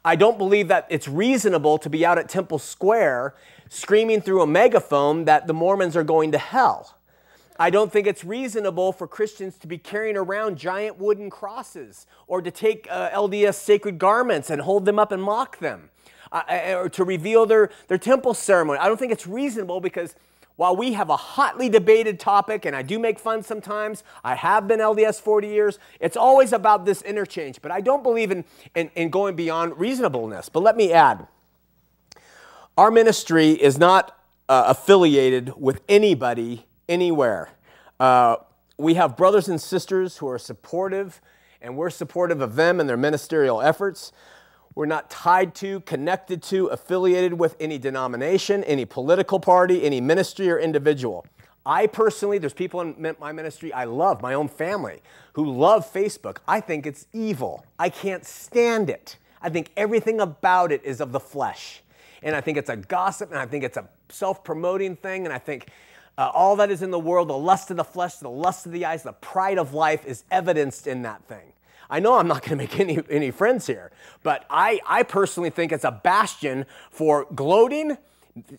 I 0.05 0.15
don't 0.15 0.38
believe 0.38 0.67
that 0.69 0.88
it's 0.89 1.07
reasonable 1.07 1.78
to 1.80 1.89
be 1.89 2.05
out 2.05 2.17
at 2.17 2.30
Temple 2.30 2.59
Square 2.59 3.36
screaming 3.69 4.21
through 4.21 4.41
a 4.41 4.47
megaphone 4.47 5.25
that 5.25 5.47
the 5.47 5.53
Mormons 5.53 5.95
are 5.95 6.03
going 6.03 6.32
to 6.32 6.38
hell. 6.38 6.96
I 7.59 7.69
don't 7.69 7.91
think 7.91 8.07
it's 8.07 8.23
reasonable 8.23 8.91
for 8.91 9.07
Christians 9.07 9.57
to 9.57 9.67
be 9.67 9.77
carrying 9.77 10.17
around 10.17 10.57
giant 10.57 10.97
wooden 10.99 11.29
crosses 11.29 12.05
or 12.27 12.41
to 12.41 12.51
take 12.51 12.87
uh, 12.89 13.09
LDS 13.09 13.55
sacred 13.55 13.97
garments 13.97 14.49
and 14.49 14.61
hold 14.61 14.85
them 14.85 14.99
up 14.99 15.11
and 15.11 15.21
mock 15.21 15.59
them 15.59 15.89
uh, 16.31 16.43
or 16.75 16.89
to 16.89 17.03
reveal 17.03 17.45
their, 17.45 17.69
their 17.87 17.97
temple 17.97 18.33
ceremony. 18.33 18.79
I 18.79 18.87
don't 18.87 18.97
think 18.97 19.11
it's 19.11 19.27
reasonable 19.27 19.81
because 19.81 20.15
while 20.55 20.75
we 20.75 20.93
have 20.93 21.09
a 21.09 21.17
hotly 21.17 21.69
debated 21.69 22.19
topic, 22.19 22.65
and 22.65 22.75
I 22.75 22.81
do 22.81 22.97
make 22.97 23.19
fun 23.19 23.43
sometimes, 23.43 24.03
I 24.23 24.33
have 24.33 24.67
been 24.67 24.79
LDS 24.79 25.21
40 25.21 25.47
years, 25.47 25.79
it's 25.99 26.17
always 26.17 26.51
about 26.51 26.83
this 26.83 27.03
interchange. 27.03 27.61
But 27.61 27.71
I 27.71 27.79
don't 27.79 28.01
believe 28.01 28.31
in, 28.31 28.43
in, 28.75 28.89
in 28.95 29.09
going 29.09 29.35
beyond 29.35 29.79
reasonableness. 29.79 30.49
But 30.49 30.61
let 30.61 30.75
me 30.75 30.91
add 30.91 31.27
our 32.77 32.91
ministry 32.91 33.51
is 33.51 33.79
not 33.79 34.19
uh, 34.49 34.65
affiliated 34.67 35.53
with 35.57 35.81
anybody 35.89 36.66
anywhere. 36.89 37.49
Uh, 37.99 38.38
we 38.77 38.93
have 38.93 39.17
brothers 39.17 39.47
and 39.47 39.59
sisters 39.59 40.17
who 40.17 40.27
are 40.27 40.39
supportive, 40.39 41.21
and 41.61 41.75
we're 41.75 41.89
supportive 41.89 42.41
of 42.41 42.55
them 42.55 42.79
and 42.79 42.88
their 42.88 42.97
ministerial 42.97 43.61
efforts. 43.61 44.11
We're 44.75 44.85
not 44.85 45.09
tied 45.09 45.55
to, 45.55 45.79
connected 45.81 46.43
to, 46.43 46.67
affiliated 46.67 47.33
with 47.33 47.55
any 47.59 47.79
denomination, 47.79 48.63
any 48.65 48.85
political 48.85 49.39
party, 49.39 49.83
any 49.83 49.99
ministry 49.99 50.51
or 50.51 50.59
individual. 50.59 51.25
I 51.65 51.88
personally, 51.88 52.38
there's 52.38 52.53
people 52.53 52.79
in 52.81 53.15
my 53.19 53.31
ministry 53.31 53.73
I 53.73 53.85
love, 53.85 54.21
my 54.21 54.35
own 54.35 54.47
family, 54.47 55.01
who 55.33 55.51
love 55.51 55.91
Facebook. 55.91 56.38
I 56.47 56.61
think 56.61 56.85
it's 56.85 57.07
evil. 57.11 57.65
I 57.77 57.89
can't 57.89 58.23
stand 58.23 58.89
it. 58.89 59.17
I 59.41 59.49
think 59.49 59.71
everything 59.75 60.21
about 60.21 60.71
it 60.71 60.81
is 60.85 61.01
of 61.01 61.11
the 61.11 61.19
flesh. 61.19 61.81
And 62.23 62.35
I 62.35 62.41
think 62.41 62.57
it's 62.57 62.69
a 62.69 62.77
gossip, 62.77 63.31
and 63.31 63.39
I 63.39 63.45
think 63.45 63.63
it's 63.63 63.77
a 63.77 63.89
self 64.09 64.43
promoting 64.43 64.95
thing, 64.95 65.25
and 65.25 65.33
I 65.33 65.39
think 65.39 65.67
uh, 66.18 66.32
all 66.34 66.55
that 66.55 66.72
is 66.72 66.82
in 66.82 66.91
the 66.91 66.99
world, 66.99 67.30
the 67.30 67.38
lust 67.38 67.70
of 67.72 67.78
the 67.78 67.84
flesh, 67.84 68.15
the 68.15 68.30
lust 68.30 68.65
of 68.65 68.72
the 68.72 68.86
eyes, 68.86 69.03
the 69.03 69.13
pride 69.13 69.57
of 69.57 69.74
life 69.74 70.05
is 70.05 70.24
evidenced 70.32 70.88
in 70.88 71.03
that 71.03 71.24
thing. 71.26 71.53
I 71.89 71.99
know 71.99 72.18
I'm 72.18 72.28
not 72.28 72.41
going 72.41 72.51
to 72.51 72.55
make 72.57 72.80
any, 72.80 72.99
any 73.09 73.32
friends 73.32 73.68
here, 73.68 73.91
but 74.24 74.45
I, 74.49 74.80
I 74.86 75.03
personally 75.03 75.49
think 75.49 75.72
it's 75.72 75.86
a 75.86 75.91
bastion 75.91 76.65
for 76.91 77.28
gloating. 77.34 77.97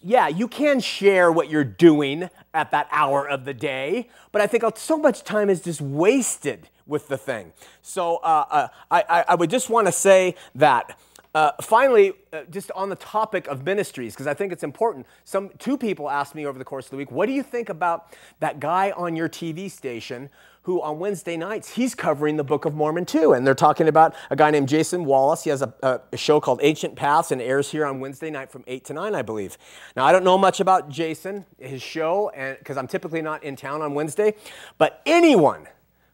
Yeah, 0.02 0.28
you 0.28 0.48
can 0.48 0.80
share 0.80 1.30
what 1.30 1.50
you're 1.50 1.64
doing 1.64 2.30
at 2.54 2.70
that 2.70 2.88
hour 2.90 3.28
of 3.28 3.44
the 3.44 3.54
day, 3.54 4.08
but 4.32 4.40
I 4.40 4.46
think 4.46 4.64
so 4.76 4.96
much 4.96 5.24
time 5.24 5.50
is 5.50 5.60
just 5.60 5.80
wasted 5.80 6.68
with 6.86 7.08
the 7.08 7.18
thing. 7.18 7.52
So 7.82 8.16
uh, 8.16 8.44
uh, 8.50 8.68
I, 8.90 9.04
I, 9.08 9.24
I 9.28 9.34
would 9.34 9.50
just 9.50 9.68
want 9.68 9.86
to 9.86 9.92
say 9.92 10.34
that. 10.54 10.98
Uh, 11.38 11.52
finally, 11.62 12.14
uh, 12.32 12.40
just 12.50 12.68
on 12.72 12.88
the 12.88 12.96
topic 12.96 13.46
of 13.46 13.64
ministries, 13.64 14.12
because 14.12 14.26
I 14.26 14.34
think 14.34 14.52
it's 14.52 14.64
important. 14.64 15.06
Some 15.22 15.50
two 15.60 15.78
people 15.78 16.10
asked 16.10 16.34
me 16.34 16.44
over 16.44 16.58
the 16.58 16.64
course 16.64 16.86
of 16.86 16.90
the 16.90 16.96
week, 16.96 17.12
"What 17.12 17.26
do 17.26 17.32
you 17.32 17.44
think 17.44 17.68
about 17.68 18.06
that 18.40 18.58
guy 18.58 18.90
on 18.90 19.14
your 19.14 19.28
TV 19.28 19.68
station 19.68 20.30
who 20.62 20.82
on 20.82 20.98
Wednesday 20.98 21.36
nights 21.36 21.68
he's 21.68 21.94
covering 21.94 22.38
the 22.38 22.42
Book 22.42 22.64
of 22.64 22.74
Mormon 22.74 23.06
too?" 23.06 23.34
And 23.34 23.46
they're 23.46 23.54
talking 23.54 23.86
about 23.86 24.16
a 24.30 24.34
guy 24.34 24.50
named 24.50 24.68
Jason 24.68 25.04
Wallace. 25.04 25.44
He 25.44 25.50
has 25.50 25.62
a, 25.62 25.72
a, 25.80 26.00
a 26.10 26.16
show 26.16 26.40
called 26.40 26.58
Ancient 26.60 26.96
Paths 26.96 27.30
and 27.30 27.40
airs 27.40 27.70
here 27.70 27.86
on 27.86 28.00
Wednesday 28.00 28.30
night 28.30 28.50
from 28.50 28.64
eight 28.66 28.84
to 28.86 28.92
nine, 28.92 29.14
I 29.14 29.22
believe. 29.22 29.56
Now 29.94 30.06
I 30.06 30.10
don't 30.10 30.24
know 30.24 30.38
much 30.38 30.58
about 30.58 30.88
Jason, 30.88 31.46
his 31.60 31.80
show, 31.80 32.30
and 32.30 32.58
because 32.58 32.76
I'm 32.76 32.88
typically 32.88 33.22
not 33.22 33.44
in 33.44 33.54
town 33.54 33.80
on 33.80 33.94
Wednesday, 33.94 34.34
but 34.76 35.02
anyone 35.06 35.68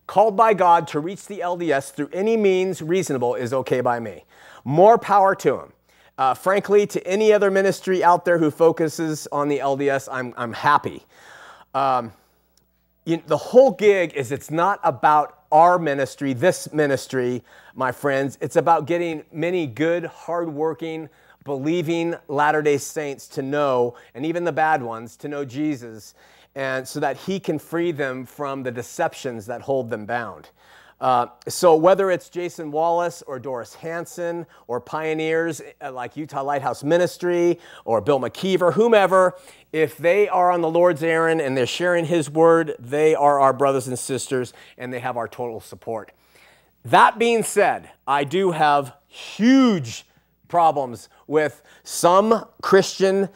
called 0.07 0.37
by 0.37 0.53
God 0.53 0.87
to 0.89 1.01
reach 1.01 1.27
the 1.29 1.39
LDS 1.39 1.93
through 1.93 2.11
any 2.13 2.37
means 2.37 2.83
reasonable 2.83 3.35
is 3.37 3.55
okay 3.55 3.81
by 3.81 3.99
me. 3.99 4.25
More 4.65 4.99
power 4.99 5.35
to 5.37 5.53
them. 5.53 5.73
Uh, 6.17 6.35
frankly, 6.35 6.87
to 6.87 7.05
any 7.07 7.33
other 7.33 7.51
ministry 7.51 8.03
out 8.05 8.25
there 8.25 8.39
who 8.39 8.51
focuses 8.51 9.27
on 9.33 9.49
the 9.49 9.59
LDS, 9.59 10.09
I'm, 10.11 10.33
I'm 10.37 10.53
happy. 10.53 11.05
Um, 11.75 12.13
you 13.05 13.23
the 13.27 13.37
whole 13.37 13.73
gig 13.73 14.15
is 14.15 14.33
it's 14.33 14.51
not 14.51 14.81
about 14.83 15.41
our 15.53 15.79
ministry, 15.79 16.33
this 16.33 16.73
ministry, 16.73 17.43
my 17.75 17.93
friends. 17.93 18.39
It's 18.41 18.57
about 18.57 18.87
getting 18.87 19.25
many 19.33 19.67
good, 19.67 20.07
hardworking, 20.07 21.09
believing 21.45 22.15
Latter 22.29 22.63
day 22.63 22.79
Saints 22.79 23.29
to 23.29 23.43
know, 23.43 23.97
and 24.15 24.25
even 24.25 24.45
the 24.45 24.53
bad 24.53 24.83
ones, 24.83 25.17
to 25.19 25.29
know 25.29 25.45
Jesus, 25.45 26.15
and 26.55 26.87
so 26.87 27.01
that 27.01 27.17
He 27.17 27.39
can 27.39 27.59
free 27.59 27.93
them 27.93 28.25
from 28.25 28.63
the 28.63 28.71
deceptions 28.71 29.47
that 29.47 29.61
hold 29.61 29.91
them 29.91 30.07
bound. 30.07 30.51
Uh, 31.05 31.27
so 31.47 31.77
whether 31.77 32.11
it's 32.11 32.31
Jason 32.31 32.71
Wallace 32.71 33.23
or 33.27 33.39
Doris 33.39 33.75
Hanson 33.75 34.47
or 34.67 34.81
pioneers 34.81 35.61
uh, 35.83 35.93
like 35.93 36.17
Utah 36.17 36.43
Lighthouse 36.43 36.83
Ministry 36.83 37.59
or 37.85 38.01
Bill 38.01 38.19
McKeever, 38.19 38.73
whomever, 38.73 39.37
if 39.71 39.99
they 39.99 40.31
are 40.31 40.51
on 40.51 40.63
the 40.63 40.71
Lord's 40.71 41.03
errand 41.03 41.43
and 41.43 41.55
they're 41.55 41.67
sharing 41.67 42.07
His 42.07 42.31
word, 42.31 42.75
they 42.79 43.15
are 43.15 43.39
our 43.39 43.53
brothers 43.53 43.87
and 43.87 43.99
sisters 43.99 44.55
and 44.79 44.95
they 44.95 45.01
have 45.01 45.19
our 45.19 45.29
total 45.29 45.61
support. 45.61 46.11
That 46.87 47.19
being 47.19 47.43
said, 47.43 47.91
I 48.07 48.25
do 48.25 48.53
have 48.53 48.95
huge 49.07 50.07
problems 50.49 51.11
with 51.27 51.61
some 51.83 52.47
Christian 52.63 53.29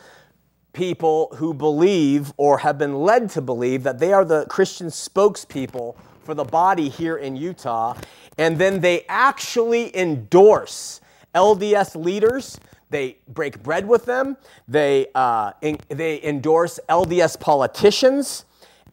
people 0.73 1.35
who 1.37 1.53
believe 1.53 2.33
or 2.39 2.61
have 2.61 2.79
been 2.79 2.95
led 2.95 3.29
to 3.29 3.43
believe 3.43 3.83
that 3.83 3.99
they 3.99 4.15
are 4.15 4.25
the 4.25 4.47
Christian 4.47 4.87
spokespeople 4.87 5.97
for 6.29 6.35
the 6.35 6.45
body 6.45 6.91
here 6.91 7.17
in 7.17 7.37
Utah, 7.37 7.97
and 8.37 8.59
then 8.59 8.83
they 8.83 9.07
actually 9.09 9.97
endorse 9.97 11.01
LDS 11.35 11.97
leaders. 11.97 12.61
They 12.91 13.17
break 13.29 13.63
bread 13.63 13.89
with 13.89 14.05
them. 14.05 14.37
They, 14.69 15.07
uh, 15.15 15.53
en- 15.63 15.79
they 15.89 16.23
endorse 16.23 16.79
LDS 16.87 17.41
politicians. 17.41 18.45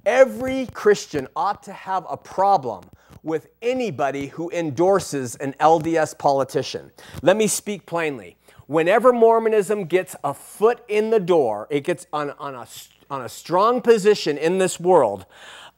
Every 0.05 0.67
Christian 0.67 1.27
ought 1.36 1.61
to 1.63 1.73
have 1.73 2.05
a 2.09 2.15
problem 2.15 2.86
with 3.21 3.49
anybody 3.61 4.27
who 4.27 4.49
endorses 4.51 5.36
an 5.36 5.55
LDS 5.59 6.17
politician. 6.17 6.89
Let 7.21 7.36
me 7.36 7.47
speak 7.47 7.86
plainly. 7.86 8.38
Whenever 8.67 9.11
Mormonism 9.11 9.88
gets 9.88 10.15
a 10.23 10.33
foot 10.33 10.86
in 10.88 11.09
the 11.09 11.19
door, 11.19 11.67
it 11.69 11.83
gets 11.83 12.07
on, 12.13 12.29
on, 12.39 12.55
a, 12.55 12.65
on 13.09 13.23
a 13.23 13.29
strong 13.29 13.81
position 13.81 14.38
in 14.38 14.57
this 14.57 14.79
world, 14.79 15.25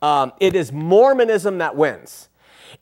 um, 0.01 0.33
it 0.39 0.55
is 0.55 0.71
Mormonism 0.71 1.57
that 1.59 1.75
wins. 1.75 2.29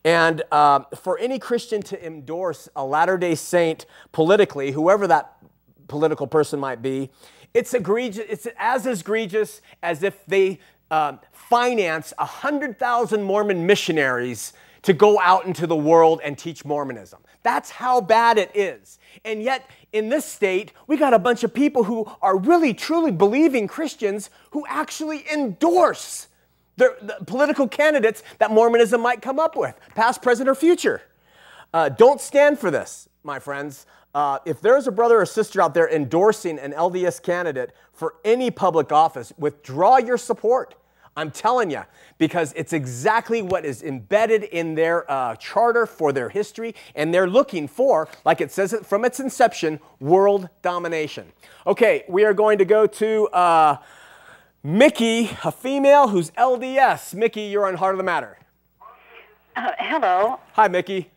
And 0.03 0.43
uh, 0.51 0.82
for 0.95 1.18
any 1.18 1.39
Christian 1.39 1.82
to 1.84 2.05
endorse 2.05 2.70
a 2.76 2.86
Latter 2.86 3.18
day 3.18 3.36
Saint 3.36 3.86
politically, 4.11 4.72
whoever 4.72 5.07
that 5.07 5.38
political 5.88 6.28
person 6.28 6.59
might 6.59 6.82
be, 6.82 7.09
it's, 7.53 7.74
egregious, 7.74 8.26
it's 8.28 8.47
as 8.57 8.86
egregious 8.86 9.61
as 9.82 10.03
if 10.03 10.26
they 10.26 10.59
uh, 10.91 11.18
finance 11.32 12.13
100,000 12.18 13.24
Mormon 13.24 13.66
missionaries 13.66 14.53
to 14.82 14.93
go 14.93 15.20
out 15.20 15.45
into 15.45 15.66
the 15.66 15.76
world 15.76 16.22
and 16.24 16.38
teach 16.38 16.63
Mormonism. 16.63 17.20
That's 17.41 17.72
how 17.72 18.01
bad 18.01 18.38
it 18.38 18.51
is. 18.53 18.99
And 19.24 19.41
yet, 19.41 19.68
in 19.93 20.09
this 20.09 20.26
state, 20.26 20.74
we 20.86 20.97
got 20.97 21.13
a 21.13 21.20
bunch 21.20 21.43
of 21.43 21.53
people 21.53 21.84
who 21.84 22.07
are 22.22 22.38
really, 22.38 22.74
truly 22.74 23.11
believing 23.11 23.68
Christians 23.68 24.30
who 24.51 24.63
actually 24.68 25.26
endorse 25.34 26.28
the, 26.78 27.17
political 27.26 27.67
candidates 27.67 28.23
that 28.39 28.51
Mormonism 28.51 29.01
might 29.01 29.21
come 29.21 29.39
up 29.39 29.55
with, 29.55 29.80
past, 29.95 30.21
present, 30.21 30.49
or 30.49 30.55
future. 30.55 31.01
Uh, 31.73 31.89
don't 31.89 32.21
stand 32.21 32.59
for 32.59 32.71
this, 32.71 33.09
my 33.23 33.39
friends. 33.39 33.86
Uh, 34.13 34.39
if 34.45 34.61
there's 34.61 34.88
a 34.88 34.91
brother 34.91 35.19
or 35.19 35.26
sister 35.26 35.61
out 35.61 35.73
there 35.73 35.89
endorsing 35.89 36.57
an 36.59 36.71
LDS 36.71 37.21
candidate 37.21 37.73
for 37.91 38.15
any 38.23 38.49
public 38.49 38.91
office, 38.91 39.34
withdraw 39.38 39.97
your 39.97 40.17
support. 40.17 40.76
I'm 41.17 41.32
telling 41.32 41.71
you, 41.71 41.84
because 42.17 42.51
it's 42.57 42.73
exactly 42.73 43.41
what 43.41 43.63
is 43.63 43.84
embedded 43.84 44.43
in 44.43 44.76
their 44.76 45.09
uh, 45.09 45.36
charter 45.36 45.86
for 45.86 46.11
their 46.11 46.28
history, 46.28 46.76
and 46.93 47.13
they're 47.13 47.30
looking 47.30 47.69
for, 47.69 48.09
like 48.26 48.41
it 48.41 48.51
says 48.51 48.76
from 48.84 49.05
its 49.05 49.21
inception, 49.21 49.80
world 50.01 50.49
domination. 50.61 51.32
Okay, 51.65 52.03
we 52.09 52.26
are 52.26 52.34
going 52.34 52.57
to 52.57 52.65
go 52.65 52.86
to 52.86 53.28
uh, 53.30 53.78
Mickey, 54.70 55.30
a 55.43 55.51
female 55.51 56.07
who's 56.07 56.32
LDS. 56.32 57.13
Mickey, 57.13 57.41
you're 57.41 57.68
on 57.68 57.76
Heart 57.76 57.93
of 57.93 57.97
the 57.97 58.03
Matter. 58.03 58.39
Uh, 59.55 59.72
hello. 59.78 60.39
Hi, 60.53 60.68
Mickey. 60.68 61.11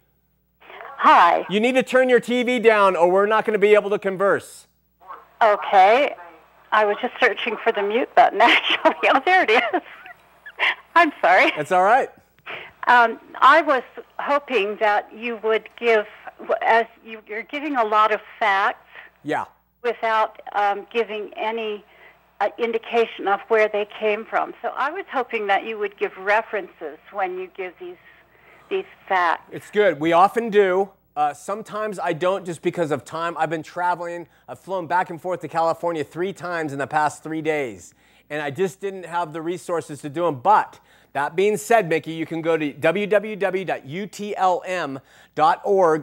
Hi. 0.98 1.46
You 1.48 1.58
need 1.58 1.72
to 1.76 1.82
turn 1.82 2.10
your 2.10 2.20
TV 2.20 2.62
down, 2.62 2.94
or 2.94 3.10
we're 3.10 3.24
not 3.24 3.46
going 3.46 3.54
to 3.54 3.58
be 3.58 3.72
able 3.72 3.88
to 3.88 3.98
converse. 3.98 4.66
Okay. 5.40 6.14
I 6.72 6.84
was 6.84 6.98
just 7.00 7.14
searching 7.18 7.56
for 7.64 7.72
the 7.72 7.80
mute 7.82 8.14
button, 8.14 8.38
actually. 8.42 8.96
Oh, 9.14 9.22
there 9.24 9.44
it 9.44 9.50
is. 9.50 9.80
I'm 10.94 11.10
sorry. 11.22 11.50
It's 11.56 11.72
all 11.72 11.84
right. 11.84 12.10
Um, 12.86 13.18
I 13.40 13.62
was 13.62 13.82
hoping 14.18 14.76
that 14.80 15.10
you 15.16 15.38
would 15.42 15.70
give, 15.78 16.04
as 16.60 16.84
you, 17.02 17.22
you're 17.26 17.44
giving 17.44 17.76
a 17.76 17.84
lot 17.84 18.12
of 18.12 18.20
facts 18.38 18.86
Yeah. 19.24 19.46
without 19.82 20.38
um, 20.52 20.86
giving 20.92 21.32
any 21.34 21.82
indication 22.58 23.26
of 23.26 23.40
where 23.48 23.68
they 23.68 23.86
came 23.98 24.24
from. 24.24 24.54
So 24.62 24.68
I 24.76 24.90
was 24.90 25.04
hoping 25.12 25.46
that 25.48 25.64
you 25.64 25.78
would 25.78 25.98
give 25.98 26.16
references 26.16 26.98
when 27.12 27.38
you 27.38 27.48
give 27.56 27.74
these 27.80 27.96
these 28.70 28.84
facts. 29.08 29.44
It's 29.50 29.70
good. 29.70 29.98
We 29.98 30.12
often 30.12 30.50
do. 30.50 30.90
Uh, 31.16 31.32
sometimes 31.34 31.98
I 31.98 32.12
don't 32.12 32.44
just 32.44 32.62
because 32.62 32.90
of 32.90 33.04
time. 33.04 33.34
I've 33.38 33.50
been 33.50 33.62
traveling. 33.62 34.28
I've 34.46 34.60
flown 34.60 34.86
back 34.86 35.10
and 35.10 35.20
forth 35.20 35.40
to 35.40 35.48
California 35.48 36.04
three 36.04 36.32
times 36.32 36.72
in 36.72 36.78
the 36.78 36.86
past 36.86 37.22
three 37.22 37.42
days, 37.42 37.94
and 38.30 38.40
I 38.42 38.50
just 38.50 38.80
didn't 38.80 39.04
have 39.04 39.32
the 39.32 39.42
resources 39.42 40.00
to 40.02 40.10
do 40.10 40.26
them. 40.26 40.40
But 40.40 40.78
that 41.14 41.34
being 41.34 41.56
said, 41.56 41.88
Mickey, 41.88 42.12
you 42.12 42.26
can 42.26 42.42
go 42.42 42.56
to 42.56 42.72
www.utlm.org 42.72 43.66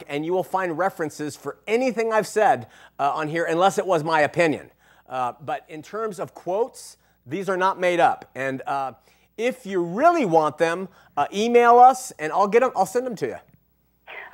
and 0.08 0.26
you 0.26 0.32
will 0.32 0.44
find 0.44 0.76
references 0.76 1.36
for 1.36 1.56
anything 1.66 2.12
I've 2.12 2.26
said 2.26 2.66
uh, 2.98 3.12
on 3.14 3.28
here, 3.28 3.44
unless 3.44 3.78
it 3.78 3.86
was 3.86 4.04
my 4.04 4.20
opinion. 4.20 4.70
Uh, 5.08 5.32
but 5.40 5.64
in 5.68 5.82
terms 5.82 6.18
of 6.18 6.34
quotes, 6.34 6.96
these 7.26 7.48
are 7.48 7.56
not 7.56 7.80
made 7.80 8.00
up. 8.00 8.30
And 8.34 8.62
uh, 8.66 8.92
if 9.36 9.66
you 9.66 9.82
really 9.82 10.24
want 10.24 10.58
them, 10.58 10.88
uh, 11.16 11.26
email 11.32 11.78
us 11.78 12.12
and 12.18 12.32
I'll 12.32 12.48
get 12.48 12.60
them. 12.60 12.72
I'll 12.76 12.86
send 12.86 13.06
them 13.06 13.16
to 13.16 13.26
you. 13.26 13.36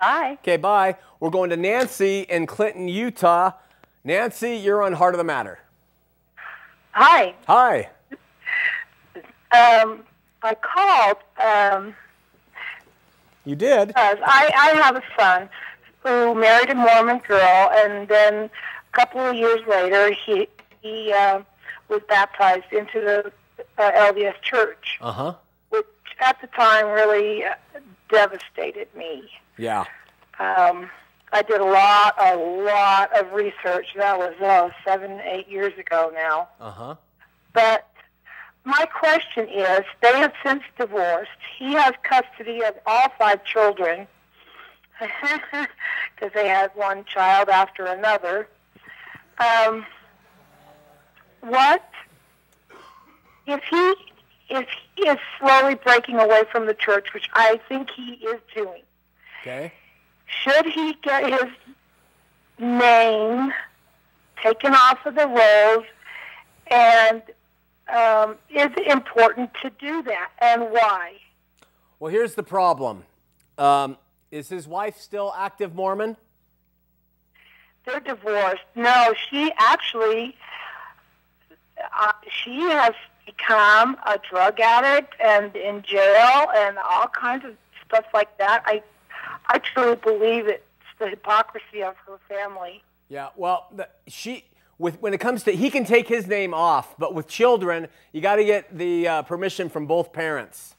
Bye. 0.02 0.36
Okay, 0.42 0.56
bye. 0.56 0.96
We're 1.20 1.30
going 1.30 1.50
to 1.50 1.56
Nancy 1.56 2.22
in 2.22 2.46
Clinton, 2.46 2.88
Utah. 2.88 3.52
Nancy, 4.02 4.56
you're 4.56 4.82
on 4.82 4.94
Heart 4.94 5.14
of 5.14 5.18
the 5.18 5.24
Matter. 5.24 5.60
Hi. 6.90 7.34
Hi. 7.46 7.88
Um, 9.52 10.02
I 10.42 10.56
called. 10.60 11.18
Um, 11.40 11.94
You 13.44 13.54
did? 13.54 13.88
because 13.88 14.18
I, 14.24 14.50
I 14.56 14.82
have 14.82 14.96
a 14.96 15.02
son 15.16 15.48
who 16.02 16.34
married 16.34 16.70
a 16.70 16.74
Mormon 16.74 17.18
girl, 17.18 17.70
and 17.72 18.08
then 18.08 18.34
a 18.34 18.50
couple 18.98 19.20
of 19.20 19.36
years 19.36 19.60
later, 19.68 20.10
he 20.12 20.48
he 20.80 21.12
uh, 21.12 21.42
was 21.88 22.00
baptized 22.08 22.72
into 22.72 23.00
the 23.00 23.32
uh, 23.78 23.92
LDS 24.12 24.42
Church, 24.42 24.98
Uh 25.00 25.12
huh. 25.12 25.34
which 25.70 25.86
at 26.18 26.40
the 26.40 26.48
time 26.48 26.86
really 26.88 27.44
uh, 27.44 27.54
devastated 28.10 28.88
me. 28.96 29.30
Yeah. 29.62 29.84
Um, 30.40 30.90
I 31.32 31.42
did 31.42 31.60
a 31.60 31.64
lot, 31.64 32.14
a 32.20 32.34
lot 32.34 33.16
of 33.16 33.32
research. 33.32 33.94
That 33.96 34.18
was 34.18 34.34
uh, 34.40 34.70
seven, 34.84 35.20
eight 35.20 35.48
years 35.48 35.78
ago 35.78 36.10
now. 36.12 36.48
Uh 36.60 36.70
huh. 36.72 36.94
But 37.52 37.88
my 38.64 38.86
question 38.86 39.48
is, 39.48 39.82
they 40.00 40.18
have 40.18 40.32
since 40.44 40.64
divorced. 40.76 41.30
He 41.56 41.74
has 41.74 41.92
custody 42.02 42.64
of 42.64 42.74
all 42.86 43.06
five 43.16 43.44
children 43.44 44.08
because 45.00 46.32
they 46.34 46.48
had 46.48 46.72
one 46.74 47.04
child 47.04 47.48
after 47.48 47.86
another. 47.86 48.48
Um, 49.38 49.86
what 51.40 51.88
if 53.46 53.62
he 53.70 53.94
if 54.50 54.66
he 54.96 55.08
is 55.08 55.18
slowly 55.38 55.76
breaking 55.76 56.18
away 56.18 56.42
from 56.50 56.66
the 56.66 56.74
church, 56.74 57.14
which 57.14 57.30
I 57.32 57.60
think 57.68 57.90
he 57.90 58.14
is 58.26 58.40
doing? 58.52 58.82
Okay. 59.42 59.72
Should 60.26 60.66
he 60.66 60.94
get 61.02 61.28
his 61.28 61.50
name 62.60 63.52
taken 64.40 64.72
off 64.72 65.04
of 65.04 65.16
the 65.16 65.26
rolls? 65.26 65.84
And 66.68 67.22
um, 67.92 68.36
is 68.48 68.70
it 68.76 68.86
important 68.86 69.50
to 69.62 69.70
do 69.80 70.02
that? 70.04 70.30
And 70.40 70.70
why? 70.70 71.14
Well, 71.98 72.12
here's 72.12 72.34
the 72.34 72.44
problem. 72.44 73.02
Um, 73.58 73.98
is 74.30 74.48
his 74.48 74.68
wife 74.68 74.98
still 74.98 75.34
active 75.36 75.74
Mormon? 75.74 76.16
They're 77.84 78.00
divorced. 78.00 78.62
No, 78.76 79.12
she 79.28 79.52
actually, 79.58 80.36
uh, 81.98 82.12
she 82.30 82.60
has 82.60 82.94
become 83.26 83.96
a 84.06 84.20
drug 84.30 84.60
addict 84.60 85.14
and 85.20 85.54
in 85.56 85.82
jail 85.82 86.46
and 86.54 86.78
all 86.78 87.08
kinds 87.08 87.44
of 87.44 87.56
stuff 87.84 88.04
like 88.14 88.38
that. 88.38 88.62
I, 88.66 88.82
I 89.52 89.58
truly 89.58 89.96
believe 89.96 90.48
it's 90.48 90.62
the 90.98 91.08
hypocrisy 91.08 91.82
of 91.82 91.94
her 92.06 92.18
family. 92.26 92.82
Yeah. 93.10 93.28
Well, 93.36 93.68
the, 93.76 93.86
she 94.08 94.44
with 94.78 95.00
when 95.02 95.12
it 95.12 95.20
comes 95.20 95.42
to 95.44 95.52
he 95.52 95.68
can 95.68 95.84
take 95.84 96.08
his 96.08 96.26
name 96.26 96.54
off, 96.54 96.96
but 96.98 97.14
with 97.14 97.28
children, 97.28 97.88
you 98.12 98.22
got 98.22 98.36
to 98.36 98.44
get 98.44 98.76
the 98.76 99.06
uh, 99.06 99.22
permission 99.22 99.68
from 99.68 99.86
both 99.86 100.10
parents. 100.12 100.74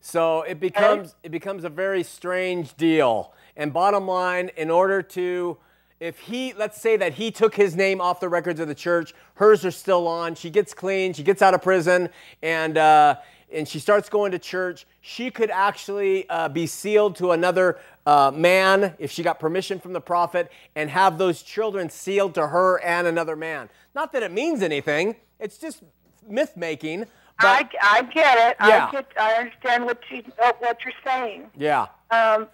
So 0.00 0.40
it 0.42 0.58
becomes 0.58 1.14
it 1.22 1.30
becomes 1.30 1.64
a 1.64 1.68
very 1.68 2.02
strange 2.02 2.74
deal. 2.78 3.34
And 3.58 3.74
bottom 3.74 4.08
line, 4.08 4.50
in 4.56 4.70
order 4.70 5.02
to 5.02 5.58
if 6.00 6.18
he 6.18 6.54
let's 6.54 6.80
say 6.80 6.96
that 6.96 7.12
he 7.12 7.30
took 7.30 7.54
his 7.54 7.76
name 7.76 8.00
off 8.00 8.20
the 8.20 8.30
records 8.30 8.58
of 8.58 8.68
the 8.68 8.74
church, 8.74 9.12
hers 9.34 9.66
are 9.66 9.70
still 9.70 10.08
on. 10.08 10.34
She 10.34 10.48
gets 10.48 10.72
clean, 10.72 11.12
she 11.12 11.22
gets 11.22 11.42
out 11.42 11.52
of 11.52 11.60
prison, 11.60 12.08
and 12.42 12.78
uh, 12.78 13.16
and 13.52 13.66
she 13.68 13.78
starts 13.78 14.08
going 14.08 14.32
to 14.32 14.38
church. 14.38 14.86
She 15.00 15.30
could 15.30 15.50
actually 15.50 16.28
uh, 16.28 16.48
be 16.48 16.66
sealed 16.66 17.16
to 17.16 17.32
another 17.32 17.78
uh, 18.06 18.30
man 18.34 18.94
if 18.98 19.10
she 19.10 19.22
got 19.22 19.38
permission 19.38 19.78
from 19.80 19.92
the 19.92 20.00
prophet, 20.00 20.50
and 20.74 20.90
have 20.90 21.18
those 21.18 21.42
children 21.42 21.90
sealed 21.90 22.34
to 22.34 22.48
her 22.48 22.80
and 22.80 23.06
another 23.06 23.36
man. 23.36 23.68
Not 23.94 24.12
that 24.12 24.22
it 24.22 24.32
means 24.32 24.62
anything. 24.62 25.16
It's 25.38 25.58
just 25.58 25.82
myth 26.28 26.56
making. 26.56 27.06
I, 27.38 27.68
I 27.82 28.02
get 28.02 28.50
it. 28.50 28.56
Yeah. 28.60 28.86
I 28.88 28.92
get. 28.92 29.06
I 29.18 29.32
understand 29.34 29.84
what 29.86 29.98
you 30.10 30.22
uh, 30.42 30.52
what 30.60 30.78
you're 30.84 30.94
saying. 31.04 31.50
Yeah. 31.56 31.86
Um, 32.10 32.46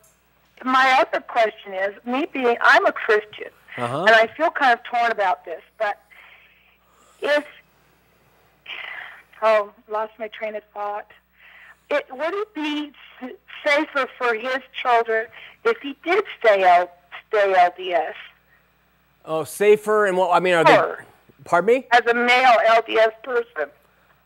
my 0.64 1.05
other 1.07 1.20
question 1.20 1.74
is, 1.74 1.94
me 2.07 2.26
being, 2.32 2.57
I'm 2.61 2.86
a 2.86 2.92
Christian, 2.92 3.51
Uh-huh. 3.76 4.05
and 4.05 4.11
I 4.14 4.26
feel 4.36 4.51
kind 4.51 4.72
of 4.72 4.82
torn 4.84 5.12
about 5.12 5.44
this. 5.44 5.62
But 5.78 6.01
if, 7.20 7.44
oh, 9.43 9.72
lost 9.91 10.12
my 10.18 10.28
train 10.28 10.55
of 10.57 10.62
thought. 10.72 11.11
It 11.91 12.07
would 12.11 12.34
it 12.34 12.55
be 12.55 12.93
safer 13.64 14.09
for 14.18 14.34
his 14.34 14.59
children 14.72 15.26
if 15.64 15.78
he 15.78 15.97
did 16.05 16.24
stay 16.39 16.64
out, 16.64 16.93
stay 17.28 17.53
LDS 17.55 18.14
Oh, 19.24 19.45
safer 19.45 20.07
and 20.07 20.16
what? 20.16 20.30
I 20.34 20.41
mean, 20.41 20.55
are 20.55 20.64
they? 20.64 21.05
Pardon 21.45 21.66
me? 21.66 21.86
as 21.93 22.01
a 22.07 22.14
male 22.14 22.57
LDS 22.66 23.22
person? 23.22 23.70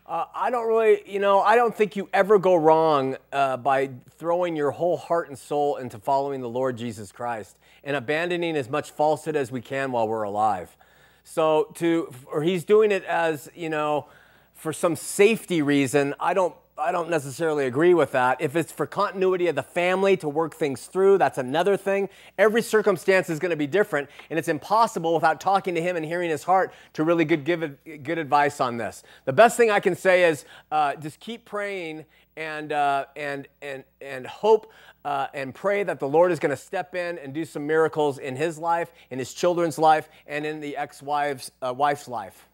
Uh, 0.07 0.27
I 0.35 0.51
don't 0.51 0.67
really, 0.69 1.03
you 1.07 1.19
know, 1.19 1.41
I 1.41 1.57
don't 1.57 1.75
think 1.75 1.97
you 1.97 2.09
ever 2.13 2.39
go 2.39 2.55
wrong 2.55 3.17
uh, 3.33 3.57
by 3.57 3.91
throwing 4.19 4.55
your 4.55 4.71
whole 4.71 4.97
heart 4.97 5.29
and 5.29 5.39
soul 5.39 5.77
into 5.77 5.99
following 5.99 6.41
the 6.41 6.49
Lord 6.49 6.77
Jesus 6.77 7.11
Christ 7.11 7.57
and 7.83 7.97
abandoning 7.97 8.57
as 8.57 8.69
much 8.69 8.91
falsehood 8.91 9.35
as 9.35 9.51
we 9.51 9.61
can 9.61 9.91
while 9.91 10.07
we're 10.07 10.23
alive. 10.23 10.77
So 11.25 11.73
to, 11.77 12.13
or 12.31 12.43
he's 12.43 12.65
doing 12.65 12.93
it 12.93 13.05
as, 13.05 13.49
you 13.55 13.71
know, 13.71 14.07
for 14.55 14.73
some 14.73 14.97
safety 14.97 15.63
reason. 15.63 16.15
I 16.21 16.35
don't, 16.35 16.55
I 16.79 16.91
don't 16.91 17.11
necessarily 17.11 17.67
agree 17.67 17.95
with 17.95 18.13
that. 18.13 18.41
If 18.41 18.57
it's 18.57 18.73
for 18.73 18.87
continuity 18.87 19.47
of 19.47 19.55
the 19.55 19.63
family 19.63 20.17
to 20.17 20.29
work 20.29 20.55
things 20.55 20.87
through, 20.87 21.19
that's 21.19 21.39
another 21.39 21.77
thing. 21.77 22.09
Every 22.39 22.63
circumstance 22.63 23.29
is 23.29 23.39
going 23.39 23.51
to 23.51 23.57
be 23.57 23.67
different, 23.67 24.09
and 24.31 24.39
it's 24.39 24.49
impossible 24.49 25.15
without 25.15 25.41
talking 25.41 25.75
to 25.75 25.83
him 25.83 25.97
and 25.97 26.05
hearing 26.05 26.31
his 26.31 26.45
heart 26.45 26.73
to 26.95 27.05
really 27.05 27.25
good 27.25 27.45
give 27.45 27.77
good 27.85 28.19
advice 28.19 28.61
on 28.61 28.79
this. 28.79 29.03
The 29.27 29.33
best 29.33 29.57
thing 29.57 29.71
I 29.71 29.81
can 29.81 29.95
say 29.95 30.25
is 30.25 30.45
uh, 30.71 30.97
just 30.97 31.21
keep 31.21 31.45
praying 31.45 32.05
and 32.37 32.73
uh, 32.73 33.05
and 33.17 33.49
and 33.61 33.85
and 34.01 34.27
hope. 34.27 34.73
Uh, 35.05 35.27
and 35.35 35.53
pray 35.53 35.83
that 35.83 35.99
the 35.99 36.07
Lord 36.07 36.31
is 36.31 36.39
going 36.39 36.51
to 36.51 36.57
step 36.57 36.95
in 36.95 37.19
and 37.19 37.35
do 37.35 37.45
some 37.45 37.67
miracles 37.67 38.19
in 38.19 38.37
his 38.37 38.57
life, 38.57 38.93
in 39.11 39.19
his 39.19 39.35
children's 39.35 39.77
life, 39.77 40.09
and 40.29 40.47
in 40.47 40.61
the 40.61 40.77
ex-wife's 40.77 41.51
uh, 41.61 41.75
wife's 41.77 42.07
life. 42.07 42.47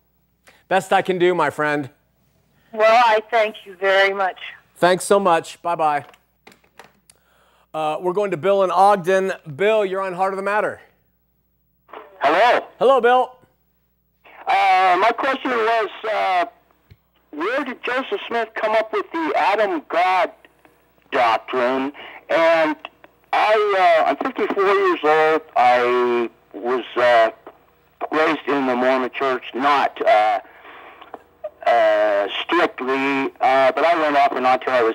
Best 0.68 0.92
I 0.92 1.00
can 1.00 1.18
do, 1.18 1.34
my 1.34 1.48
friend. 1.50 1.90
Well, 2.72 3.02
I 3.06 3.22
thank 3.30 3.56
you 3.64 3.74
very 3.76 4.12
much. 4.12 4.38
Thanks 4.76 5.04
so 5.04 5.18
much. 5.18 5.60
Bye 5.62 5.74
bye. 5.74 6.04
Uh, 7.72 7.96
we're 8.00 8.12
going 8.12 8.30
to 8.30 8.36
Bill 8.36 8.62
in 8.62 8.70
Ogden. 8.70 9.32
Bill, 9.56 9.84
you're 9.84 10.02
on 10.02 10.12
Heart 10.12 10.34
of 10.34 10.36
the 10.36 10.42
Matter. 10.42 10.80
Hello. 12.20 12.66
Hello, 12.78 13.00
Bill. 13.00 13.36
Uh, 14.46 14.96
my 15.00 15.12
question 15.16 15.50
was, 15.50 15.88
uh, 16.10 16.44
where 17.30 17.64
did 17.64 17.82
Joseph 17.82 18.20
Smith 18.26 18.48
come 18.54 18.72
up 18.72 18.92
with 18.92 19.10
the 19.12 19.32
Adam 19.36 19.82
God 19.88 20.32
doctrine? 21.12 21.92
And 22.28 22.76
I, 23.32 24.00
uh, 24.00 24.10
I'm 24.10 24.16
54 24.16 24.64
years 24.64 25.00
old. 25.02 25.42
I 25.56 26.30
was 26.52 26.84
uh, 26.96 27.30
raised 28.10 28.48
in 28.48 28.66
the 28.66 28.76
Mormon 28.76 29.10
Church, 29.14 29.44
not 29.54 30.00
uh, 31.68 32.28
strictly, 32.42 33.32
uh, 33.40 33.72
but 33.72 33.84
I 33.84 34.00
went 34.00 34.16
off 34.16 34.32
and 34.32 34.46
on 34.46 34.54
until 34.54 34.72
I 34.72 34.82
was 34.82 34.94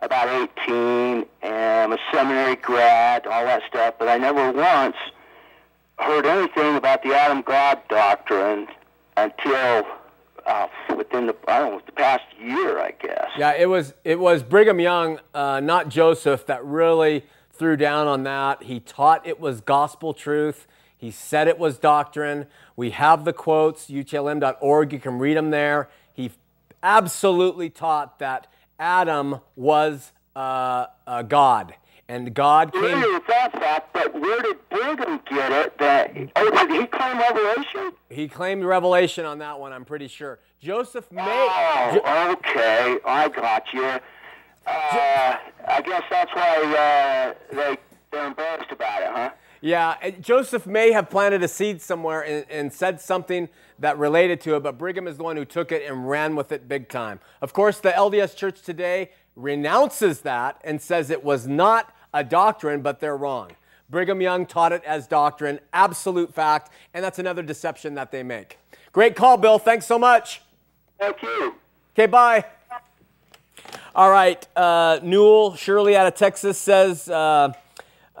about 0.00 0.28
18, 0.28 1.24
and 1.42 1.54
I'm 1.54 1.92
a 1.92 1.98
seminary 2.12 2.56
grad, 2.56 3.26
all 3.26 3.44
that 3.44 3.62
stuff. 3.68 3.94
But 3.98 4.08
I 4.08 4.18
never 4.18 4.52
once 4.52 4.96
heard 5.98 6.26
anything 6.26 6.76
about 6.76 7.02
the 7.02 7.14
Adam 7.14 7.42
God 7.42 7.80
doctrine 7.88 8.68
until 9.16 9.84
uh, 10.46 10.66
within 10.96 11.26
the 11.26 11.36
I 11.48 11.58
don't 11.58 11.72
know 11.72 11.82
the 11.84 11.92
past 11.92 12.24
year, 12.40 12.78
I 12.78 12.92
guess. 12.92 13.28
Yeah, 13.38 13.54
it 13.54 13.68
was 13.68 13.94
it 14.04 14.18
was 14.18 14.42
Brigham 14.42 14.80
Young, 14.80 15.20
uh, 15.34 15.60
not 15.60 15.88
Joseph, 15.88 16.46
that 16.46 16.64
really 16.64 17.24
threw 17.52 17.76
down 17.76 18.06
on 18.06 18.24
that. 18.24 18.64
He 18.64 18.80
taught 18.80 19.26
it 19.26 19.38
was 19.38 19.60
gospel 19.60 20.14
truth. 20.14 20.66
He 20.96 21.10
said 21.10 21.48
it 21.48 21.58
was 21.58 21.78
doctrine. 21.78 22.46
We 22.76 22.90
have 22.90 23.24
the 23.24 23.32
quotes, 23.32 23.86
utlm.org. 23.88 24.92
You 24.92 25.00
can 25.00 25.18
read 25.18 25.36
them 25.36 25.50
there. 25.50 25.88
Absolutely 26.82 27.70
taught 27.70 28.18
that 28.18 28.46
Adam 28.78 29.40
was 29.54 30.12
uh, 30.34 30.86
uh, 31.06 31.22
God, 31.22 31.74
and 32.08 32.34
God 32.34 32.72
came. 32.72 33.00
thought 33.20 33.52
that 33.52 33.88
but 33.92 34.12
where 34.14 34.40
did 34.42 34.56
Brigham 34.68 35.20
get 35.28 35.52
it? 35.52 35.78
That 35.78 36.14
oh, 36.36 36.50
did 36.50 36.80
he 36.80 36.86
claim 36.86 37.18
revelation? 37.18 37.92
He 38.10 38.28
claimed 38.28 38.64
revelation 38.64 39.24
on 39.24 39.38
that 39.38 39.58
one. 39.58 39.72
I'm 39.72 39.84
pretty 39.84 40.08
sure. 40.08 40.40
Joseph 40.60 41.10
may. 41.12 41.22
Oh, 41.24 42.36
okay, 42.38 42.98
I 43.04 43.28
got 43.28 43.64
you. 43.72 44.00
Uh, 44.66 45.36
I 45.68 45.80
guess 45.84 46.02
that's 46.10 46.32
why 46.34 47.34
uh, 47.52 47.54
they 47.54 47.78
they're 48.10 48.34
Yeah, 49.64 50.10
Joseph 50.20 50.66
may 50.66 50.90
have 50.90 51.08
planted 51.08 51.44
a 51.44 51.48
seed 51.48 51.80
somewhere 51.80 52.22
and, 52.22 52.44
and 52.50 52.72
said 52.72 53.00
something 53.00 53.48
that 53.78 53.96
related 53.96 54.40
to 54.42 54.56
it, 54.56 54.64
but 54.64 54.76
Brigham 54.76 55.06
is 55.06 55.18
the 55.18 55.22
one 55.22 55.36
who 55.36 55.44
took 55.44 55.70
it 55.70 55.88
and 55.88 56.08
ran 56.08 56.34
with 56.34 56.50
it 56.50 56.68
big 56.68 56.88
time. 56.88 57.20
Of 57.40 57.52
course, 57.52 57.78
the 57.78 57.90
LDS 57.90 58.36
Church 58.36 58.60
today 58.60 59.10
renounces 59.36 60.22
that 60.22 60.60
and 60.64 60.82
says 60.82 61.10
it 61.10 61.22
was 61.22 61.46
not 61.46 61.94
a 62.12 62.24
doctrine, 62.24 62.82
but 62.82 62.98
they're 62.98 63.16
wrong. 63.16 63.52
Brigham 63.88 64.20
Young 64.20 64.46
taught 64.46 64.72
it 64.72 64.82
as 64.84 65.06
doctrine, 65.06 65.60
absolute 65.72 66.34
fact, 66.34 66.72
and 66.92 67.04
that's 67.04 67.20
another 67.20 67.42
deception 67.42 67.94
that 67.94 68.10
they 68.10 68.24
make. 68.24 68.58
Great 68.90 69.14
call, 69.14 69.36
Bill. 69.36 69.60
Thanks 69.60 69.86
so 69.86 69.96
much. 69.96 70.42
Thank 70.98 71.22
you. 71.22 71.54
Okay, 71.94 72.06
bye. 72.06 72.44
All 73.94 74.10
right, 74.10 74.44
uh, 74.56 74.98
Newell 75.04 75.54
Shirley 75.54 75.94
out 75.94 76.06
of 76.08 76.14
Texas 76.14 76.58
says, 76.58 77.08
uh, 77.08 77.52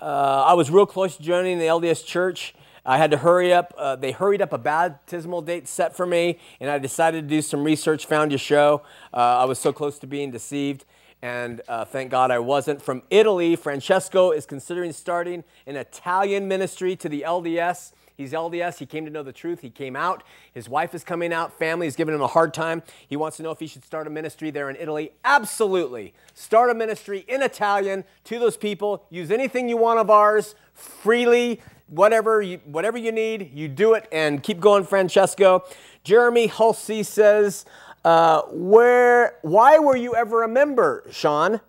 uh, 0.02 0.44
I 0.48 0.54
was 0.54 0.68
real 0.68 0.84
close 0.84 1.16
to 1.16 1.22
joining 1.22 1.60
the 1.60 1.66
LDS 1.66 2.04
church. 2.04 2.56
I 2.84 2.98
had 2.98 3.12
to 3.12 3.16
hurry 3.16 3.52
up. 3.52 3.72
Uh, 3.78 3.94
they 3.94 4.10
hurried 4.10 4.42
up 4.42 4.52
a 4.52 4.58
baptismal 4.58 5.42
date 5.42 5.68
set 5.68 5.94
for 5.94 6.04
me, 6.04 6.40
and 6.60 6.68
I 6.68 6.78
decided 6.78 7.28
to 7.28 7.36
do 7.36 7.40
some 7.40 7.62
research, 7.62 8.06
found 8.06 8.32
your 8.32 8.40
show. 8.40 8.82
Uh, 9.14 9.18
I 9.18 9.44
was 9.44 9.60
so 9.60 9.72
close 9.72 10.00
to 10.00 10.08
being 10.08 10.32
deceived, 10.32 10.84
and 11.22 11.60
uh, 11.68 11.84
thank 11.84 12.10
God 12.10 12.32
I 12.32 12.40
wasn't. 12.40 12.82
From 12.82 13.02
Italy, 13.10 13.54
Francesco 13.54 14.32
is 14.32 14.44
considering 14.44 14.92
starting 14.92 15.44
an 15.68 15.76
Italian 15.76 16.48
ministry 16.48 16.96
to 16.96 17.08
the 17.08 17.22
LDS. 17.24 17.92
He's 18.16 18.32
LDS. 18.32 18.78
He 18.78 18.86
came 18.86 19.04
to 19.04 19.10
know 19.10 19.22
the 19.22 19.32
truth. 19.32 19.60
He 19.60 19.70
came 19.70 19.96
out. 19.96 20.22
His 20.52 20.68
wife 20.68 20.94
is 20.94 21.04
coming 21.04 21.32
out. 21.32 21.58
Family 21.58 21.86
is 21.86 21.96
giving 21.96 22.14
him 22.14 22.20
a 22.20 22.26
hard 22.26 22.52
time. 22.54 22.82
He 23.08 23.16
wants 23.16 23.36
to 23.38 23.42
know 23.42 23.50
if 23.50 23.58
he 23.58 23.66
should 23.66 23.84
start 23.84 24.06
a 24.06 24.10
ministry 24.10 24.50
there 24.50 24.70
in 24.70 24.76
Italy. 24.76 25.12
Absolutely. 25.24 26.14
Start 26.34 26.70
a 26.70 26.74
ministry 26.74 27.24
in 27.28 27.42
Italian 27.42 28.04
to 28.24 28.38
those 28.38 28.56
people. 28.56 29.06
Use 29.10 29.30
anything 29.30 29.68
you 29.68 29.76
want 29.76 29.98
of 29.98 30.10
ours 30.10 30.54
freely. 30.74 31.60
Whatever 31.88 32.40
you, 32.40 32.58
whatever 32.64 32.96
you 32.96 33.12
need, 33.12 33.50
you 33.52 33.68
do 33.68 33.94
it 33.94 34.08
and 34.12 34.42
keep 34.42 34.60
going, 34.60 34.84
Francesco. 34.84 35.64
Jeremy 36.04 36.48
Hulsey 36.48 37.04
says, 37.04 37.66
uh, 38.04 38.42
where, 38.50 39.36
why 39.42 39.78
were 39.78 39.96
you 39.96 40.14
ever 40.14 40.42
a 40.42 40.48
member, 40.48 41.04
Shawn? 41.10 41.60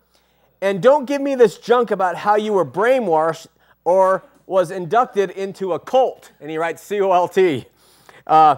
And 0.60 0.82
don't 0.82 1.04
give 1.04 1.20
me 1.20 1.34
this 1.34 1.58
junk 1.58 1.90
about 1.90 2.16
how 2.16 2.36
you 2.36 2.54
were 2.54 2.64
brainwashed 2.64 3.48
or 3.84 4.24
was 4.46 4.70
inducted 4.70 5.30
into 5.30 5.72
a 5.72 5.78
cult. 5.78 6.32
And 6.40 6.50
he 6.50 6.58
writes 6.58 6.82
C 6.82 7.00
O 7.00 7.12
L 7.12 7.28
T. 7.28 7.66
Uh, 8.26 8.56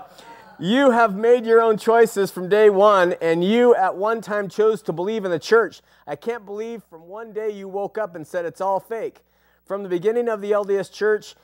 you 0.58 0.90
have 0.90 1.14
made 1.14 1.44
your 1.44 1.60
own 1.60 1.76
choices 1.76 2.30
from 2.30 2.48
day 2.48 2.70
one, 2.70 3.14
and 3.20 3.44
you 3.44 3.74
at 3.74 3.94
one 3.94 4.22
time 4.22 4.48
chose 4.48 4.80
to 4.82 4.92
believe 4.92 5.26
in 5.26 5.30
the 5.30 5.38
church. 5.38 5.82
I 6.06 6.16
can't 6.16 6.46
believe 6.46 6.82
from 6.88 7.08
one 7.08 7.32
day 7.32 7.50
you 7.50 7.68
woke 7.68 7.98
up 7.98 8.16
and 8.16 8.26
said 8.26 8.46
it's 8.46 8.60
all 8.60 8.80
fake. 8.80 9.20
From 9.66 9.82
the 9.82 9.88
beginning 9.88 10.28
of 10.28 10.40
the 10.40 10.52
LDS 10.52 10.90
church 10.90 11.34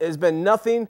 has 0.00 0.18
been 0.18 0.44
nothing 0.44 0.88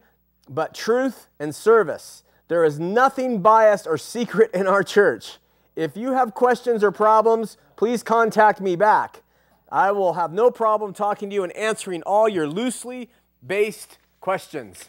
but 0.49 0.75
truth 0.75 1.29
and 1.39 1.55
service. 1.55 2.25
There 2.49 2.65
is 2.65 2.81
nothing 2.81 3.41
biased 3.41 3.87
or 3.87 3.99
secret 3.99 4.51
in 4.53 4.67
our 4.67 4.83
church. 4.83 5.39
If 5.77 5.97
you 5.97 6.13
have 6.15 6.35
questions 6.35 6.83
or 6.83 6.91
problems, 6.91 7.57
please 7.77 8.03
contact 8.03 8.61
me 8.61 8.75
back. 8.75 9.23
I 9.71 9.93
will 9.93 10.15
have 10.15 10.33
no 10.33 10.51
problem 10.51 10.95
talking 10.95 11.29
to 11.29 11.35
you 11.35 11.45
and 11.45 11.55
answering 11.55 12.03
all 12.03 12.29
your 12.29 12.49
loosely 12.49 13.11
based 13.47 13.99
questions. 14.21 14.87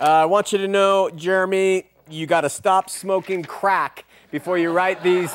Uh, 0.00 0.04
I 0.04 0.24
want 0.24 0.52
you 0.52 0.58
to 0.58 0.66
know, 0.66 1.10
Jeremy, 1.10 1.84
you 2.08 2.26
got 2.26 2.40
to 2.40 2.50
stop 2.50 2.90
smoking 2.90 3.44
crack 3.44 4.04
before 4.32 4.58
you 4.58 4.70
write 4.70 5.02
these 5.02 5.32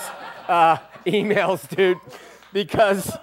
uh, 0.49 0.77
emails, 1.05 1.67
dude, 1.73 1.99
because, 2.51 3.15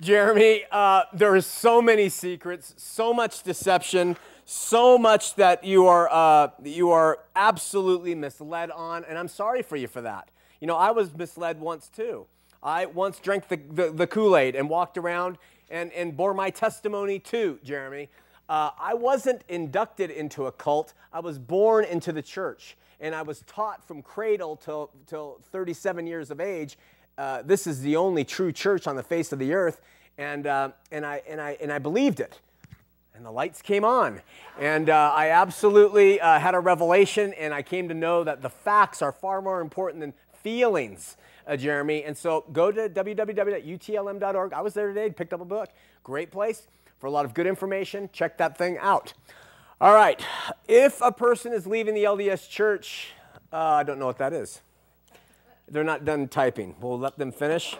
Jeremy, 0.00 0.64
uh, 0.72 1.02
there 1.12 1.36
is 1.36 1.44
so 1.44 1.82
many 1.82 2.08
secrets, 2.08 2.72
so 2.78 3.12
much 3.12 3.42
deception, 3.42 4.16
so 4.46 4.96
much 4.96 5.34
that 5.34 5.64
you 5.64 5.86
are, 5.86 6.08
uh, 6.10 6.48
you 6.64 6.90
are 6.90 7.18
absolutely 7.36 8.14
misled 8.14 8.70
on, 8.70 9.04
and 9.04 9.18
I'm 9.18 9.28
sorry 9.28 9.62
for 9.62 9.76
you 9.76 9.86
for 9.86 10.00
that. 10.00 10.30
You 10.60 10.66
know, 10.66 10.76
I 10.76 10.90
was 10.92 11.14
misled 11.14 11.60
once 11.60 11.88
too. 11.88 12.26
I 12.62 12.86
once 12.86 13.18
drank 13.18 13.48
the, 13.48 13.56
the, 13.56 13.90
the 13.90 14.06
Kool 14.06 14.36
Aid 14.36 14.54
and 14.54 14.68
walked 14.68 14.98
around 14.98 15.38
and, 15.70 15.92
and 15.92 16.16
bore 16.16 16.34
my 16.34 16.50
testimony 16.50 17.18
too, 17.18 17.58
Jeremy. 17.64 18.08
Uh, 18.48 18.70
I 18.78 18.94
wasn't 18.94 19.42
inducted 19.48 20.10
into 20.10 20.46
a 20.46 20.52
cult, 20.52 20.92
I 21.12 21.20
was 21.20 21.38
born 21.38 21.84
into 21.84 22.12
the 22.12 22.22
church. 22.22 22.76
And 23.02 23.14
I 23.14 23.22
was 23.22 23.40
taught 23.46 23.86
from 23.86 24.02
cradle 24.02 24.56
till, 24.56 24.90
till 25.06 25.40
37 25.52 26.06
years 26.06 26.30
of 26.30 26.38
age 26.38 26.76
uh, 27.20 27.42
this 27.42 27.66
is 27.66 27.82
the 27.82 27.96
only 27.96 28.24
true 28.24 28.50
church 28.50 28.86
on 28.86 28.96
the 28.96 29.02
face 29.02 29.30
of 29.30 29.38
the 29.38 29.52
earth. 29.52 29.82
And, 30.16 30.46
uh, 30.46 30.70
and, 30.90 31.04
I, 31.04 31.20
and, 31.28 31.38
I, 31.38 31.58
and 31.60 31.70
I 31.70 31.78
believed 31.78 32.18
it. 32.18 32.40
And 33.14 33.26
the 33.26 33.30
lights 33.30 33.60
came 33.60 33.84
on. 33.84 34.22
And 34.58 34.88
uh, 34.88 35.12
I 35.14 35.28
absolutely 35.28 36.18
uh, 36.18 36.38
had 36.38 36.54
a 36.54 36.60
revelation, 36.60 37.34
and 37.34 37.52
I 37.52 37.60
came 37.60 37.88
to 37.88 37.94
know 37.94 38.24
that 38.24 38.40
the 38.40 38.48
facts 38.48 39.02
are 39.02 39.12
far 39.12 39.42
more 39.42 39.60
important 39.60 40.00
than 40.00 40.14
feelings 40.42 41.18
uh, 41.46 41.56
Jeremy. 41.56 42.04
And 42.04 42.16
so 42.16 42.44
go 42.52 42.70
to 42.70 42.88
www.utlm.org. 42.88 44.52
I 44.52 44.60
was 44.60 44.74
there 44.74 44.88
today, 44.88 45.10
picked 45.10 45.32
up 45.32 45.40
a 45.40 45.44
book. 45.44 45.70
Great 46.02 46.30
place 46.30 46.68
for 46.98 47.06
a 47.06 47.10
lot 47.10 47.24
of 47.24 47.34
good 47.34 47.46
information. 47.46 48.10
Check 48.12 48.38
that 48.38 48.58
thing 48.58 48.78
out. 48.78 49.12
All 49.80 49.94
right. 49.94 50.20
If 50.68 51.00
a 51.00 51.12
person 51.12 51.52
is 51.52 51.66
leaving 51.66 51.94
the 51.94 52.04
LDS 52.04 52.48
church, 52.48 53.12
uh, 53.52 53.56
I 53.56 53.82
don't 53.82 53.98
know 53.98 54.06
what 54.06 54.18
that 54.18 54.32
is. 54.32 54.60
They're 55.68 55.84
not 55.84 56.04
done 56.04 56.28
typing. 56.28 56.76
We'll 56.80 56.98
let 56.98 57.16
them 57.16 57.32
finish. 57.32 57.76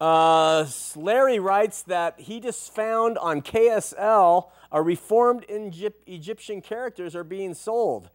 Uh, 0.00 0.66
Larry 0.94 1.38
writes 1.38 1.82
that 1.82 2.20
he 2.20 2.40
just 2.40 2.74
found 2.74 3.16
on 3.18 3.40
KSL 3.40 4.48
a 4.70 4.82
reformed 4.82 5.46
Egyptian 5.48 6.60
characters 6.60 7.16
are 7.16 7.24
being 7.24 7.54
sold. 7.54 8.10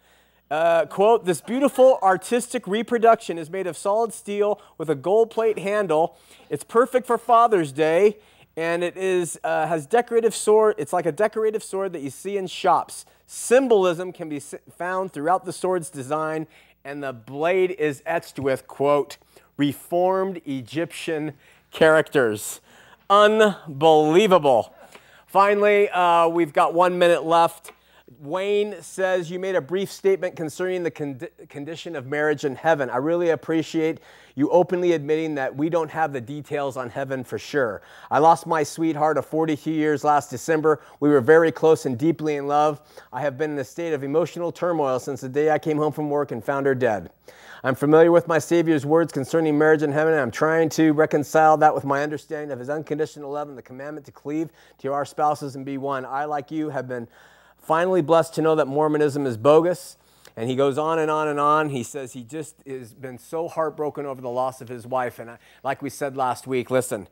Uh, 0.51 0.85
quote, 0.85 1.23
this 1.23 1.39
beautiful 1.39 1.97
artistic 2.03 2.67
reproduction 2.67 3.37
is 3.37 3.49
made 3.49 3.65
of 3.67 3.77
solid 3.77 4.11
steel 4.11 4.59
with 4.77 4.89
a 4.89 4.95
gold 4.95 5.29
plate 5.29 5.57
handle. 5.57 6.17
It's 6.49 6.65
perfect 6.65 7.07
for 7.07 7.17
Father's 7.17 7.71
Day, 7.71 8.17
and 8.57 8.83
it 8.83 8.97
is, 8.97 9.39
uh, 9.45 9.65
has 9.67 9.85
decorative 9.85 10.35
sword. 10.35 10.75
It's 10.77 10.91
like 10.91 11.05
a 11.05 11.11
decorative 11.13 11.63
sword 11.63 11.93
that 11.93 12.01
you 12.01 12.09
see 12.09 12.35
in 12.35 12.47
shops. 12.47 13.05
Symbolism 13.27 14.11
can 14.11 14.27
be 14.27 14.41
found 14.41 15.13
throughout 15.13 15.45
the 15.45 15.53
sword's 15.53 15.89
design, 15.89 16.47
and 16.83 17.01
the 17.01 17.13
blade 17.13 17.71
is 17.79 18.03
etched 18.05 18.37
with, 18.37 18.67
quote, 18.67 19.15
reformed 19.55 20.41
Egyptian 20.45 21.31
characters. 21.71 22.59
Unbelievable. 23.09 24.75
Finally, 25.27 25.87
uh, 25.91 26.27
we've 26.27 26.51
got 26.51 26.73
one 26.73 26.99
minute 26.99 27.23
left. 27.23 27.71
Wayne 28.19 28.81
says 28.81 29.31
you 29.31 29.39
made 29.39 29.55
a 29.55 29.61
brief 29.61 29.91
statement 29.91 30.35
concerning 30.35 30.83
the 30.83 30.91
con- 30.91 31.21
condition 31.47 31.95
of 31.95 32.07
marriage 32.07 32.43
in 32.43 32.55
heaven. 32.55 32.89
I 32.89 32.97
really 32.97 33.29
appreciate 33.29 33.99
you 34.35 34.49
openly 34.49 34.93
admitting 34.93 35.35
that 35.35 35.55
we 35.55 35.69
don't 35.69 35.89
have 35.91 36.11
the 36.11 36.19
details 36.19 36.77
on 36.77 36.89
heaven 36.89 37.23
for 37.23 37.39
sure. 37.39 37.81
I 38.09 38.19
lost 38.19 38.47
my 38.47 38.63
sweetheart 38.63 39.17
of 39.17 39.25
42 39.25 39.71
years 39.71 40.03
last 40.03 40.29
December. 40.29 40.81
We 40.99 41.09
were 41.09 41.21
very 41.21 41.51
close 41.51 41.85
and 41.85 41.97
deeply 41.97 42.35
in 42.35 42.47
love. 42.47 42.81
I 43.13 43.21
have 43.21 43.37
been 43.37 43.51
in 43.51 43.59
a 43.59 43.63
state 43.63 43.93
of 43.93 44.03
emotional 44.03 44.51
turmoil 44.51 44.99
since 44.99 45.21
the 45.21 45.29
day 45.29 45.51
I 45.51 45.59
came 45.59 45.77
home 45.77 45.93
from 45.93 46.09
work 46.09 46.31
and 46.31 46.43
found 46.43 46.65
her 46.65 46.75
dead. 46.75 47.11
I'm 47.63 47.75
familiar 47.75 48.11
with 48.11 48.27
my 48.27 48.39
Savior's 48.39 48.85
words 48.85 49.13
concerning 49.13 49.57
marriage 49.57 49.83
in 49.83 49.91
heaven, 49.91 50.13
and 50.13 50.21
I'm 50.21 50.31
trying 50.31 50.69
to 50.69 50.91
reconcile 50.93 51.57
that 51.57 51.75
with 51.75 51.85
my 51.85 52.01
understanding 52.01 52.51
of 52.51 52.57
his 52.59 52.69
unconditional 52.69 53.31
love 53.31 53.49
and 53.49 53.57
the 53.57 53.61
commandment 53.61 54.05
to 54.07 54.11
cleave 54.11 54.49
to 54.79 54.91
our 54.91 55.05
spouses 55.05 55.55
and 55.55 55.63
be 55.63 55.77
one. 55.77 56.03
I, 56.03 56.25
like 56.25 56.49
you, 56.49 56.69
have 56.69 56.87
been 56.87 57.07
finally 57.61 58.01
blessed 58.01 58.33
to 58.35 58.41
know 58.41 58.55
that 58.55 58.67
Mormonism 58.67 59.25
is 59.25 59.37
bogus. 59.37 59.97
And 60.37 60.49
he 60.49 60.55
goes 60.55 60.77
on 60.77 60.99
and 60.99 61.11
on 61.11 61.27
and 61.27 61.39
on. 61.39 61.69
He 61.69 61.83
says 61.83 62.13
he 62.13 62.23
just 62.23 62.55
has 62.65 62.93
been 62.93 63.17
so 63.17 63.47
heartbroken 63.47 64.05
over 64.05 64.21
the 64.21 64.29
loss 64.29 64.61
of 64.61 64.69
his 64.69 64.87
wife. 64.87 65.19
And 65.19 65.29
I, 65.29 65.37
like 65.63 65.81
we 65.81 65.89
said 65.89 66.15
last 66.15 66.47
week, 66.47 66.71
listen, 66.71 67.07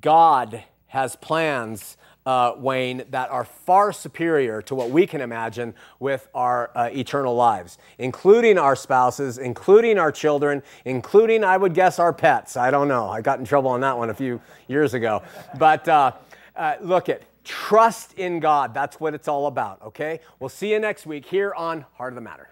God 0.00 0.62
has 0.86 1.16
plans, 1.16 1.96
uh, 2.24 2.52
Wayne, 2.56 3.04
that 3.10 3.30
are 3.30 3.44
far 3.44 3.92
superior 3.92 4.62
to 4.62 4.74
what 4.74 4.90
we 4.90 5.06
can 5.06 5.20
imagine 5.20 5.74
with 5.98 6.28
our 6.34 6.70
uh, 6.76 6.88
eternal 6.92 7.34
lives, 7.34 7.78
including 7.98 8.58
our 8.58 8.76
spouses, 8.76 9.38
including 9.38 9.98
our 9.98 10.12
children, 10.12 10.62
including, 10.84 11.42
I 11.42 11.56
would 11.56 11.74
guess, 11.74 11.98
our 11.98 12.12
pets. 12.12 12.56
I 12.56 12.70
don't 12.70 12.88
know. 12.88 13.08
I 13.08 13.22
got 13.22 13.40
in 13.40 13.44
trouble 13.44 13.70
on 13.70 13.80
that 13.80 13.98
one 13.98 14.10
a 14.10 14.14
few 14.14 14.40
years 14.68 14.94
ago. 14.94 15.22
But 15.58 15.88
uh, 15.88 16.12
uh 16.54 16.76
look 16.80 17.08
at 17.08 17.22
Trust 17.44 18.14
in 18.18 18.40
God. 18.40 18.72
That's 18.74 19.00
what 19.00 19.14
it's 19.14 19.26
all 19.28 19.46
about, 19.46 19.82
okay? 19.82 20.20
We'll 20.38 20.48
see 20.48 20.70
you 20.72 20.78
next 20.78 21.06
week 21.06 21.26
here 21.26 21.52
on 21.54 21.84
Heart 21.94 22.12
of 22.12 22.14
the 22.16 22.20
Matter. 22.20 22.50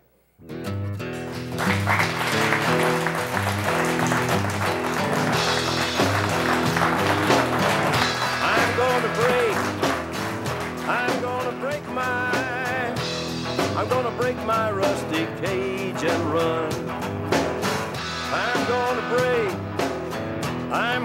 I'm 8.43 8.77
gonna 8.77 9.15
break, 9.15 9.57
I'm 10.89 11.21
gonna 11.21 11.53
break 11.61 11.87
my, 11.91 12.95
I'm 13.77 13.89
gonna 13.89 14.17
break 14.17 14.37
my 14.45 14.73
rusty 14.73 15.27
cage 15.41 16.03
and 16.03 16.33
run. 16.33 16.73
I'm 18.33 18.67
gonna 18.69 19.09
break, 19.17 19.53
I'm 20.73 21.05